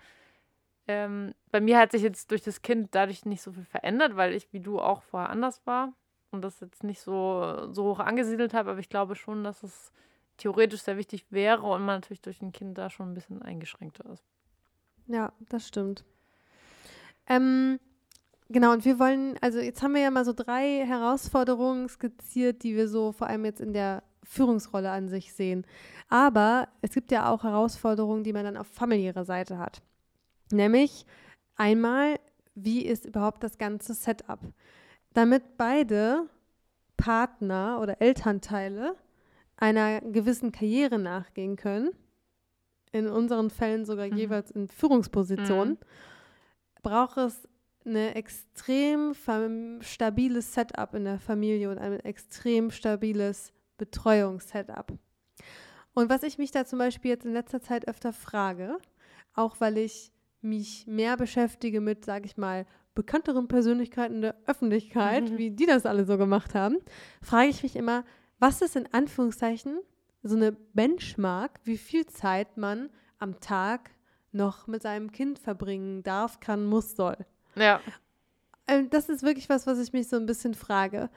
Ähm, 0.87 1.35
bei 1.51 1.61
mir 1.61 1.79
hat 1.79 1.93
sich 1.93 2.03
jetzt 2.03 2.31
durch 2.31 2.43
das 2.43 2.63
Kind 2.63 2.95
dadurch 2.95 3.25
nicht 3.25 3.43
so 3.43 3.53
viel 3.53 3.65
verändert, 3.65 4.17
weil 4.17 4.35
ich 4.35 4.53
wie 4.53 4.61
du 4.61 4.81
auch 4.81 5.03
vorher 5.03 5.31
anders 5.31 5.67
war 5.67 5.95
und 6.31 6.43
das 6.43 6.61
jetzt 6.61 6.85
nicht 6.85 7.01
so, 7.01 7.73
so 7.73 7.85
hoch 7.85 8.01
angesiedelt 8.01 8.53
habe. 8.53 8.71
Aber 8.71 8.81
ich 8.81 8.91
glaube 8.91 9.17
schon, 9.17 9.45
dass 9.45 9.63
es 9.63 9.93
theoretisch 10.37 10.83
sehr 10.83 10.97
wichtig 10.97 11.27
wäre 11.31 11.63
und 11.63 11.85
man 11.85 11.97
natürlich 11.97 12.21
durch 12.21 12.43
ein 12.43 12.53
Kind 12.53 12.77
da 12.77 12.91
schon 12.91 13.11
ein 13.11 13.15
bisschen 13.15 13.41
eingeschränkter 13.41 14.11
ist. 14.11 14.25
Ja, 15.07 15.33
das 15.49 15.67
stimmt. 15.67 16.05
Ähm, 17.27 17.79
genau, 18.49 18.73
und 18.73 18.85
wir 18.85 18.99
wollen, 18.99 19.39
also 19.41 19.61
jetzt 19.61 19.83
haben 19.83 19.95
wir 19.95 20.03
ja 20.03 20.11
mal 20.11 20.25
so 20.25 20.33
drei 20.33 20.85
Herausforderungen 20.87 21.89
skizziert, 21.89 22.63
die 22.63 22.77
wir 22.77 22.89
so 22.89 23.13
vor 23.13 23.29
allem 23.29 23.45
jetzt 23.45 23.61
in 23.61 23.73
der 23.73 24.03
Führungsrolle 24.25 24.91
an 24.91 25.09
sich 25.09 25.33
sehen. 25.33 25.67
Aber 26.09 26.69
es 26.83 26.93
gibt 26.93 27.11
ja 27.11 27.31
auch 27.31 27.45
Herausforderungen, 27.45 28.25
die 28.25 28.33
man 28.33 28.45
dann 28.45 28.57
auf 28.57 28.67
familiärer 28.67 29.25
Seite 29.25 29.59
hat. 29.59 29.83
Nämlich 30.53 31.07
einmal, 31.57 32.19
wie 32.55 32.83
ist 32.85 33.07
überhaupt 33.07 33.43
das 33.43 33.59
ganze 33.59 33.95
Setup? 33.95 34.41
Damit 35.13 35.57
beide 35.57 36.29
Partner 36.97 37.81
oder 37.81 38.01
Elternteile 38.01 38.97
einer 39.57 40.01
gewissen 40.01 40.53
Karriere 40.53 40.99
nachgehen 40.99 41.57
können, 41.57 41.91
in 42.93 43.09
unseren 43.09 43.51
Fällen 43.51 43.85
sogar 43.85 44.07
Mhm. 44.07 44.17
jeweils 44.17 44.51
in 44.51 44.69
Führungspositionen, 44.69 45.75
Mhm. 45.75 46.83
braucht 46.83 47.17
es 47.17 47.49
eine 47.85 48.15
extrem 48.15 49.15
stabiles 49.81 50.55
Setup 50.55 50.95
in 50.95 51.05
der 51.05 51.19
Familie 51.19 51.71
und 51.71 51.79
ein 51.79 52.01
extrem 52.01 52.71
stabiles 52.71 53.53
Betreuungssetup. 53.79 54.93
Und 55.93 56.09
was 56.09 56.23
ich 56.23 56.39
mich 56.39 56.51
da 56.51 56.65
zum 56.65 56.79
Beispiel 56.79 57.11
jetzt 57.11 57.25
in 57.27 57.33
letzter 57.33 57.61
Zeit 57.61 57.87
öfter 57.89 58.13
frage, 58.13 58.79
auch 59.35 59.61
weil 59.61 59.79
ich 59.79 60.13
mich 60.45 60.87
mehr 60.87 61.17
beschäftige 61.17 61.81
mit, 61.81 62.05
sage 62.05 62.27
ich 62.27 62.37
mal, 62.37 62.67
bekannteren 62.95 63.49
Persönlichkeiten 63.49 64.21
der 64.21 64.37
Öffentlichkeit, 64.47 65.31
Mhm. 65.31 65.39
wie 65.39 65.51
die 65.51 65.67
das 65.67 65.85
alle 65.87 66.05
so 66.05 66.17
gemacht 66.17 66.55
haben, 66.55 66.77
frage 67.23 67.49
ich 67.49 67.63
mich 67.63 67.75
immer, 67.77 68.05
was 68.39 68.63
ist 68.63 68.77
in 68.77 68.87
Anführungszeichen 68.93 69.81
so 70.23 70.37
eine 70.37 70.53
Benchmark, 70.53 71.59
wie 71.65 71.77
viel 71.77 72.07
Zeit 72.07 72.57
man 72.57 72.91
am 73.19 73.41
Tag 73.41 73.91
noch 74.33 74.67
mit 74.67 74.83
seinem 74.83 75.13
Kind 75.13 75.39
verbringen 75.39 76.03
darf, 76.03 76.41
kann, 76.41 76.65
muss, 76.67 76.95
soll. 76.97 77.17
Ja, 77.57 77.81
Ähm, 78.67 78.89
das 78.91 79.09
ist 79.11 79.23
wirklich 79.23 79.49
was, 79.49 79.67
was 79.67 79.79
ich 79.79 79.93
mich 79.93 80.09
so 80.09 80.17
ein 80.17 80.25
bisschen 80.27 80.55
frage. 80.55 81.11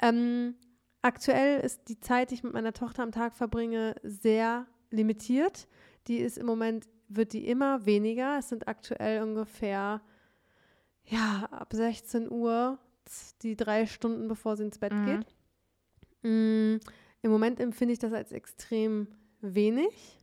Ähm, 0.00 0.54
aktuell 1.02 1.60
ist 1.60 1.88
die 1.88 2.00
Zeit, 2.00 2.30
die 2.30 2.34
ich 2.34 2.42
mit 2.42 2.52
meiner 2.52 2.72
Tochter 2.72 3.02
am 3.04 3.12
Tag 3.12 3.36
verbringe, 3.36 3.94
sehr 4.02 4.66
limitiert. 4.90 5.68
Die 6.08 6.18
ist 6.18 6.36
im 6.38 6.46
Moment, 6.46 6.88
wird 7.08 7.32
die 7.32 7.46
immer 7.48 7.84
weniger. 7.86 8.38
Es 8.38 8.48
sind 8.48 8.68
aktuell 8.68 9.22
ungefähr, 9.22 10.00
ja, 11.04 11.48
ab 11.50 11.72
16 11.72 12.30
Uhr, 12.30 12.78
die 13.42 13.56
drei 13.56 13.86
Stunden, 13.86 14.28
bevor 14.28 14.56
sie 14.56 14.64
ins 14.64 14.78
Bett 14.78 14.92
Mhm. 14.92 15.04
geht. 15.06 15.26
Mm, 16.22 16.76
Im 17.22 17.30
Moment 17.30 17.58
empfinde 17.60 17.92
ich 17.92 17.98
das 17.98 18.12
als 18.12 18.32
extrem 18.32 19.08
wenig. 19.40 20.18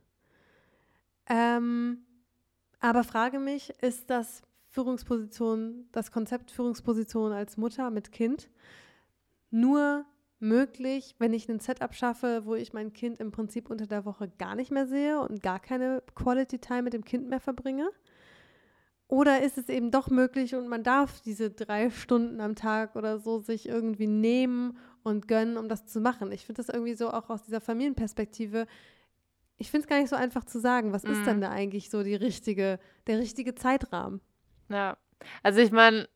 Ähm, 1.28 1.98
aber 2.80 3.02
frage 3.04 3.38
mich, 3.38 3.70
ist 3.82 4.10
das 4.10 4.42
Führungsposition, 4.68 5.88
das 5.92 6.12
Konzept 6.12 6.50
Führungsposition 6.50 7.32
als 7.32 7.56
Mutter 7.56 7.90
mit 7.90 8.12
Kind 8.12 8.48
nur 9.50 10.04
möglich, 10.38 11.14
wenn 11.18 11.32
ich 11.32 11.48
ein 11.48 11.60
Setup 11.60 11.94
schaffe, 11.94 12.42
wo 12.44 12.54
ich 12.54 12.72
mein 12.72 12.92
Kind 12.92 13.20
im 13.20 13.32
Prinzip 13.32 13.70
unter 13.70 13.86
der 13.86 14.04
Woche 14.04 14.28
gar 14.38 14.54
nicht 14.54 14.70
mehr 14.70 14.86
sehe 14.86 15.20
und 15.20 15.42
gar 15.42 15.60
keine 15.60 16.02
Quality 16.14 16.58
Time 16.58 16.82
mit 16.82 16.92
dem 16.92 17.04
Kind 17.04 17.28
mehr 17.28 17.40
verbringe? 17.40 17.88
Oder 19.08 19.42
ist 19.42 19.56
es 19.56 19.68
eben 19.68 19.90
doch 19.92 20.08
möglich 20.10 20.54
und 20.56 20.66
man 20.68 20.82
darf 20.82 21.20
diese 21.20 21.50
drei 21.50 21.90
Stunden 21.90 22.40
am 22.40 22.56
Tag 22.56 22.96
oder 22.96 23.18
so 23.18 23.38
sich 23.38 23.68
irgendwie 23.68 24.08
nehmen 24.08 24.76
und 25.04 25.28
gönnen, 25.28 25.56
um 25.56 25.68
das 25.68 25.86
zu 25.86 26.00
machen? 26.00 26.32
Ich 26.32 26.44
finde 26.44 26.60
das 26.62 26.68
irgendwie 26.74 26.94
so 26.94 27.10
auch 27.10 27.30
aus 27.30 27.44
dieser 27.44 27.60
Familienperspektive. 27.60 28.66
Ich 29.58 29.70
finde 29.70 29.84
es 29.84 29.88
gar 29.88 30.00
nicht 30.00 30.10
so 30.10 30.16
einfach 30.16 30.44
zu 30.44 30.58
sagen, 30.58 30.92
was 30.92 31.04
ist 31.04 31.20
Mhm. 31.20 31.24
denn 31.24 31.40
da 31.40 31.50
eigentlich 31.50 31.88
so 31.88 32.02
die 32.02 32.16
richtige, 32.16 32.80
der 33.06 33.18
richtige 33.18 33.54
Zeitrahmen? 33.54 34.20
Ja, 34.68 34.96
also 35.44 35.60
ich 35.60 35.70
meine, 35.70 36.08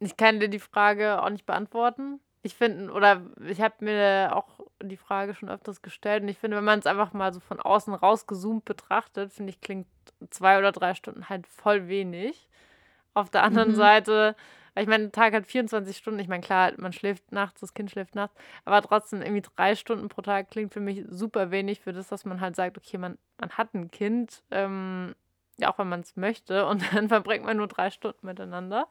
ich 0.00 0.16
kann 0.16 0.40
dir 0.40 0.48
die 0.48 0.58
Frage 0.58 1.22
auch 1.22 1.30
nicht 1.30 1.44
beantworten. 1.44 2.18
Ich 2.46 2.54
finde, 2.54 2.92
oder 2.92 3.22
ich 3.44 3.60
habe 3.60 3.74
mir 3.80 4.30
auch 4.32 4.46
die 4.80 4.96
Frage 4.96 5.34
schon 5.34 5.48
öfters 5.48 5.82
gestellt 5.82 6.22
und 6.22 6.28
ich 6.28 6.38
finde, 6.38 6.56
wenn 6.56 6.62
man 6.64 6.78
es 6.78 6.86
einfach 6.86 7.12
mal 7.12 7.32
so 7.34 7.40
von 7.40 7.58
außen 7.58 7.92
rausgezoomt 7.92 8.64
betrachtet, 8.64 9.32
finde 9.32 9.50
ich, 9.50 9.60
klingt 9.60 9.88
zwei 10.30 10.56
oder 10.56 10.70
drei 10.70 10.94
Stunden 10.94 11.28
halt 11.28 11.48
voll 11.48 11.88
wenig. 11.88 12.48
Auf 13.14 13.30
der 13.30 13.42
anderen 13.42 13.70
Mhm. 13.70 13.74
Seite, 13.74 14.36
ich 14.76 14.86
meine, 14.86 15.06
ein 15.06 15.12
Tag 15.12 15.34
hat 15.34 15.46
24 15.46 15.96
Stunden. 15.96 16.20
Ich 16.20 16.28
meine, 16.28 16.42
klar, 16.42 16.72
man 16.76 16.92
schläft 16.92 17.32
nachts, 17.32 17.62
das 17.62 17.74
Kind 17.74 17.90
schläft 17.90 18.14
nachts, 18.14 18.36
aber 18.64 18.80
trotzdem 18.80 19.22
irgendwie 19.22 19.42
drei 19.56 19.74
Stunden 19.74 20.08
pro 20.08 20.22
Tag 20.22 20.48
klingt 20.50 20.72
für 20.72 20.80
mich 20.80 21.02
super 21.08 21.50
wenig 21.50 21.80
für 21.80 21.92
das, 21.92 22.06
dass 22.06 22.24
man 22.24 22.40
halt 22.40 22.54
sagt, 22.54 22.78
okay, 22.78 22.96
man, 22.96 23.18
man 23.40 23.50
hat 23.50 23.74
ein 23.74 23.90
Kind, 23.90 24.44
ähm, 24.52 25.16
ja, 25.58 25.72
auch 25.72 25.78
wenn 25.78 25.88
man 25.88 26.00
es 26.02 26.14
möchte, 26.14 26.66
und 26.66 26.80
dann 26.94 27.08
verbringt 27.08 27.44
man 27.44 27.56
nur 27.56 27.66
drei 27.66 27.90
Stunden 27.90 28.24
miteinander. 28.24 28.86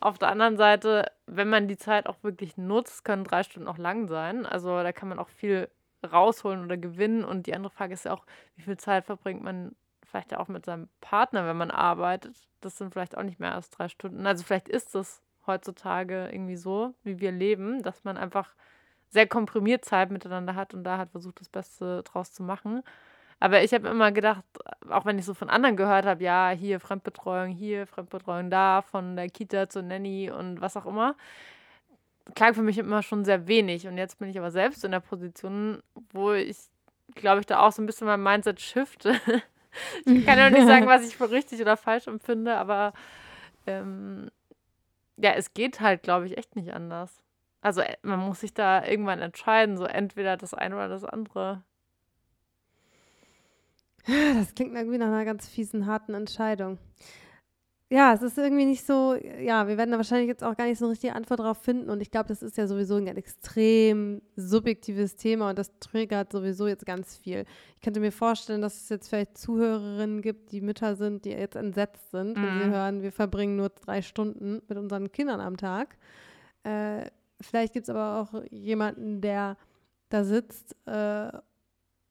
Auf 0.00 0.18
der 0.18 0.28
anderen 0.28 0.56
Seite, 0.56 1.10
wenn 1.26 1.48
man 1.48 1.68
die 1.68 1.76
Zeit 1.76 2.06
auch 2.06 2.22
wirklich 2.22 2.56
nutzt, 2.56 3.04
können 3.04 3.24
drei 3.24 3.42
Stunden 3.42 3.68
auch 3.68 3.78
lang 3.78 4.08
sein. 4.08 4.46
Also 4.46 4.82
da 4.82 4.92
kann 4.92 5.08
man 5.08 5.18
auch 5.18 5.28
viel 5.28 5.68
rausholen 6.04 6.64
oder 6.64 6.76
gewinnen. 6.76 7.24
Und 7.24 7.46
die 7.46 7.54
andere 7.54 7.72
Frage 7.72 7.94
ist 7.94 8.04
ja 8.04 8.12
auch, 8.12 8.24
wie 8.56 8.62
viel 8.62 8.76
Zeit 8.76 9.06
verbringt 9.06 9.42
man 9.42 9.74
vielleicht 10.06 10.34
auch 10.36 10.48
mit 10.48 10.64
seinem 10.64 10.88
Partner, 11.00 11.46
wenn 11.46 11.56
man 11.56 11.70
arbeitet. 11.70 12.36
Das 12.60 12.78
sind 12.78 12.92
vielleicht 12.92 13.16
auch 13.16 13.22
nicht 13.22 13.40
mehr 13.40 13.54
als 13.54 13.70
drei 13.70 13.88
Stunden. 13.88 14.26
Also 14.26 14.44
vielleicht 14.44 14.68
ist 14.68 14.94
es 14.94 15.22
heutzutage 15.46 16.28
irgendwie 16.30 16.56
so, 16.56 16.94
wie 17.02 17.20
wir 17.20 17.32
leben, 17.32 17.82
dass 17.82 18.04
man 18.04 18.16
einfach 18.16 18.54
sehr 19.10 19.26
komprimiert 19.26 19.84
Zeit 19.84 20.10
miteinander 20.10 20.54
hat 20.54 20.74
und 20.74 20.84
da 20.84 20.98
hat 20.98 21.10
versucht, 21.10 21.40
das 21.40 21.48
Beste 21.48 22.02
draus 22.04 22.32
zu 22.32 22.42
machen. 22.42 22.82
Aber 23.40 23.62
ich 23.62 23.72
habe 23.72 23.88
immer 23.88 24.10
gedacht, 24.10 24.44
auch 24.88 25.04
wenn 25.04 25.18
ich 25.18 25.24
so 25.24 25.34
von 25.34 25.48
anderen 25.48 25.76
gehört 25.76 26.06
habe, 26.06 26.22
ja, 26.24 26.50
hier 26.50 26.80
Fremdbetreuung, 26.80 27.50
hier 27.50 27.86
Fremdbetreuung 27.86 28.50
da, 28.50 28.82
von 28.82 29.16
der 29.16 29.28
Kita 29.28 29.68
zur 29.68 29.82
Nanny 29.82 30.30
und 30.30 30.60
was 30.60 30.76
auch 30.76 30.86
immer, 30.86 31.14
klang 32.34 32.54
für 32.54 32.62
mich 32.62 32.78
immer 32.78 33.02
schon 33.02 33.24
sehr 33.24 33.46
wenig. 33.46 33.86
Und 33.86 33.96
jetzt 33.96 34.18
bin 34.18 34.28
ich 34.28 34.38
aber 34.38 34.50
selbst 34.50 34.84
in 34.84 34.90
der 34.90 35.00
Position, 35.00 35.82
wo 36.12 36.32
ich, 36.32 36.56
glaube 37.14 37.40
ich, 37.40 37.46
da 37.46 37.60
auch 37.60 37.72
so 37.72 37.80
ein 37.80 37.86
bisschen 37.86 38.06
mein 38.06 38.22
Mindset 38.22 38.60
shifte. 38.60 39.14
ich 40.04 40.26
kann 40.26 40.38
ja 40.38 40.50
nicht 40.50 40.66
sagen, 40.66 40.86
was 40.88 41.06
ich 41.06 41.16
für 41.16 41.30
richtig 41.30 41.60
oder 41.60 41.76
falsch 41.76 42.08
empfinde, 42.08 42.56
aber 42.56 42.92
ähm, 43.66 44.30
ja, 45.16 45.32
es 45.32 45.54
geht 45.54 45.80
halt, 45.80 46.02
glaube 46.02 46.26
ich, 46.26 46.38
echt 46.38 46.56
nicht 46.56 46.72
anders. 46.72 47.22
Also 47.60 47.80
äh, 47.80 47.96
man 48.02 48.20
muss 48.20 48.40
sich 48.40 48.54
da 48.54 48.84
irgendwann 48.84 49.20
entscheiden, 49.20 49.76
so 49.76 49.84
entweder 49.84 50.36
das 50.36 50.54
eine 50.54 50.74
oder 50.74 50.88
das 50.88 51.04
andere. 51.04 51.62
Das 54.06 54.54
klingt 54.54 54.74
irgendwie 54.74 54.98
nach 54.98 55.08
einer 55.08 55.24
ganz 55.24 55.48
fiesen, 55.48 55.86
harten 55.86 56.14
Entscheidung. 56.14 56.78
Ja, 57.90 58.12
es 58.12 58.20
ist 58.20 58.36
irgendwie 58.36 58.66
nicht 58.66 58.84
so, 58.84 59.14
ja, 59.14 59.66
wir 59.66 59.78
werden 59.78 59.92
da 59.92 59.96
wahrscheinlich 59.96 60.28
jetzt 60.28 60.44
auch 60.44 60.54
gar 60.58 60.66
nicht 60.66 60.78
so 60.78 60.84
eine 60.84 60.92
richtige 60.92 61.14
Antwort 61.14 61.40
drauf 61.40 61.56
finden 61.56 61.88
und 61.88 62.02
ich 62.02 62.10
glaube, 62.10 62.28
das 62.28 62.42
ist 62.42 62.58
ja 62.58 62.66
sowieso 62.66 62.96
ein 62.96 63.06
extrem 63.06 64.20
subjektives 64.36 65.16
Thema 65.16 65.48
und 65.48 65.58
das 65.58 65.72
triggert 65.80 66.30
sowieso 66.30 66.66
jetzt 66.66 66.84
ganz 66.84 67.16
viel. 67.16 67.46
Ich 67.76 67.80
könnte 67.80 68.00
mir 68.00 68.12
vorstellen, 68.12 68.60
dass 68.60 68.76
es 68.76 68.90
jetzt 68.90 69.08
vielleicht 69.08 69.38
Zuhörerinnen 69.38 70.20
gibt, 70.20 70.52
die 70.52 70.60
Mütter 70.60 70.96
sind, 70.96 71.24
die 71.24 71.30
jetzt 71.30 71.56
entsetzt 71.56 72.10
sind, 72.10 72.36
mhm. 72.36 72.42
wenn 72.42 72.58
sie 72.58 72.70
hören, 72.70 73.02
wir 73.02 73.12
verbringen 73.12 73.56
nur 73.56 73.70
drei 73.70 74.02
Stunden 74.02 74.60
mit 74.68 74.76
unseren 74.76 75.10
Kindern 75.10 75.40
am 75.40 75.56
Tag. 75.56 75.96
Äh, 76.64 77.06
vielleicht 77.40 77.72
gibt 77.72 77.84
es 77.84 77.90
aber 77.90 78.20
auch 78.20 78.42
jemanden, 78.50 79.22
der 79.22 79.56
da 80.10 80.24
sitzt 80.24 80.76
äh, 80.84 81.30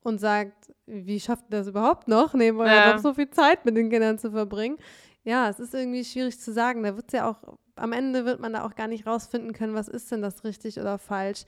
und 0.01 0.19
sagt, 0.19 0.73
wie 0.85 1.19
schafft 1.19 1.45
ihr 1.47 1.57
das 1.57 1.67
überhaupt 1.67 2.07
noch, 2.07 2.33
neben 2.33 2.59
eurem 2.59 2.71
ja. 2.71 2.91
Job 2.91 3.01
so 3.01 3.13
viel 3.13 3.29
Zeit 3.29 3.65
mit 3.65 3.75
den 3.75 3.89
Kindern 3.89 4.17
zu 4.17 4.31
verbringen? 4.31 4.77
Ja, 5.23 5.49
es 5.49 5.59
ist 5.59 5.73
irgendwie 5.73 6.05
schwierig 6.05 6.39
zu 6.39 6.53
sagen. 6.53 6.83
Da 6.83 6.95
wird 6.95 7.07
es 7.07 7.13
ja 7.13 7.29
auch, 7.29 7.57
am 7.75 7.91
Ende 7.91 8.23
wird 8.25 8.39
man 8.39 8.53
da 8.53 8.65
auch 8.65 8.75
gar 8.75 8.87
nicht 8.87 9.05
rausfinden 9.05 9.53
können, 9.53 9.73
was 9.73 9.89
ist 9.89 10.11
denn 10.11 10.21
das 10.21 10.43
richtig 10.43 10.79
oder 10.79 10.97
falsch. 10.97 11.43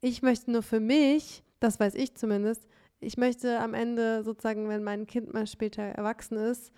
Ich 0.00 0.22
möchte 0.22 0.50
nur 0.50 0.62
für 0.62 0.80
mich, 0.80 1.44
das 1.60 1.78
weiß 1.78 1.94
ich 1.94 2.16
zumindest, 2.16 2.66
ich 2.98 3.16
möchte 3.16 3.60
am 3.60 3.74
Ende 3.74 4.24
sozusagen, 4.24 4.68
wenn 4.68 4.82
mein 4.82 5.06
Kind 5.06 5.32
mal 5.32 5.46
später 5.46 5.82
erwachsen 5.82 6.36
ist, 6.36 6.72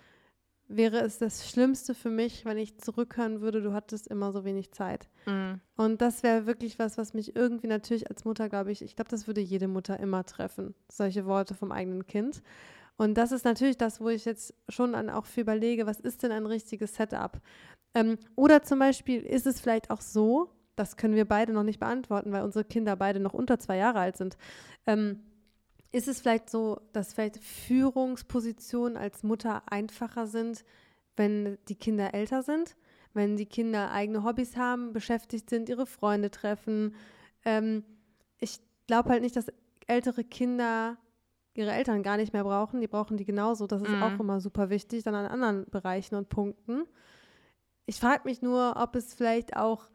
wäre 0.67 0.99
es 0.99 1.17
das 1.17 1.49
Schlimmste 1.49 1.93
für 1.93 2.09
mich, 2.09 2.45
wenn 2.45 2.57
ich 2.57 2.77
zurückhören 2.79 3.41
würde, 3.41 3.61
du 3.61 3.73
hattest 3.73 4.07
immer 4.07 4.31
so 4.31 4.45
wenig 4.45 4.71
Zeit. 4.71 5.09
Mhm. 5.25 5.59
Und 5.75 6.01
das 6.01 6.23
wäre 6.23 6.45
wirklich 6.45 6.79
was, 6.79 6.97
was 6.97 7.13
mich 7.13 7.35
irgendwie 7.35 7.67
natürlich 7.67 8.09
als 8.09 8.25
Mutter, 8.25 8.49
glaube 8.49 8.71
ich, 8.71 8.81
ich 8.81 8.95
glaube, 8.95 9.11
das 9.11 9.27
würde 9.27 9.41
jede 9.41 9.67
Mutter 9.67 9.99
immer 9.99 10.25
treffen, 10.25 10.73
solche 10.89 11.25
Worte 11.25 11.53
vom 11.53 11.71
eigenen 11.71 12.05
Kind. 12.05 12.41
Und 12.95 13.15
das 13.15 13.31
ist 13.31 13.45
natürlich 13.45 13.77
das, 13.77 14.01
wo 14.01 14.09
ich 14.09 14.25
jetzt 14.25 14.53
schon 14.69 14.95
an 14.95 15.09
auch 15.09 15.25
viel 15.25 15.41
überlege, 15.41 15.85
was 15.85 15.99
ist 15.99 16.23
denn 16.23 16.31
ein 16.31 16.45
richtiges 16.45 16.95
Setup? 16.95 17.39
Ähm, 17.95 18.17
oder 18.35 18.63
zum 18.63 18.79
Beispiel 18.79 19.21
ist 19.21 19.45
es 19.45 19.59
vielleicht 19.59 19.89
auch 19.89 20.01
so, 20.01 20.49
das 20.75 20.97
können 20.97 21.15
wir 21.15 21.25
beide 21.25 21.53
noch 21.53 21.63
nicht 21.63 21.79
beantworten, 21.79 22.31
weil 22.31 22.43
unsere 22.43 22.65
Kinder 22.65 22.95
beide 22.95 23.19
noch 23.19 23.33
unter 23.33 23.59
zwei 23.59 23.77
Jahre 23.77 23.99
alt 23.99 24.17
sind. 24.17 24.37
Ähm, 24.85 25.21
ist 25.93 26.07
es 26.07 26.19
vielleicht 26.19 26.49
so, 26.49 26.81
dass 26.91 27.13
vielleicht 27.13 27.37
Führungspositionen 27.37 28.97
als 28.97 29.23
Mutter 29.23 29.61
einfacher 29.67 30.27
sind, 30.27 30.65
wenn 31.15 31.59
die 31.69 31.75
Kinder 31.75 32.15
älter 32.15 32.41
sind, 32.41 32.75
wenn 33.13 33.37
die 33.37 33.45
Kinder 33.45 33.91
eigene 33.91 34.23
Hobbys 34.23 34.57
haben, 34.57 34.91
beschäftigt 34.91 35.51
sind, 35.51 35.69
ihre 35.69 35.85
Freunde 35.85 36.31
treffen? 36.31 36.95
Ähm, 37.45 37.83
ich 38.39 38.59
glaube 38.87 39.09
halt 39.09 39.21
nicht, 39.21 39.35
dass 39.35 39.53
ältere 39.85 40.23
Kinder 40.23 40.97
ihre 41.53 41.71
Eltern 41.71 42.01
gar 42.01 42.17
nicht 42.17 42.33
mehr 42.33 42.43
brauchen. 42.43 42.81
Die 42.81 42.87
brauchen 42.87 43.15
die 43.15 43.25
genauso. 43.25 43.67
Das 43.67 43.83
ist 43.83 43.89
mhm. 43.89 44.01
auch 44.01 44.19
immer 44.19 44.41
super 44.41 44.71
wichtig, 44.71 45.03
dann 45.03 45.13
an 45.13 45.27
anderen 45.27 45.69
Bereichen 45.69 46.15
und 46.15 46.27
Punkten. 46.27 46.85
Ich 47.85 47.99
frage 47.99 48.23
mich 48.25 48.41
nur, 48.41 48.75
ob 48.77 48.95
es 48.95 49.13
vielleicht 49.13 49.55
auch 49.55 49.89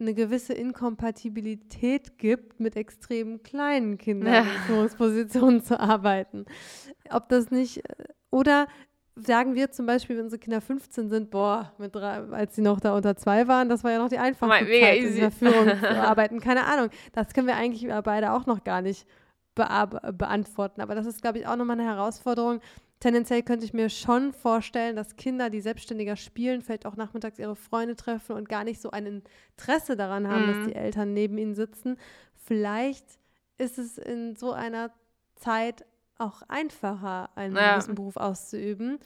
eine 0.00 0.14
gewisse 0.14 0.52
Inkompatibilität 0.52 2.18
gibt, 2.18 2.60
mit 2.60 2.76
extrem 2.76 3.42
kleinen 3.42 3.98
Kindern 3.98 4.32
ja. 4.32 4.40
in 4.42 4.60
Führungspositionen 4.66 5.62
zu 5.62 5.78
arbeiten. 5.78 6.46
Ob 7.10 7.28
das 7.28 7.50
nicht, 7.50 7.82
oder 8.30 8.68
sagen 9.16 9.54
wir 9.54 9.70
zum 9.70 9.86
Beispiel, 9.86 10.16
wenn 10.16 10.24
unsere 10.24 10.40
Kinder 10.40 10.60
15 10.60 11.08
sind, 11.08 11.30
boah, 11.30 11.72
mit 11.78 11.94
drei, 11.94 12.20
als 12.30 12.54
sie 12.54 12.62
noch 12.62 12.80
da 12.80 12.94
unter 12.94 13.16
zwei 13.16 13.48
waren, 13.48 13.68
das 13.68 13.82
war 13.82 13.90
ja 13.90 13.98
noch 13.98 14.08
die 14.08 14.18
einfachste 14.18 14.66
Zeit, 14.66 14.98
in 14.98 15.16
der 15.16 15.30
Führung 15.30 15.68
zu 15.80 16.00
arbeiten. 16.00 16.40
Keine 16.40 16.64
Ahnung, 16.66 16.90
das 17.12 17.34
können 17.34 17.48
wir 17.48 17.56
eigentlich 17.56 17.88
beide 18.04 18.32
auch 18.32 18.46
noch 18.46 18.62
gar 18.62 18.82
nicht 18.82 19.06
beantworten. 19.54 20.80
Aber 20.80 20.94
das 20.94 21.06
ist, 21.06 21.20
glaube 21.20 21.38
ich, 21.38 21.46
auch 21.46 21.56
nochmal 21.56 21.80
eine 21.80 21.88
Herausforderung, 21.88 22.60
tendenziell 23.00 23.42
könnte 23.42 23.64
ich 23.64 23.72
mir 23.72 23.90
schon 23.90 24.32
vorstellen, 24.32 24.96
dass 24.96 25.16
Kinder, 25.16 25.50
die 25.50 25.60
selbstständiger 25.60 26.16
spielen, 26.16 26.62
vielleicht 26.62 26.86
auch 26.86 26.96
nachmittags 26.96 27.38
ihre 27.38 27.56
Freunde 27.56 27.96
treffen 27.96 28.36
und 28.36 28.48
gar 28.48 28.64
nicht 28.64 28.80
so 28.80 28.90
ein 28.90 29.22
Interesse 29.56 29.96
daran 29.96 30.28
haben, 30.28 30.46
mhm. 30.46 30.46
dass 30.46 30.66
die 30.66 30.74
Eltern 30.74 31.14
neben 31.14 31.38
ihnen 31.38 31.54
sitzen. 31.54 31.96
Vielleicht 32.34 33.04
ist 33.58 33.78
es 33.78 33.98
in 33.98 34.36
so 34.36 34.52
einer 34.52 34.90
Zeit 35.36 35.84
auch 36.18 36.42
einfacher, 36.48 37.30
einen 37.36 37.54
ja. 37.54 37.74
gewissen 37.74 37.94
Beruf 37.94 38.16
auszuüben. 38.16 38.98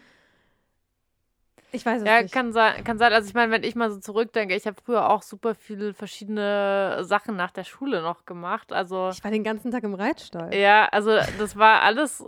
Ich 1.74 1.86
weiß 1.86 2.03
es 2.03 2.07
ja, 2.07 2.22
nicht. 2.22 2.34
Ja, 2.34 2.40
kann 2.40 2.53
sein, 2.53 2.84
kann 2.84 2.99
sein. 2.99 3.12
Also 3.12 3.28
ich 3.28 3.34
meine, 3.34 3.51
wenn 3.51 3.64
ich 3.64 3.74
mal 3.74 3.90
so 3.90 3.99
zurückdenke, 3.99 4.55
ich 4.55 4.66
habe 4.66 4.76
früher 4.84 5.09
auch 5.09 5.22
super 5.22 5.55
viele 5.55 5.95
verschiedene 5.95 6.99
Sachen 7.03 7.34
nach 7.34 7.51
der 7.51 7.64
Schule 7.64 8.03
noch 8.03 8.26
gemacht. 8.26 8.72
Also 8.72 9.09
ich 9.11 9.24
war 9.24 9.30
den 9.30 9.43
ganzen 9.43 9.70
Tag 9.70 9.82
im 9.82 9.95
Reitstall. 9.95 10.55
Ja, 10.55 10.86
also 10.86 11.16
das 11.38 11.57
war 11.57 11.80
alles 11.80 12.24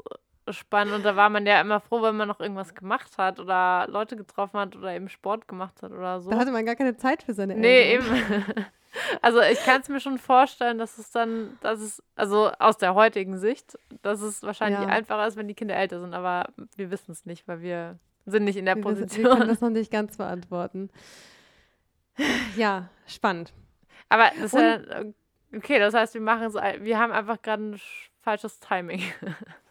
spannend 0.51 0.95
und 0.95 1.05
da 1.05 1.17
war 1.17 1.31
man 1.31 1.47
ja 1.47 1.61
immer 1.61 1.81
froh, 1.81 2.03
wenn 2.03 2.17
man 2.17 2.29
noch 2.29 2.41
irgendwas 2.41 2.75
gemacht 2.75 3.19
hat 3.19 3.41
oder 3.41 3.87
Leute 3.89 4.17
getroffen 4.17 4.59
hat 4.59 4.77
oder 4.77 4.95
eben 4.95 5.09
Sport 5.09 5.49
gemacht 5.49 5.83
hat 5.83 5.93
oder 5.93 6.21
so. 6.21 6.31
Da 6.31 6.39
hatte 6.39 6.53
man 6.53 6.67
gar 6.67 6.77
keine 6.77 6.97
Zeit 6.97 7.23
für 7.23 7.35
seine 7.35 7.55
Eltern. 7.55 7.63
Nee, 7.63 7.95
eben. 7.95 8.45
Also 9.23 9.41
ich 9.41 9.59
kann 9.65 9.81
es 9.81 9.89
mir 9.89 10.01
schon 10.01 10.19
vorstellen, 10.19 10.79
dass 10.79 10.99
es 10.99 11.11
dann, 11.11 11.59
dass 11.61 11.81
es, 11.81 12.03
also 12.15 12.53
aus 12.59 12.79
der 12.79 12.95
heutigen 12.95 13.39
Sicht, 13.39 13.77
dass 14.03 14.21
es 14.21 14.43
wahrscheinlich 14.43 14.81
ja. 14.81 14.87
einfacher 14.87 15.27
ist, 15.27 15.37
wenn 15.37 15.49
die 15.49 15.55
Kinder 15.55 15.75
älter 15.75 16.01
sind, 16.01 16.15
aber 16.15 16.47
wir 16.77 16.91
wissen 16.91 17.11
es 17.11 17.27
nicht, 17.27 17.49
weil 17.49 17.61
wir 17.61 17.99
sind 18.27 18.45
nicht 18.45 18.57
in 18.57 18.65
der 18.65 18.77
wir 18.77 18.83
Position. 18.83 19.25
Wir 19.25 19.37
können 19.37 19.49
das 19.49 19.61
noch 19.61 19.71
nicht 19.71 19.91
ganz 19.91 20.17
beantworten. 20.17 20.91
Ja, 22.57 22.91
spannend. 23.09 23.53
Aber 24.09 24.31
das 24.41 24.53
ist 24.53 24.61
ja, 24.61 24.79
okay, 25.53 25.81
das 25.81 25.95
heißt, 25.95 26.15
wir 26.15 26.21
machen 26.21 26.49
so, 26.49 26.61
wir 26.61 26.97
haben 26.97 27.13
einfach 27.13 27.43
gerade 27.43 27.71
ein 27.71 27.81
falsches 28.21 28.61
Timing. 28.61 29.03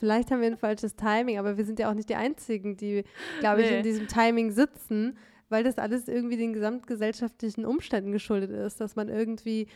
Vielleicht 0.00 0.30
haben 0.30 0.40
wir 0.40 0.46
ein 0.46 0.56
falsches 0.56 0.96
Timing, 0.96 1.38
aber 1.38 1.58
wir 1.58 1.66
sind 1.66 1.78
ja 1.78 1.90
auch 1.90 1.94
nicht 1.94 2.08
die 2.08 2.14
Einzigen, 2.14 2.78
die, 2.78 3.04
glaube 3.40 3.60
ich, 3.60 3.70
in 3.70 3.82
diesem 3.82 4.08
Timing 4.08 4.50
sitzen, 4.50 5.18
weil 5.50 5.62
das 5.62 5.76
alles 5.76 6.08
irgendwie 6.08 6.38
den 6.38 6.54
gesamtgesellschaftlichen 6.54 7.66
Umständen 7.66 8.10
geschuldet 8.10 8.50
ist, 8.50 8.80
dass 8.80 8.96
man 8.96 9.10
irgendwie 9.10 9.68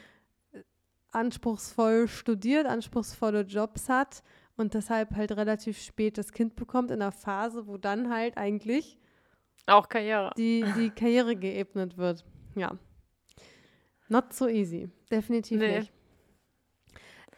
äh, 0.53 0.63
anspruchsvoll 1.13 2.09
studiert, 2.09 2.65
anspruchsvolle 2.65 3.43
Jobs 3.43 3.91
hat 3.91 4.23
und 4.57 4.73
deshalb 4.73 5.15
halt 5.15 5.33
relativ 5.33 5.79
spät 5.79 6.17
das 6.17 6.33
Kind 6.33 6.57
bekommt 6.57 6.91
in 6.91 7.03
einer 7.03 7.13
Phase, 7.13 7.67
wo 7.67 7.77
dann 7.77 8.11
halt 8.11 8.39
eigentlich 8.39 8.99
auch 9.67 9.91
Karriere. 9.91 10.31
Die, 10.39 10.65
die 10.75 10.89
Karriere 10.89 11.37
geebnet 11.37 11.99
wird. 11.99 12.25
Ja. 12.55 12.79
Not 14.09 14.33
so 14.33 14.49
easy. 14.49 14.89
Definitiv 15.11 15.59
nee. 15.59 15.81
nicht. 15.81 15.93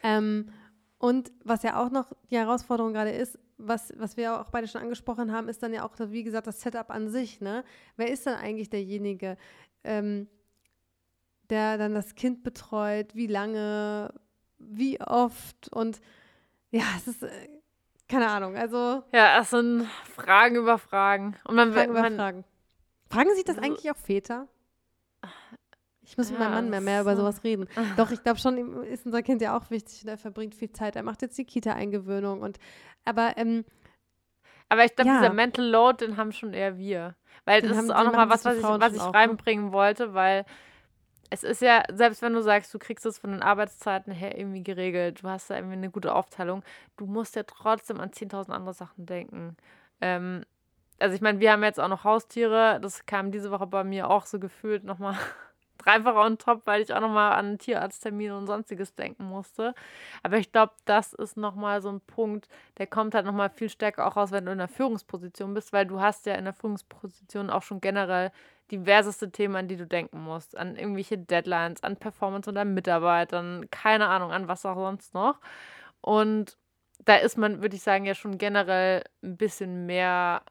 Ähm, 0.04 0.52
und 0.98 1.30
was 1.44 1.62
ja 1.62 1.82
auch 1.82 1.90
noch 1.90 2.12
die 2.30 2.38
Herausforderung 2.38 2.92
gerade 2.92 3.10
ist, 3.10 3.38
was, 3.58 3.92
was 3.96 4.16
wir 4.16 4.40
auch 4.40 4.50
beide 4.50 4.68
schon 4.68 4.82
angesprochen 4.82 5.32
haben, 5.32 5.48
ist 5.48 5.62
dann 5.62 5.72
ja 5.72 5.84
auch, 5.84 5.92
wie 5.98 6.24
gesagt, 6.24 6.46
das 6.46 6.60
Setup 6.60 6.90
an 6.90 7.08
sich. 7.08 7.40
Ne? 7.40 7.64
Wer 7.96 8.10
ist 8.10 8.26
dann 8.26 8.34
eigentlich 8.34 8.70
derjenige, 8.70 9.36
ähm, 9.84 10.28
der 11.50 11.78
dann 11.78 11.94
das 11.94 12.14
Kind 12.14 12.42
betreut? 12.42 13.14
Wie 13.14 13.26
lange? 13.26 14.12
Wie 14.58 15.00
oft? 15.00 15.68
Und 15.72 16.00
ja, 16.70 16.84
es 16.96 17.08
ist 17.08 17.22
äh, 17.22 17.48
keine 18.08 18.28
Ahnung. 18.28 18.56
Also 18.56 19.02
ja, 19.12 19.40
es 19.40 19.50
sind 19.50 19.86
Fragen 20.14 20.56
über 20.56 20.78
Fragen. 20.78 21.36
Und 21.44 21.56
man, 21.56 21.72
Fragen 21.72 21.90
über 21.90 22.10
Fragen. 22.10 22.44
Fragen 23.10 23.34
sich 23.34 23.44
das 23.44 23.58
eigentlich 23.58 23.90
auch 23.90 23.96
Väter? 23.96 24.48
Ich 26.06 26.16
muss 26.16 26.30
mit 26.30 26.38
ja, 26.38 26.48
meinem 26.48 26.54
Mann 26.54 26.70
mehr, 26.70 26.80
mehr 26.80 27.00
über 27.02 27.16
sowas 27.16 27.44
reden. 27.44 27.68
Doch, 27.96 28.10
ich 28.10 28.22
glaube 28.22 28.38
schon, 28.38 28.84
ist 28.84 29.04
unser 29.06 29.22
Kind 29.22 29.42
ja 29.42 29.56
auch 29.56 29.70
wichtig 29.70 30.02
und 30.02 30.08
er 30.08 30.18
verbringt 30.18 30.54
viel 30.54 30.70
Zeit. 30.70 30.96
Er 30.96 31.02
macht 31.02 31.20
jetzt 31.20 31.36
die 31.36 31.44
Kita-Eingewöhnung 31.44 32.40
und 32.40 32.58
aber 33.04 33.36
ähm, 33.36 33.64
aber 34.68 34.84
ich 34.84 34.94
glaube, 34.96 35.10
ja. 35.10 35.20
dieser 35.20 35.32
Mental 35.32 35.64
Load, 35.64 36.04
den 36.04 36.16
haben 36.16 36.32
schon 36.32 36.52
eher 36.52 36.76
wir. 36.76 37.14
Weil 37.44 37.60
den 37.60 37.70
das 37.70 37.78
haben, 37.78 37.84
ist 37.86 37.94
auch 37.94 38.04
nochmal 38.04 38.28
was, 38.28 38.44
was 38.44 38.56
ich, 38.56 38.62
was 38.64 38.92
ich 38.94 39.02
ne? 39.02 39.14
reinbringen 39.14 39.72
wollte, 39.72 40.14
weil 40.14 40.44
es 41.30 41.42
ist 41.42 41.62
ja, 41.62 41.82
selbst 41.92 42.22
wenn 42.22 42.32
du 42.32 42.42
sagst, 42.42 42.72
du 42.72 42.78
kriegst 42.78 43.04
es 43.06 43.18
von 43.18 43.30
den 43.30 43.42
Arbeitszeiten 43.42 44.12
her 44.12 44.38
irgendwie 44.38 44.62
geregelt, 44.62 45.22
du 45.22 45.28
hast 45.28 45.50
da 45.50 45.56
irgendwie 45.56 45.74
eine 45.74 45.90
gute 45.90 46.14
Aufteilung, 46.14 46.62
du 46.96 47.06
musst 47.06 47.36
ja 47.36 47.42
trotzdem 47.42 48.00
an 48.00 48.10
10.000 48.10 48.50
andere 48.50 48.74
Sachen 48.74 49.06
denken. 49.06 49.56
Ähm, 50.00 50.44
also 50.98 51.14
ich 51.14 51.20
meine, 51.20 51.40
wir 51.40 51.52
haben 51.52 51.62
jetzt 51.62 51.80
auch 51.80 51.88
noch 51.88 52.04
Haustiere, 52.04 52.78
das 52.80 53.06
kam 53.06 53.30
diese 53.30 53.50
Woche 53.50 53.66
bei 53.66 53.84
mir 53.84 54.08
auch 54.08 54.26
so 54.26 54.38
gefühlt 54.38 54.84
nochmal 54.84 55.16
dreifacher 55.86 56.20
on 56.20 56.38
top, 56.38 56.62
weil 56.66 56.82
ich 56.82 56.92
auch 56.92 57.00
nochmal 57.00 57.32
an 57.32 57.58
Tierarzttermine 57.58 58.36
und 58.36 58.46
sonstiges 58.46 58.94
denken 58.94 59.24
musste. 59.24 59.74
Aber 60.22 60.38
ich 60.38 60.52
glaube, 60.52 60.72
das 60.84 61.12
ist 61.12 61.36
nochmal 61.36 61.80
so 61.80 61.90
ein 61.90 62.00
Punkt, 62.00 62.48
der 62.78 62.86
kommt 62.86 63.14
halt 63.14 63.26
nochmal 63.26 63.50
viel 63.50 63.68
stärker 63.68 64.06
auch 64.06 64.16
raus, 64.16 64.32
wenn 64.32 64.46
du 64.46 64.52
in 64.52 64.58
der 64.58 64.68
Führungsposition 64.68 65.54
bist, 65.54 65.72
weil 65.72 65.86
du 65.86 66.00
hast 66.00 66.26
ja 66.26 66.34
in 66.34 66.44
der 66.44 66.54
Führungsposition 66.54 67.50
auch 67.50 67.62
schon 67.62 67.80
generell 67.80 68.32
diverseste 68.70 69.30
Themen, 69.30 69.54
an 69.54 69.68
die 69.68 69.76
du 69.76 69.86
denken 69.86 70.20
musst. 70.20 70.56
An 70.56 70.76
irgendwelche 70.76 71.18
Deadlines, 71.18 71.82
an 71.82 71.96
Performance 71.96 72.50
oder 72.50 72.64
Mitarbeitern, 72.64 73.66
keine 73.70 74.08
Ahnung, 74.08 74.32
an 74.32 74.48
was 74.48 74.66
auch 74.66 74.74
sonst 74.74 75.14
noch. 75.14 75.38
Und 76.00 76.56
da 77.04 77.16
ist 77.16 77.38
man, 77.38 77.62
würde 77.62 77.76
ich 77.76 77.82
sagen, 77.82 78.04
ja 78.04 78.14
schon 78.14 78.38
generell 78.38 79.04
ein 79.22 79.36
bisschen 79.36 79.86
mehr 79.86 80.42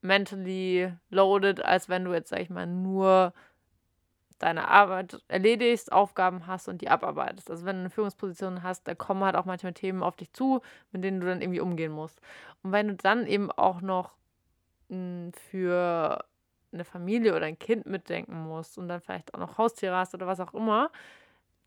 mentally 0.00 0.92
loaded, 1.10 1.64
als 1.64 1.88
wenn 1.88 2.04
du 2.04 2.12
jetzt, 2.12 2.30
sag 2.30 2.40
ich 2.40 2.50
mal, 2.50 2.66
nur 2.66 3.32
deine 4.42 4.68
Arbeit 4.68 5.22
erledigst, 5.28 5.92
Aufgaben 5.92 6.46
hast 6.46 6.68
und 6.68 6.82
die 6.82 6.88
abarbeitest. 6.88 7.50
Also 7.50 7.64
wenn 7.64 7.76
du 7.76 7.80
eine 7.80 7.90
Führungsposition 7.90 8.62
hast, 8.62 8.86
da 8.88 8.94
kommen 8.94 9.24
halt 9.24 9.36
auch 9.36 9.44
manchmal 9.44 9.72
Themen 9.72 10.02
auf 10.02 10.16
dich 10.16 10.32
zu, 10.32 10.60
mit 10.90 11.04
denen 11.04 11.20
du 11.20 11.26
dann 11.26 11.40
irgendwie 11.40 11.60
umgehen 11.60 11.92
musst. 11.92 12.20
Und 12.62 12.72
wenn 12.72 12.88
du 12.88 12.94
dann 12.96 13.26
eben 13.26 13.50
auch 13.52 13.80
noch 13.80 14.14
hm, 14.88 15.32
für 15.50 16.24
eine 16.72 16.84
Familie 16.84 17.36
oder 17.36 17.46
ein 17.46 17.58
Kind 17.58 17.86
mitdenken 17.86 18.42
musst 18.44 18.78
und 18.78 18.88
dann 18.88 19.00
vielleicht 19.00 19.34
auch 19.34 19.38
noch 19.38 19.58
Haustiere 19.58 19.96
hast 19.96 20.14
oder 20.14 20.26
was 20.26 20.40
auch 20.40 20.54
immer, 20.54 20.90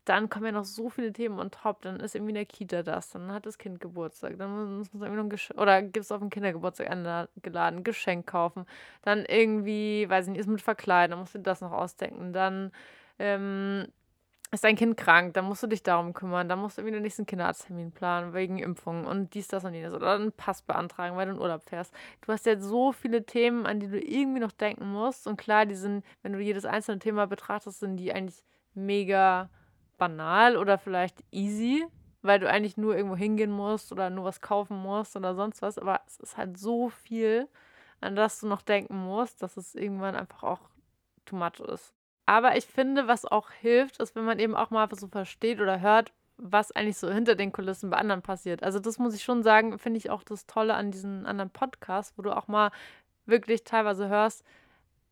dann 0.08 0.30
kommen 0.30 0.46
ja 0.46 0.52
noch 0.52 0.64
so 0.64 0.88
viele 0.88 1.12
Themen 1.12 1.38
on 1.38 1.50
top. 1.50 1.82
Dann 1.82 2.00
ist 2.00 2.14
irgendwie 2.14 2.30
in 2.30 2.36
der 2.36 2.46
Kita 2.46 2.82
das, 2.82 3.10
dann 3.10 3.32
hat 3.32 3.44
das 3.44 3.58
Kind 3.58 3.80
Geburtstag, 3.80 4.38
dann 4.38 4.78
muss 4.78 4.92
man 4.92 5.12
irgendwie 5.12 5.36
noch 5.36 5.50
ein 5.52 5.58
oder 5.58 5.82
gibt 5.82 5.98
es 5.98 6.12
auf 6.12 6.20
den 6.20 6.30
Kindergeburtstag 6.30 6.90
eingeladen, 6.90 7.84
Geschenk 7.84 8.26
kaufen, 8.26 8.66
dann 9.02 9.24
irgendwie, 9.26 10.08
weiß 10.08 10.26
ich 10.26 10.32
nicht, 10.32 10.40
ist 10.40 10.46
mit 10.46 10.62
verkleiden, 10.62 11.10
dann 11.10 11.20
musst 11.20 11.34
du 11.34 11.40
das 11.40 11.60
noch 11.60 11.72
ausdenken, 11.72 12.32
dann 12.32 12.70
ähm, 13.18 13.86
ist 14.52 14.62
dein 14.62 14.76
Kind 14.76 14.96
krank, 14.96 15.34
dann 15.34 15.44
musst 15.44 15.64
du 15.64 15.66
dich 15.66 15.82
darum 15.82 16.14
kümmern, 16.14 16.48
dann 16.48 16.60
musst 16.60 16.78
du 16.78 16.82
irgendwie 16.82 16.94
den 16.94 17.02
nächsten 17.02 17.26
Kinderarzttermin 17.26 17.90
planen 17.90 18.32
wegen 18.32 18.58
Impfungen 18.58 19.06
und 19.06 19.34
dies, 19.34 19.48
das 19.48 19.64
und 19.64 19.74
jenes 19.74 19.92
oder 19.92 20.14
einen 20.14 20.30
Pass 20.30 20.62
beantragen, 20.62 21.16
weil 21.16 21.26
du 21.26 21.32
in 21.32 21.40
Urlaub 21.40 21.64
fährst. 21.64 21.92
Du 22.20 22.32
hast 22.32 22.46
jetzt 22.46 22.64
so 22.64 22.92
viele 22.92 23.26
Themen, 23.26 23.66
an 23.66 23.80
die 23.80 23.88
du 23.88 24.00
irgendwie 24.00 24.40
noch 24.40 24.52
denken 24.52 24.86
musst 24.86 25.26
und 25.26 25.36
klar, 25.36 25.66
die 25.66 25.74
sind, 25.74 26.04
wenn 26.22 26.32
du 26.32 26.38
jedes 26.38 26.64
einzelne 26.64 27.00
Thema 27.00 27.26
betrachtest, 27.26 27.80
sind 27.80 27.96
die 27.96 28.12
eigentlich 28.12 28.44
mega 28.74 29.50
banal 29.98 30.56
oder 30.56 30.78
vielleicht 30.78 31.22
easy, 31.30 31.86
weil 32.22 32.40
du 32.40 32.48
eigentlich 32.48 32.76
nur 32.76 32.96
irgendwo 32.96 33.16
hingehen 33.16 33.50
musst 33.50 33.92
oder 33.92 34.10
nur 34.10 34.24
was 34.24 34.40
kaufen 34.40 34.76
musst 34.76 35.16
oder 35.16 35.34
sonst 35.34 35.62
was, 35.62 35.78
aber 35.78 36.00
es 36.06 36.18
ist 36.18 36.36
halt 36.36 36.58
so 36.58 36.88
viel, 36.88 37.48
an 38.00 38.16
das 38.16 38.40
du 38.40 38.46
noch 38.46 38.62
denken 38.62 38.96
musst, 38.96 39.42
dass 39.42 39.56
es 39.56 39.74
irgendwann 39.74 40.16
einfach 40.16 40.42
auch 40.42 40.60
too 41.24 41.36
much 41.36 41.60
ist. 41.60 41.94
Aber 42.26 42.56
ich 42.56 42.66
finde, 42.66 43.06
was 43.06 43.24
auch 43.24 43.50
hilft, 43.50 44.00
ist, 44.00 44.16
wenn 44.16 44.24
man 44.24 44.38
eben 44.38 44.56
auch 44.56 44.70
mal 44.70 44.88
so 44.92 45.06
versteht 45.06 45.60
oder 45.60 45.80
hört, 45.80 46.12
was 46.38 46.72
eigentlich 46.72 46.98
so 46.98 47.10
hinter 47.10 47.34
den 47.34 47.52
Kulissen 47.52 47.90
bei 47.90 47.96
anderen 47.96 48.22
passiert. 48.22 48.62
Also 48.62 48.78
das 48.78 48.98
muss 48.98 49.14
ich 49.14 49.22
schon 49.22 49.42
sagen, 49.42 49.78
finde 49.78 49.98
ich 49.98 50.10
auch 50.10 50.22
das 50.22 50.46
Tolle 50.46 50.74
an 50.74 50.90
diesen 50.90 51.24
anderen 51.24 51.50
Podcasts, 51.50 52.12
wo 52.18 52.22
du 52.22 52.36
auch 52.36 52.48
mal 52.48 52.70
wirklich 53.24 53.64
teilweise 53.64 54.08
hörst, 54.08 54.44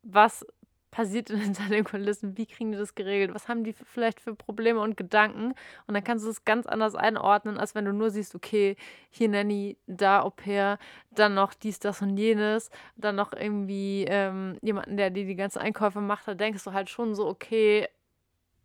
was 0.02 0.46
passiert 0.94 1.28
hinter 1.28 1.64
den 1.68 1.84
Kulissen? 1.84 2.38
Wie 2.38 2.46
kriegen 2.46 2.70
die 2.70 2.78
das 2.78 2.94
geregelt? 2.94 3.34
Was 3.34 3.48
haben 3.48 3.64
die 3.64 3.72
vielleicht 3.72 4.20
für 4.20 4.34
Probleme 4.34 4.80
und 4.80 4.96
Gedanken? 4.96 5.54
Und 5.86 5.94
dann 5.94 6.04
kannst 6.04 6.24
du 6.24 6.30
es 6.30 6.44
ganz 6.44 6.66
anders 6.66 6.94
einordnen, 6.94 7.58
als 7.58 7.74
wenn 7.74 7.84
du 7.84 7.92
nur 7.92 8.10
siehst, 8.10 8.34
okay, 8.34 8.76
hier 9.10 9.28
Nanny, 9.28 9.76
da 9.88 10.22
Au 10.22 10.30
pair, 10.30 10.78
dann 11.10 11.34
noch 11.34 11.52
dies, 11.52 11.80
das 11.80 12.00
und 12.00 12.16
jenes, 12.16 12.70
dann 12.96 13.16
noch 13.16 13.32
irgendwie 13.32 14.06
ähm, 14.08 14.56
jemanden, 14.62 14.96
der 14.96 15.10
dir 15.10 15.26
die 15.26 15.34
ganzen 15.34 15.58
Einkäufe 15.58 16.00
macht. 16.00 16.28
Da 16.28 16.34
denkst 16.34 16.62
du 16.62 16.72
halt 16.72 16.88
schon 16.88 17.16
so, 17.16 17.26
okay, 17.26 17.88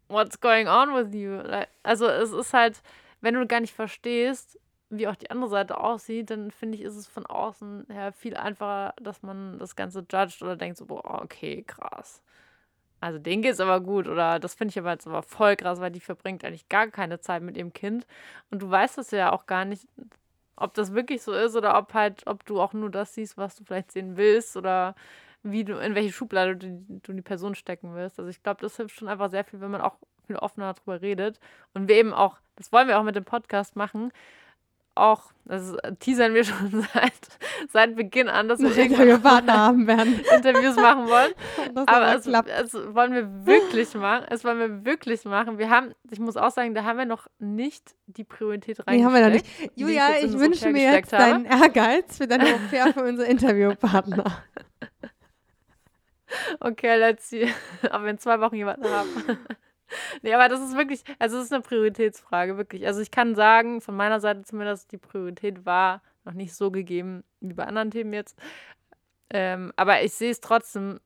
what's 0.07 0.39
going 0.39 0.67
on 0.67 0.93
with 0.93 1.13
you? 1.15 1.39
Also 1.81 2.07
es 2.07 2.31
ist 2.31 2.53
halt, 2.53 2.81
wenn 3.21 3.33
du 3.33 3.47
gar 3.47 3.59
nicht 3.59 3.73
verstehst, 3.73 4.59
wie 4.89 5.07
auch 5.07 5.15
die 5.15 5.31
andere 5.31 5.49
Seite 5.49 5.79
aussieht, 5.79 6.29
dann 6.31 6.51
finde 6.51 6.77
ich, 6.77 6.83
ist 6.83 6.95
es 6.95 7.07
von 7.07 7.25
außen 7.25 7.85
her 7.89 8.11
viel 8.11 8.35
einfacher, 8.35 8.93
dass 9.01 9.21
man 9.21 9.59
das 9.59 9.75
Ganze 9.75 9.99
judgt 9.99 10.41
oder 10.41 10.55
denkt 10.55 10.77
so, 10.77 10.85
boah, 10.85 11.21
okay, 11.21 11.63
krass. 11.65 12.23
Also 13.01 13.19
denen 13.19 13.41
geht 13.41 13.53
es 13.53 13.59
aber 13.59 13.79
gut 13.79 14.07
oder 14.07 14.39
das 14.39 14.55
finde 14.55 14.71
ich 14.71 14.79
aber 14.79 14.91
jetzt 14.91 15.07
aber 15.07 15.23
voll 15.23 15.55
krass, 15.55 15.79
weil 15.79 15.91
die 15.91 16.01
verbringt 16.01 16.43
eigentlich 16.43 16.67
gar 16.69 16.87
keine 16.87 17.21
Zeit 17.21 17.41
mit 17.43 17.55
ihrem 17.55 17.71
Kind 17.73 18.05
und 18.51 18.61
du 18.61 18.69
weißt 18.69 18.97
es 18.97 19.11
ja 19.11 19.31
auch 19.31 19.45
gar 19.45 19.63
nicht, 19.65 19.87
ob 20.57 20.73
das 20.73 20.93
wirklich 20.93 21.21
so 21.21 21.31
ist 21.33 21.55
oder 21.55 21.77
ob 21.77 21.93
halt, 21.93 22.27
ob 22.27 22.45
du 22.45 22.59
auch 22.59 22.73
nur 22.73 22.89
das 22.89 23.13
siehst, 23.13 23.37
was 23.37 23.55
du 23.55 23.63
vielleicht 23.63 23.91
sehen 23.91 24.17
willst 24.17 24.57
oder 24.57 24.95
wie 25.43 25.63
du, 25.63 25.77
in 25.77 25.95
welche 25.95 26.11
Schublade 26.11 26.57
du, 26.57 26.85
du 27.03 27.13
die 27.13 27.21
Person 27.21 27.55
stecken 27.55 27.95
willst. 27.95 28.19
Also 28.19 28.29
ich 28.29 28.43
glaube, 28.43 28.61
das 28.61 28.75
hilft 28.75 28.95
schon 28.95 29.07
einfach 29.07 29.31
sehr 29.31 29.45
viel, 29.45 29.61
wenn 29.61 29.71
man 29.71 29.81
auch 29.81 29.95
viel 30.27 30.35
offener 30.35 30.73
darüber 30.73 31.01
redet 31.01 31.39
und 31.73 31.87
wir 31.87 31.95
eben 31.95 32.13
auch, 32.13 32.37
das 32.57 32.71
wollen 32.73 32.89
wir 32.89 32.99
auch 32.99 33.03
mit 33.03 33.15
dem 33.15 33.25
Podcast 33.25 33.77
machen, 33.77 34.11
auch, 34.99 35.31
das 35.45 35.75
teasern 35.99 36.33
wir 36.33 36.43
schon 36.45 36.85
seit, 36.93 37.13
seit 37.71 37.95
Beginn 37.95 38.29
an, 38.29 38.47
dass 38.47 38.59
wir 38.59 38.75
Interviewpartner 38.75 39.57
haben 39.57 39.87
werden. 39.87 40.19
Interviews 40.35 40.75
machen 40.75 41.07
wollen. 41.07 41.33
aber 41.87 42.15
es, 42.15 42.27
es, 42.27 42.73
wollen 42.73 43.13
wir 43.13 43.45
wirklich 43.45 43.93
machen. 43.95 44.25
Es 44.29 44.43
wollen 44.43 44.59
wir 44.59 44.85
wirklich 44.85 45.25
machen. 45.25 45.57
Wir 45.57 45.69
haben, 45.69 45.93
ich 46.11 46.19
muss 46.19 46.37
auch 46.37 46.51
sagen, 46.51 46.75
da 46.75 46.83
haben 46.83 46.97
wir 46.97 47.05
noch 47.05 47.27
nicht 47.39 47.95
die 48.07 48.23
Priorität 48.23 48.79
reingesteckt. 48.85 48.97
Nee, 48.97 49.03
haben 49.03 49.13
wir 49.13 49.21
noch 49.21 49.33
nicht. 49.33 49.45
Julia, 49.75 50.11
ich, 50.19 50.25
ich 50.25 50.39
wünsche 50.39 50.69
mir 50.69 50.93
jetzt 50.93 51.13
habe. 51.13 51.23
deinen 51.23 51.45
Ehrgeiz 51.45 52.17
für 52.17 52.27
deine 52.27 52.45
Au 52.45 52.91
für 52.93 53.03
unsere 53.03 53.27
Interviewpartner. 53.27 54.43
okay, 56.59 56.97
let's 56.97 57.29
see, 57.29 57.47
wir 57.81 58.07
in 58.07 58.17
zwei 58.19 58.39
Wochen 58.39 58.55
jemanden 58.55 58.87
haben. 58.87 59.39
Nee, 60.21 60.33
aber 60.33 60.49
das 60.49 60.61
ist 60.61 60.75
wirklich, 60.75 61.03
also 61.19 61.37
es 61.37 61.45
ist 61.45 61.53
eine 61.53 61.61
Prioritätsfrage, 61.61 62.57
wirklich. 62.57 62.85
Also 62.85 63.01
ich 63.01 63.11
kann 63.11 63.35
sagen, 63.35 63.81
von 63.81 63.95
meiner 63.95 64.19
Seite 64.19 64.43
zumindest, 64.43 64.91
die 64.91 64.97
Priorität 64.97 65.65
war 65.65 66.01
noch 66.25 66.33
nicht 66.33 66.53
so 66.53 66.71
gegeben 66.71 67.23
wie 67.39 67.53
bei 67.53 67.65
anderen 67.65 67.91
Themen 67.91 68.13
jetzt. 68.13 68.37
Ähm, 69.29 69.71
aber 69.75 70.03
ich 70.03 70.13
sehe 70.13 70.31
es 70.31 70.41
trotzdem 70.41 70.99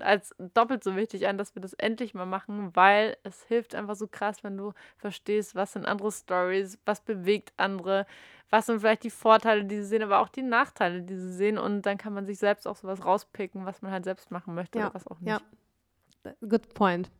als 0.00 0.34
doppelt 0.54 0.82
so 0.82 0.96
wichtig 0.96 1.28
an, 1.28 1.38
dass 1.38 1.54
wir 1.54 1.62
das 1.62 1.74
endlich 1.74 2.14
mal 2.14 2.26
machen, 2.26 2.74
weil 2.74 3.16
es 3.24 3.42
hilft 3.44 3.74
einfach 3.74 3.94
so 3.94 4.06
krass, 4.06 4.42
wenn 4.42 4.56
du 4.56 4.72
verstehst, 4.96 5.54
was 5.54 5.72
sind 5.72 5.86
andere 5.86 6.10
Stories, 6.10 6.78
was 6.86 7.00
bewegt 7.02 7.52
andere, 7.56 8.06
was 8.50 8.66
sind 8.66 8.80
vielleicht 8.80 9.04
die 9.04 9.10
Vorteile, 9.10 9.64
die 9.64 9.76
sie 9.76 9.84
sehen, 9.84 10.02
aber 10.02 10.20
auch 10.20 10.28
die 10.28 10.42
Nachteile, 10.42 11.02
die 11.02 11.16
sie 11.16 11.32
sehen 11.32 11.58
und 11.58 11.82
dann 11.82 11.98
kann 11.98 12.14
man 12.14 12.26
sich 12.26 12.38
selbst 12.38 12.66
auch 12.66 12.76
sowas 12.76 13.04
rauspicken, 13.04 13.66
was 13.66 13.82
man 13.82 13.92
halt 13.92 14.04
selbst 14.04 14.30
machen 14.30 14.54
möchte 14.54 14.78
ja, 14.78 14.86
oder 14.86 14.94
was 14.94 15.06
auch 15.06 15.20
nicht. 15.20 15.42
Ja, 16.24 16.32
good 16.48 16.72
point. 16.74 17.10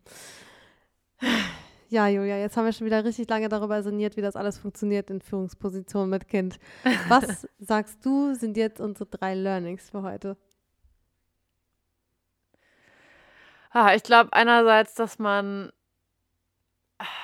Ja, 1.89 2.09
Julia, 2.09 2.39
jetzt 2.39 2.57
haben 2.57 2.65
wir 2.65 2.73
schon 2.73 2.87
wieder 2.87 3.05
richtig 3.05 3.29
lange 3.29 3.51
darüber 3.51 3.83
sinniert, 3.83 4.17
wie 4.17 4.23
das 4.23 4.35
alles 4.35 4.57
funktioniert 4.57 5.11
in 5.11 5.21
Führungspositionen 5.21 6.09
mit 6.09 6.27
Kind. 6.27 6.59
Was 7.09 7.47
sagst 7.59 8.05
du, 8.07 8.35
sind 8.35 8.57
jetzt 8.57 8.81
unsere 8.81 9.05
drei 9.05 9.35
Learnings 9.35 9.91
für 9.91 10.03
heute? 10.03 10.39
Ah, 13.71 13.95
ich 13.95 14.03
glaube 14.03 14.33
einerseits, 14.33 14.95
dass 14.95 15.19
man 15.19 15.71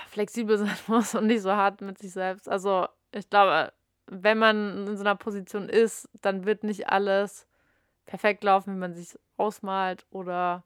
flexibel 0.09 0.59
sein 0.59 0.77
muss 0.87 1.15
und 1.15 1.27
nicht 1.27 1.43
so 1.43 1.53
hart 1.53 1.81
mit 1.81 1.99
sich 1.99 2.13
selbst. 2.13 2.49
Also 2.49 2.89
ich 3.13 3.31
glaube, 3.31 3.73
wenn 4.07 4.39
man 4.39 4.87
in 4.87 4.97
so 4.97 5.03
einer 5.03 5.17
Position 5.17 5.69
ist, 5.69 6.09
dann 6.21 6.45
wird 6.45 6.65
nicht 6.65 6.89
alles 6.89 7.47
perfekt 8.07 8.45
laufen, 8.45 8.75
wie 8.75 8.79
man 8.79 8.95
sich 8.95 9.19
ausmalt 9.37 10.07
oder 10.11 10.65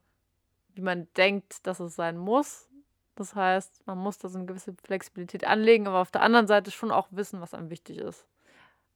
wie 0.75 0.81
man 0.81 1.07
denkt, 1.15 1.65
dass 1.67 1.79
es 1.79 1.95
sein 1.95 2.17
muss, 2.17 2.69
das 3.15 3.35
heißt, 3.35 3.85
man 3.85 3.97
muss 3.97 4.17
da 4.17 4.29
so 4.29 4.37
eine 4.37 4.47
gewisse 4.47 4.73
Flexibilität 4.83 5.45
anlegen, 5.45 5.87
aber 5.87 5.99
auf 5.99 6.11
der 6.11 6.21
anderen 6.21 6.47
Seite 6.47 6.71
schon 6.71 6.91
auch 6.91 7.07
wissen, 7.11 7.41
was 7.41 7.53
einem 7.53 7.69
wichtig 7.69 7.97
ist. 7.99 8.27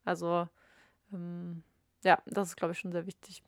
Also, 0.06 0.48
ähm, 1.14 1.64
ja, 2.04 2.20
das 2.26 2.50
ist, 2.50 2.56
glaube 2.56 2.74
ich, 2.74 2.80
schon 2.80 2.92
sehr 2.92 3.06
wichtig. 3.06 3.44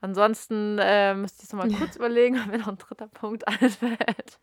Ansonsten 0.00 0.78
äh, 0.80 1.14
müsste 1.14 1.42
ich 1.42 1.48
es 1.48 1.52
nochmal 1.52 1.70
kurz 1.70 1.96
überlegen, 1.96 2.40
ob 2.40 2.46
mir 2.46 2.58
noch 2.58 2.68
ein 2.68 2.78
dritter 2.78 3.08
Punkt 3.08 3.46
einfällt. 3.48 4.40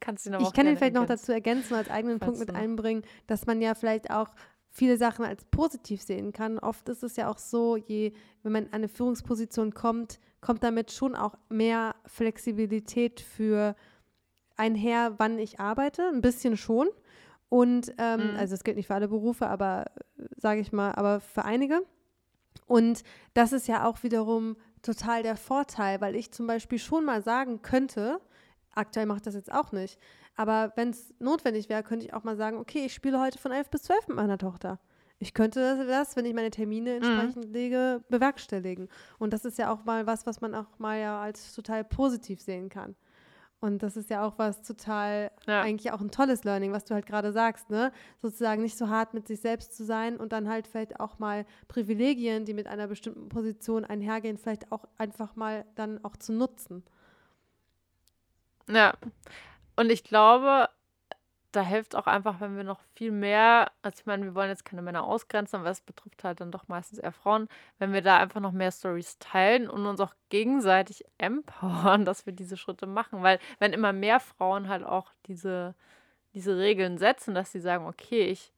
Kannst 0.00 0.26
du 0.26 0.30
noch 0.30 0.40
ich 0.40 0.52
kann 0.52 0.66
den 0.66 0.76
vielleicht 0.76 0.94
noch 0.94 1.06
dazu 1.06 1.32
ergänzen, 1.32 1.74
als 1.74 1.90
eigenen 1.90 2.20
Punkt 2.20 2.38
mit 2.38 2.54
einbringen, 2.54 3.02
dass 3.26 3.46
man 3.46 3.60
ja 3.60 3.74
vielleicht 3.74 4.10
auch 4.10 4.28
viele 4.70 4.96
Sachen 4.96 5.24
als 5.24 5.44
positiv 5.46 6.02
sehen 6.02 6.32
kann. 6.32 6.58
Oft 6.58 6.88
ist 6.88 7.02
es 7.02 7.16
ja 7.16 7.28
auch 7.28 7.38
so, 7.38 7.76
je, 7.76 8.12
wenn 8.42 8.52
man 8.52 8.66
in 8.66 8.72
eine 8.72 8.88
Führungsposition 8.88 9.74
kommt, 9.74 10.20
kommt 10.40 10.62
damit 10.62 10.92
schon 10.92 11.16
auch 11.16 11.34
mehr 11.48 11.96
Flexibilität 12.06 13.20
für 13.20 13.74
einher, 14.58 15.14
wann 15.18 15.38
ich 15.38 15.60
arbeite, 15.60 16.08
ein 16.08 16.20
bisschen 16.20 16.56
schon. 16.56 16.88
Und 17.48 17.94
ähm, 17.98 18.32
mhm. 18.32 18.36
also 18.36 18.54
es 18.54 18.64
gilt 18.64 18.76
nicht 18.76 18.88
für 18.88 18.94
alle 18.94 19.08
Berufe, 19.08 19.46
aber 19.46 19.86
sage 20.36 20.60
ich 20.60 20.72
mal, 20.72 20.92
aber 20.92 21.20
für 21.20 21.44
einige. 21.44 21.82
Und 22.66 23.02
das 23.34 23.52
ist 23.52 23.68
ja 23.68 23.86
auch 23.86 24.02
wiederum 24.02 24.56
total 24.82 25.22
der 25.22 25.36
Vorteil, 25.36 26.00
weil 26.00 26.14
ich 26.14 26.32
zum 26.32 26.46
Beispiel 26.46 26.78
schon 26.78 27.04
mal 27.04 27.22
sagen 27.22 27.62
könnte, 27.62 28.20
aktuell 28.74 29.06
mache 29.06 29.18
ich 29.18 29.22
das 29.22 29.34
jetzt 29.34 29.50
auch 29.50 29.72
nicht, 29.72 29.98
aber 30.36 30.72
wenn 30.76 30.90
es 30.90 31.12
notwendig 31.18 31.68
wäre, 31.68 31.82
könnte 31.82 32.06
ich 32.06 32.14
auch 32.14 32.22
mal 32.22 32.36
sagen, 32.36 32.58
okay, 32.58 32.86
ich 32.86 32.94
spiele 32.94 33.20
heute 33.20 33.38
von 33.38 33.50
11 33.50 33.70
bis 33.70 33.82
12 33.82 34.08
mit 34.08 34.16
meiner 34.16 34.38
Tochter. 34.38 34.78
Ich 35.18 35.34
könnte 35.34 35.84
das, 35.86 36.14
wenn 36.14 36.24
ich 36.26 36.34
meine 36.34 36.50
Termine 36.50 36.90
mhm. 36.90 36.96
entsprechend 37.02 37.46
mhm. 37.48 37.52
lege, 37.52 38.04
bewerkstelligen. 38.08 38.88
Und 39.18 39.32
das 39.32 39.44
ist 39.44 39.58
ja 39.58 39.72
auch 39.72 39.84
mal 39.84 40.06
was, 40.06 40.26
was 40.26 40.40
man 40.40 40.54
auch 40.54 40.78
mal 40.78 41.00
ja 41.00 41.20
als 41.20 41.54
total 41.54 41.82
positiv 41.82 42.40
sehen 42.40 42.68
kann. 42.68 42.94
Und 43.60 43.82
das 43.82 43.96
ist 43.96 44.08
ja 44.08 44.24
auch 44.24 44.38
was 44.38 44.62
total, 44.62 45.32
Ja. 45.48 45.62
eigentlich 45.62 45.90
auch 45.92 46.00
ein 46.00 46.12
tolles 46.12 46.44
Learning, 46.44 46.72
was 46.72 46.84
du 46.84 46.94
halt 46.94 47.06
gerade 47.06 47.32
sagst, 47.32 47.70
ne? 47.70 47.90
Sozusagen 48.22 48.62
nicht 48.62 48.78
so 48.78 48.88
hart 48.88 49.14
mit 49.14 49.26
sich 49.26 49.40
selbst 49.40 49.76
zu 49.76 49.84
sein 49.84 50.16
und 50.16 50.32
dann 50.32 50.48
halt 50.48 50.68
vielleicht 50.68 51.00
auch 51.00 51.18
mal 51.18 51.44
Privilegien, 51.66 52.44
die 52.44 52.54
mit 52.54 52.68
einer 52.68 52.86
bestimmten 52.86 53.28
Position 53.28 53.84
einhergehen, 53.84 54.38
vielleicht 54.38 54.70
auch 54.70 54.84
einfach 54.96 55.34
mal 55.34 55.64
dann 55.74 56.04
auch 56.04 56.16
zu 56.16 56.32
nutzen. 56.32 56.84
Ja. 58.68 58.94
Und 59.76 59.90
ich 59.90 60.04
glaube, 60.04 60.68
da 61.52 61.62
hilft 61.62 61.96
auch 61.96 62.06
einfach, 62.06 62.40
wenn 62.40 62.56
wir 62.56 62.64
noch 62.64 62.80
viel 62.94 63.10
mehr, 63.10 63.70
also 63.82 64.00
ich 64.00 64.06
meine, 64.06 64.24
wir 64.24 64.34
wollen 64.34 64.50
jetzt 64.50 64.64
keine 64.64 64.82
Männer 64.82 65.04
ausgrenzen, 65.04 65.60
aber 65.60 65.70
es 65.70 65.80
betrifft 65.80 66.22
halt 66.22 66.40
dann 66.40 66.50
doch 66.50 66.68
meistens 66.68 66.98
eher 66.98 67.12
Frauen, 67.12 67.48
wenn 67.78 67.92
wir 67.92 68.02
da 68.02 68.18
einfach 68.18 68.40
noch 68.40 68.52
mehr 68.52 68.70
Stories 68.70 69.18
teilen 69.18 69.68
und 69.70 69.86
uns 69.86 70.00
auch 70.00 70.14
gegenseitig 70.28 71.04
empowern, 71.16 72.04
dass 72.04 72.26
wir 72.26 72.32
diese 72.34 72.56
Schritte 72.56 72.86
machen. 72.86 73.22
Weil 73.22 73.38
wenn 73.58 73.72
immer 73.72 73.92
mehr 73.92 74.20
Frauen 74.20 74.68
halt 74.68 74.84
auch 74.84 75.12
diese, 75.26 75.74
diese 76.34 76.56
Regeln 76.58 76.98
setzen, 76.98 77.34
dass 77.34 77.52
sie 77.52 77.60
sagen, 77.60 77.86
okay, 77.86 78.26
ich, 78.26 78.52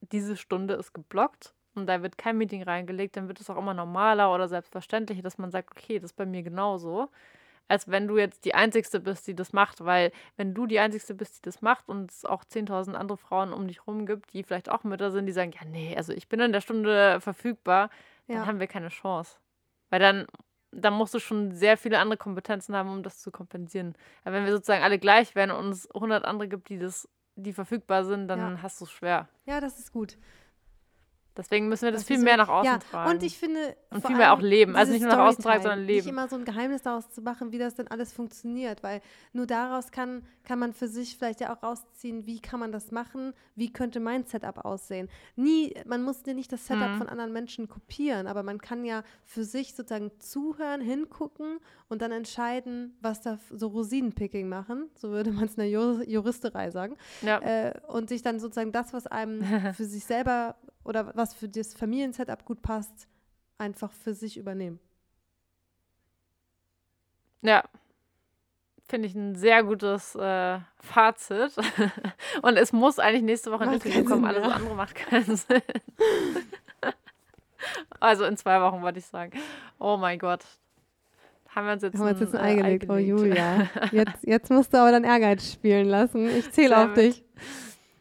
diese 0.00 0.36
Stunde 0.36 0.74
ist 0.74 0.94
geblockt 0.94 1.54
und 1.74 1.86
da 1.86 2.02
wird 2.02 2.16
kein 2.16 2.38
Meeting 2.38 2.62
reingelegt, 2.62 3.16
dann 3.16 3.28
wird 3.28 3.40
es 3.40 3.50
auch 3.50 3.58
immer 3.58 3.74
normaler 3.74 4.34
oder 4.34 4.48
selbstverständlicher, 4.48 5.22
dass 5.22 5.38
man 5.38 5.50
sagt, 5.50 5.70
okay, 5.72 5.98
das 5.98 6.12
ist 6.12 6.16
bei 6.16 6.26
mir 6.26 6.42
genauso 6.42 7.10
als 7.70 7.88
wenn 7.88 8.08
du 8.08 8.18
jetzt 8.18 8.44
die 8.44 8.54
Einzigste 8.54 8.98
bist, 9.00 9.26
die 9.26 9.34
das 9.34 9.52
macht. 9.52 9.84
Weil 9.84 10.10
wenn 10.36 10.54
du 10.54 10.66
die 10.66 10.80
Einzigste 10.80 11.14
bist, 11.14 11.36
die 11.38 11.42
das 11.42 11.62
macht 11.62 11.88
und 11.88 12.10
es 12.10 12.24
auch 12.24 12.44
10.000 12.44 12.96
andere 12.96 13.16
Frauen 13.16 13.52
um 13.52 13.68
dich 13.68 13.86
rum 13.86 14.06
gibt, 14.06 14.32
die 14.32 14.42
vielleicht 14.42 14.68
auch 14.68 14.82
Mütter 14.84 15.10
sind, 15.12 15.26
die 15.26 15.32
sagen, 15.32 15.52
ja, 15.52 15.64
nee, 15.64 15.94
also 15.96 16.12
ich 16.12 16.28
bin 16.28 16.40
in 16.40 16.52
der 16.52 16.60
Stunde 16.60 17.20
verfügbar, 17.20 17.90
dann 18.26 18.38
Ja. 18.38 18.46
haben 18.46 18.60
wir 18.60 18.66
keine 18.66 18.88
Chance. 18.88 19.38
Weil 19.88 20.00
dann, 20.00 20.26
dann 20.72 20.94
musst 20.94 21.14
du 21.14 21.20
schon 21.20 21.52
sehr 21.52 21.76
viele 21.76 21.98
andere 21.98 22.16
Kompetenzen 22.16 22.74
haben, 22.74 22.90
um 22.90 23.02
das 23.02 23.20
zu 23.20 23.30
kompensieren. 23.30 23.94
Aber 24.24 24.34
wenn 24.36 24.44
wir 24.44 24.52
sozusagen 24.52 24.82
alle 24.82 24.98
gleich 24.98 25.34
wären 25.34 25.50
und 25.52 25.70
es 25.70 25.88
100 25.94 26.24
andere 26.24 26.48
gibt, 26.48 26.68
die 26.68 26.78
das 26.78 27.08
die 27.36 27.52
verfügbar 27.52 28.04
sind, 28.04 28.28
dann 28.28 28.38
Ja. 28.56 28.62
hast 28.62 28.80
du 28.80 28.84
es 28.84 28.90
schwer. 28.92 29.28
Ja, 29.46 29.60
das 29.60 29.78
ist 29.78 29.92
gut. 29.92 30.18
Deswegen 31.36 31.68
müssen 31.68 31.84
wir 31.84 31.92
das, 31.92 32.02
Das 32.02 32.08
viel 32.08 32.18
mehr 32.18 32.34
so- 32.34 32.38
nach 32.42 32.48
außen 32.48 32.72
ja, 32.72 32.78
tragen. 32.78 33.10
Und 33.10 33.22
ich 33.22 33.38
finde. 33.38 33.76
Und 33.90 34.06
viel 34.06 34.16
mehr 34.16 34.32
auch 34.34 34.40
leben. 34.40 34.76
Also 34.76 34.92
nicht 34.92 35.02
nur 35.02 35.10
nach 35.10 35.26
außen 35.28 35.42
tragen, 35.42 35.62
sondern 35.62 35.80
leben. 35.80 35.98
Nicht 36.04 36.08
immer 36.08 36.28
so 36.28 36.36
ein 36.36 36.44
Geheimnis 36.44 36.82
daraus 36.82 37.10
zu 37.10 37.22
machen, 37.22 37.52
wie 37.52 37.58
das 37.58 37.74
denn 37.74 37.88
alles 37.88 38.12
funktioniert, 38.12 38.82
weil 38.82 39.00
nur 39.32 39.46
daraus 39.46 39.90
kann, 39.92 40.22
kann 40.44 40.58
man 40.58 40.72
für 40.72 40.88
sich 40.88 41.16
vielleicht 41.16 41.40
ja 41.40 41.54
auch 41.54 41.62
rausziehen, 41.62 42.26
wie 42.26 42.40
kann 42.40 42.60
man 42.60 42.72
das 42.72 42.90
machen, 42.90 43.32
wie 43.54 43.72
könnte 43.72 44.00
mein 44.00 44.24
Setup 44.24 44.64
aussehen. 44.64 45.08
Nie, 45.36 45.74
man 45.86 46.02
muss 46.02 46.22
ja 46.26 46.34
nicht 46.34 46.52
das 46.52 46.66
Setup 46.66 46.90
Mhm. 46.90 46.98
von 46.98 47.08
anderen 47.08 47.32
Menschen 47.32 47.68
kopieren, 47.68 48.26
aber 48.26 48.42
man 48.42 48.60
kann 48.60 48.84
ja 48.84 49.02
für 49.24 49.44
sich 49.44 49.74
sozusagen 49.74 50.10
zuhören, 50.18 50.80
hingucken 50.80 51.58
und 51.88 52.02
dann 52.02 52.12
entscheiden, 52.12 52.96
was 53.00 53.20
da 53.20 53.38
so 53.50 53.68
Rosinenpicking 53.68 54.48
machen, 54.48 54.90
so 54.94 55.10
würde 55.10 55.30
man 55.32 55.44
es 55.44 55.52
in 55.52 55.60
der 55.60 55.70
Jur 55.70 56.02
Juristerei 56.08 56.70
sagen 56.70 56.96
ja. 57.22 57.38
äh, 57.40 57.72
und 57.88 58.08
sich 58.08 58.22
dann 58.22 58.40
sozusagen 58.40 58.72
das, 58.72 58.92
was 58.92 59.06
einem 59.06 59.42
für 59.74 59.84
sich 59.84 60.04
selber 60.04 60.56
oder 60.84 61.14
was 61.14 61.34
für 61.34 61.48
das 61.48 61.74
Familiensetup 61.74 62.44
gut 62.44 62.62
passt, 62.62 63.08
einfach 63.58 63.92
für 63.92 64.14
sich 64.14 64.36
übernehmen. 64.36 64.80
Ja, 67.42 67.64
finde 68.90 69.08
ich 69.08 69.14
ein 69.14 69.36
sehr 69.36 69.62
gutes 69.62 70.14
äh, 70.16 70.58
Fazit. 70.80 71.52
Und 72.42 72.56
es 72.56 72.72
muss 72.72 72.98
eigentlich 72.98 73.22
nächste 73.22 73.50
Woche 73.52 73.64
ein 73.64 73.74
Interview 73.74 74.04
kommen. 74.04 74.24
Alles 74.24 74.42
mehr. 74.44 74.54
andere 74.54 74.74
macht 74.74 74.96
keinen 74.96 75.24
Sinn. 75.36 75.62
Also 78.00 78.24
in 78.24 78.36
zwei 78.36 78.60
Wochen 78.60 78.82
wollte 78.82 78.98
ich 78.98 79.06
sagen. 79.06 79.38
Oh 79.78 79.96
mein 79.96 80.18
Gott. 80.18 80.44
Haben 81.54 81.66
wir 81.66 81.72
uns 81.74 81.82
jetzt 81.82 81.94
Haben 81.94 82.04
wir 82.04 82.10
uns 82.10 82.20
jetzt 82.20 82.34
ein 82.34 82.44
äh, 82.44 82.50
Ei 82.50 82.54
gelegt, 82.54 82.86
oh 82.88 82.96
Julia. 82.96 83.68
Jetzt, 83.92 84.22
jetzt 84.22 84.50
musst 84.50 84.72
du 84.72 84.78
aber 84.78 84.92
deinen 84.92 85.04
Ehrgeiz 85.04 85.52
spielen 85.52 85.88
lassen. 85.88 86.28
Ich 86.28 86.52
zähle 86.52 86.78
auf 86.78 86.94
dich. 86.94 87.24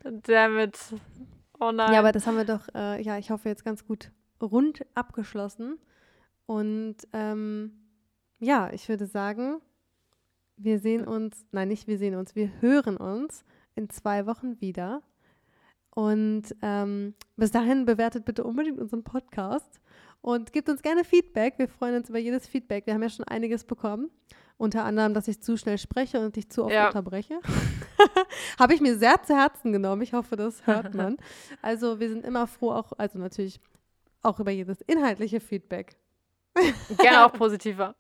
Damit. 0.04 0.78
Oh 1.60 1.72
nein. 1.72 1.94
Ja, 1.94 2.00
aber 2.00 2.12
das 2.12 2.26
haben 2.26 2.38
wir 2.38 2.46
doch, 2.46 2.68
äh, 2.74 3.02
ja, 3.02 3.18
ich 3.18 3.32
hoffe 3.32 3.50
jetzt 3.50 3.66
ganz 3.66 3.86
gut 3.86 4.12
rund 4.42 4.86
abgeschlossen. 4.96 5.78
Und 6.46 6.98
ähm, 7.14 7.74
ja, 8.40 8.72
ich 8.72 8.88
würde 8.90 9.06
sagen, 9.06 9.62
wir 10.58 10.80
sehen 10.80 11.06
uns, 11.06 11.46
nein, 11.52 11.68
nicht 11.68 11.88
wir 11.88 11.98
sehen 11.98 12.16
uns, 12.16 12.36
wir 12.36 12.50
hören 12.62 12.98
uns 12.98 13.44
in 13.76 13.90
zwei 13.90 14.26
Wochen 14.26 14.60
wieder. 14.62 15.02
Und 15.92 16.56
ähm, 16.62 17.14
bis 17.36 17.52
dahin 17.52 17.86
bewertet 17.86 18.26
bitte 18.26 18.44
unbedingt 18.44 18.80
unseren 18.80 19.04
Podcast 19.04 19.82
und 20.22 20.54
gebt 20.54 20.70
uns 20.70 20.82
gerne 20.82 21.04
Feedback. 21.04 21.56
Wir 21.58 21.68
freuen 21.68 21.96
uns 21.96 22.10
über 22.10 22.20
jedes 22.20 22.48
Feedback. 22.48 22.86
Wir 22.86 22.94
haben 22.94 23.04
ja 23.04 23.10
schon 23.10 23.26
einiges 23.26 23.64
bekommen. 23.64 24.10
Unter 24.60 24.84
anderem, 24.84 25.14
dass 25.14 25.30
ich 25.30 25.42
zu 25.42 25.56
schnell 25.58 25.78
spreche 25.78 26.20
und 26.20 26.36
dich 26.36 26.50
zu 26.52 26.66
oft 26.66 26.74
Ja. 26.74 26.88
unterbreche. 26.88 27.40
Habe 28.60 28.74
ich 28.74 28.82
mir 28.82 28.98
sehr 28.98 29.24
zu 29.24 29.34
Herzen 29.34 29.72
genommen. 29.72 30.02
Ich 30.02 30.12
hoffe, 30.14 30.36
das 30.36 30.68
hört 30.68 30.94
man. 30.96 31.16
Also 31.62 32.00
wir 32.02 32.10
sind 32.10 32.26
immer 32.26 32.46
froh, 32.46 32.72
auch, 32.74 32.92
also 32.98 33.20
natürlich 33.20 33.62
auch 34.22 34.38
über 34.42 34.52
jedes 34.52 34.82
inhaltliche 34.82 35.40
Feedback. 35.40 35.96
Gerne 36.98 37.26
auch 37.26 37.32
positiver. 37.32 37.96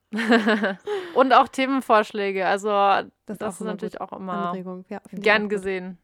Und 1.13 1.31
auch 1.33 1.47
Themenvorschläge. 1.47 2.45
Also 2.45 2.67
das, 2.67 3.07
Das 3.25 3.35
ist 3.37 3.41
auch 3.43 3.49
ist 3.51 3.59
natürlich 3.61 3.93
gut. 3.93 4.01
auch 4.01 4.19
immer 4.19 4.33
Anregung. 4.49 4.83
Ja, 4.89 4.97
auch 4.99 5.03
gern 5.11 5.43
gut. 5.43 5.51
gesehen. 5.51 5.97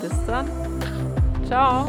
Bis 0.00 0.26
dann. 0.26 0.48
Ciao. 1.46 1.86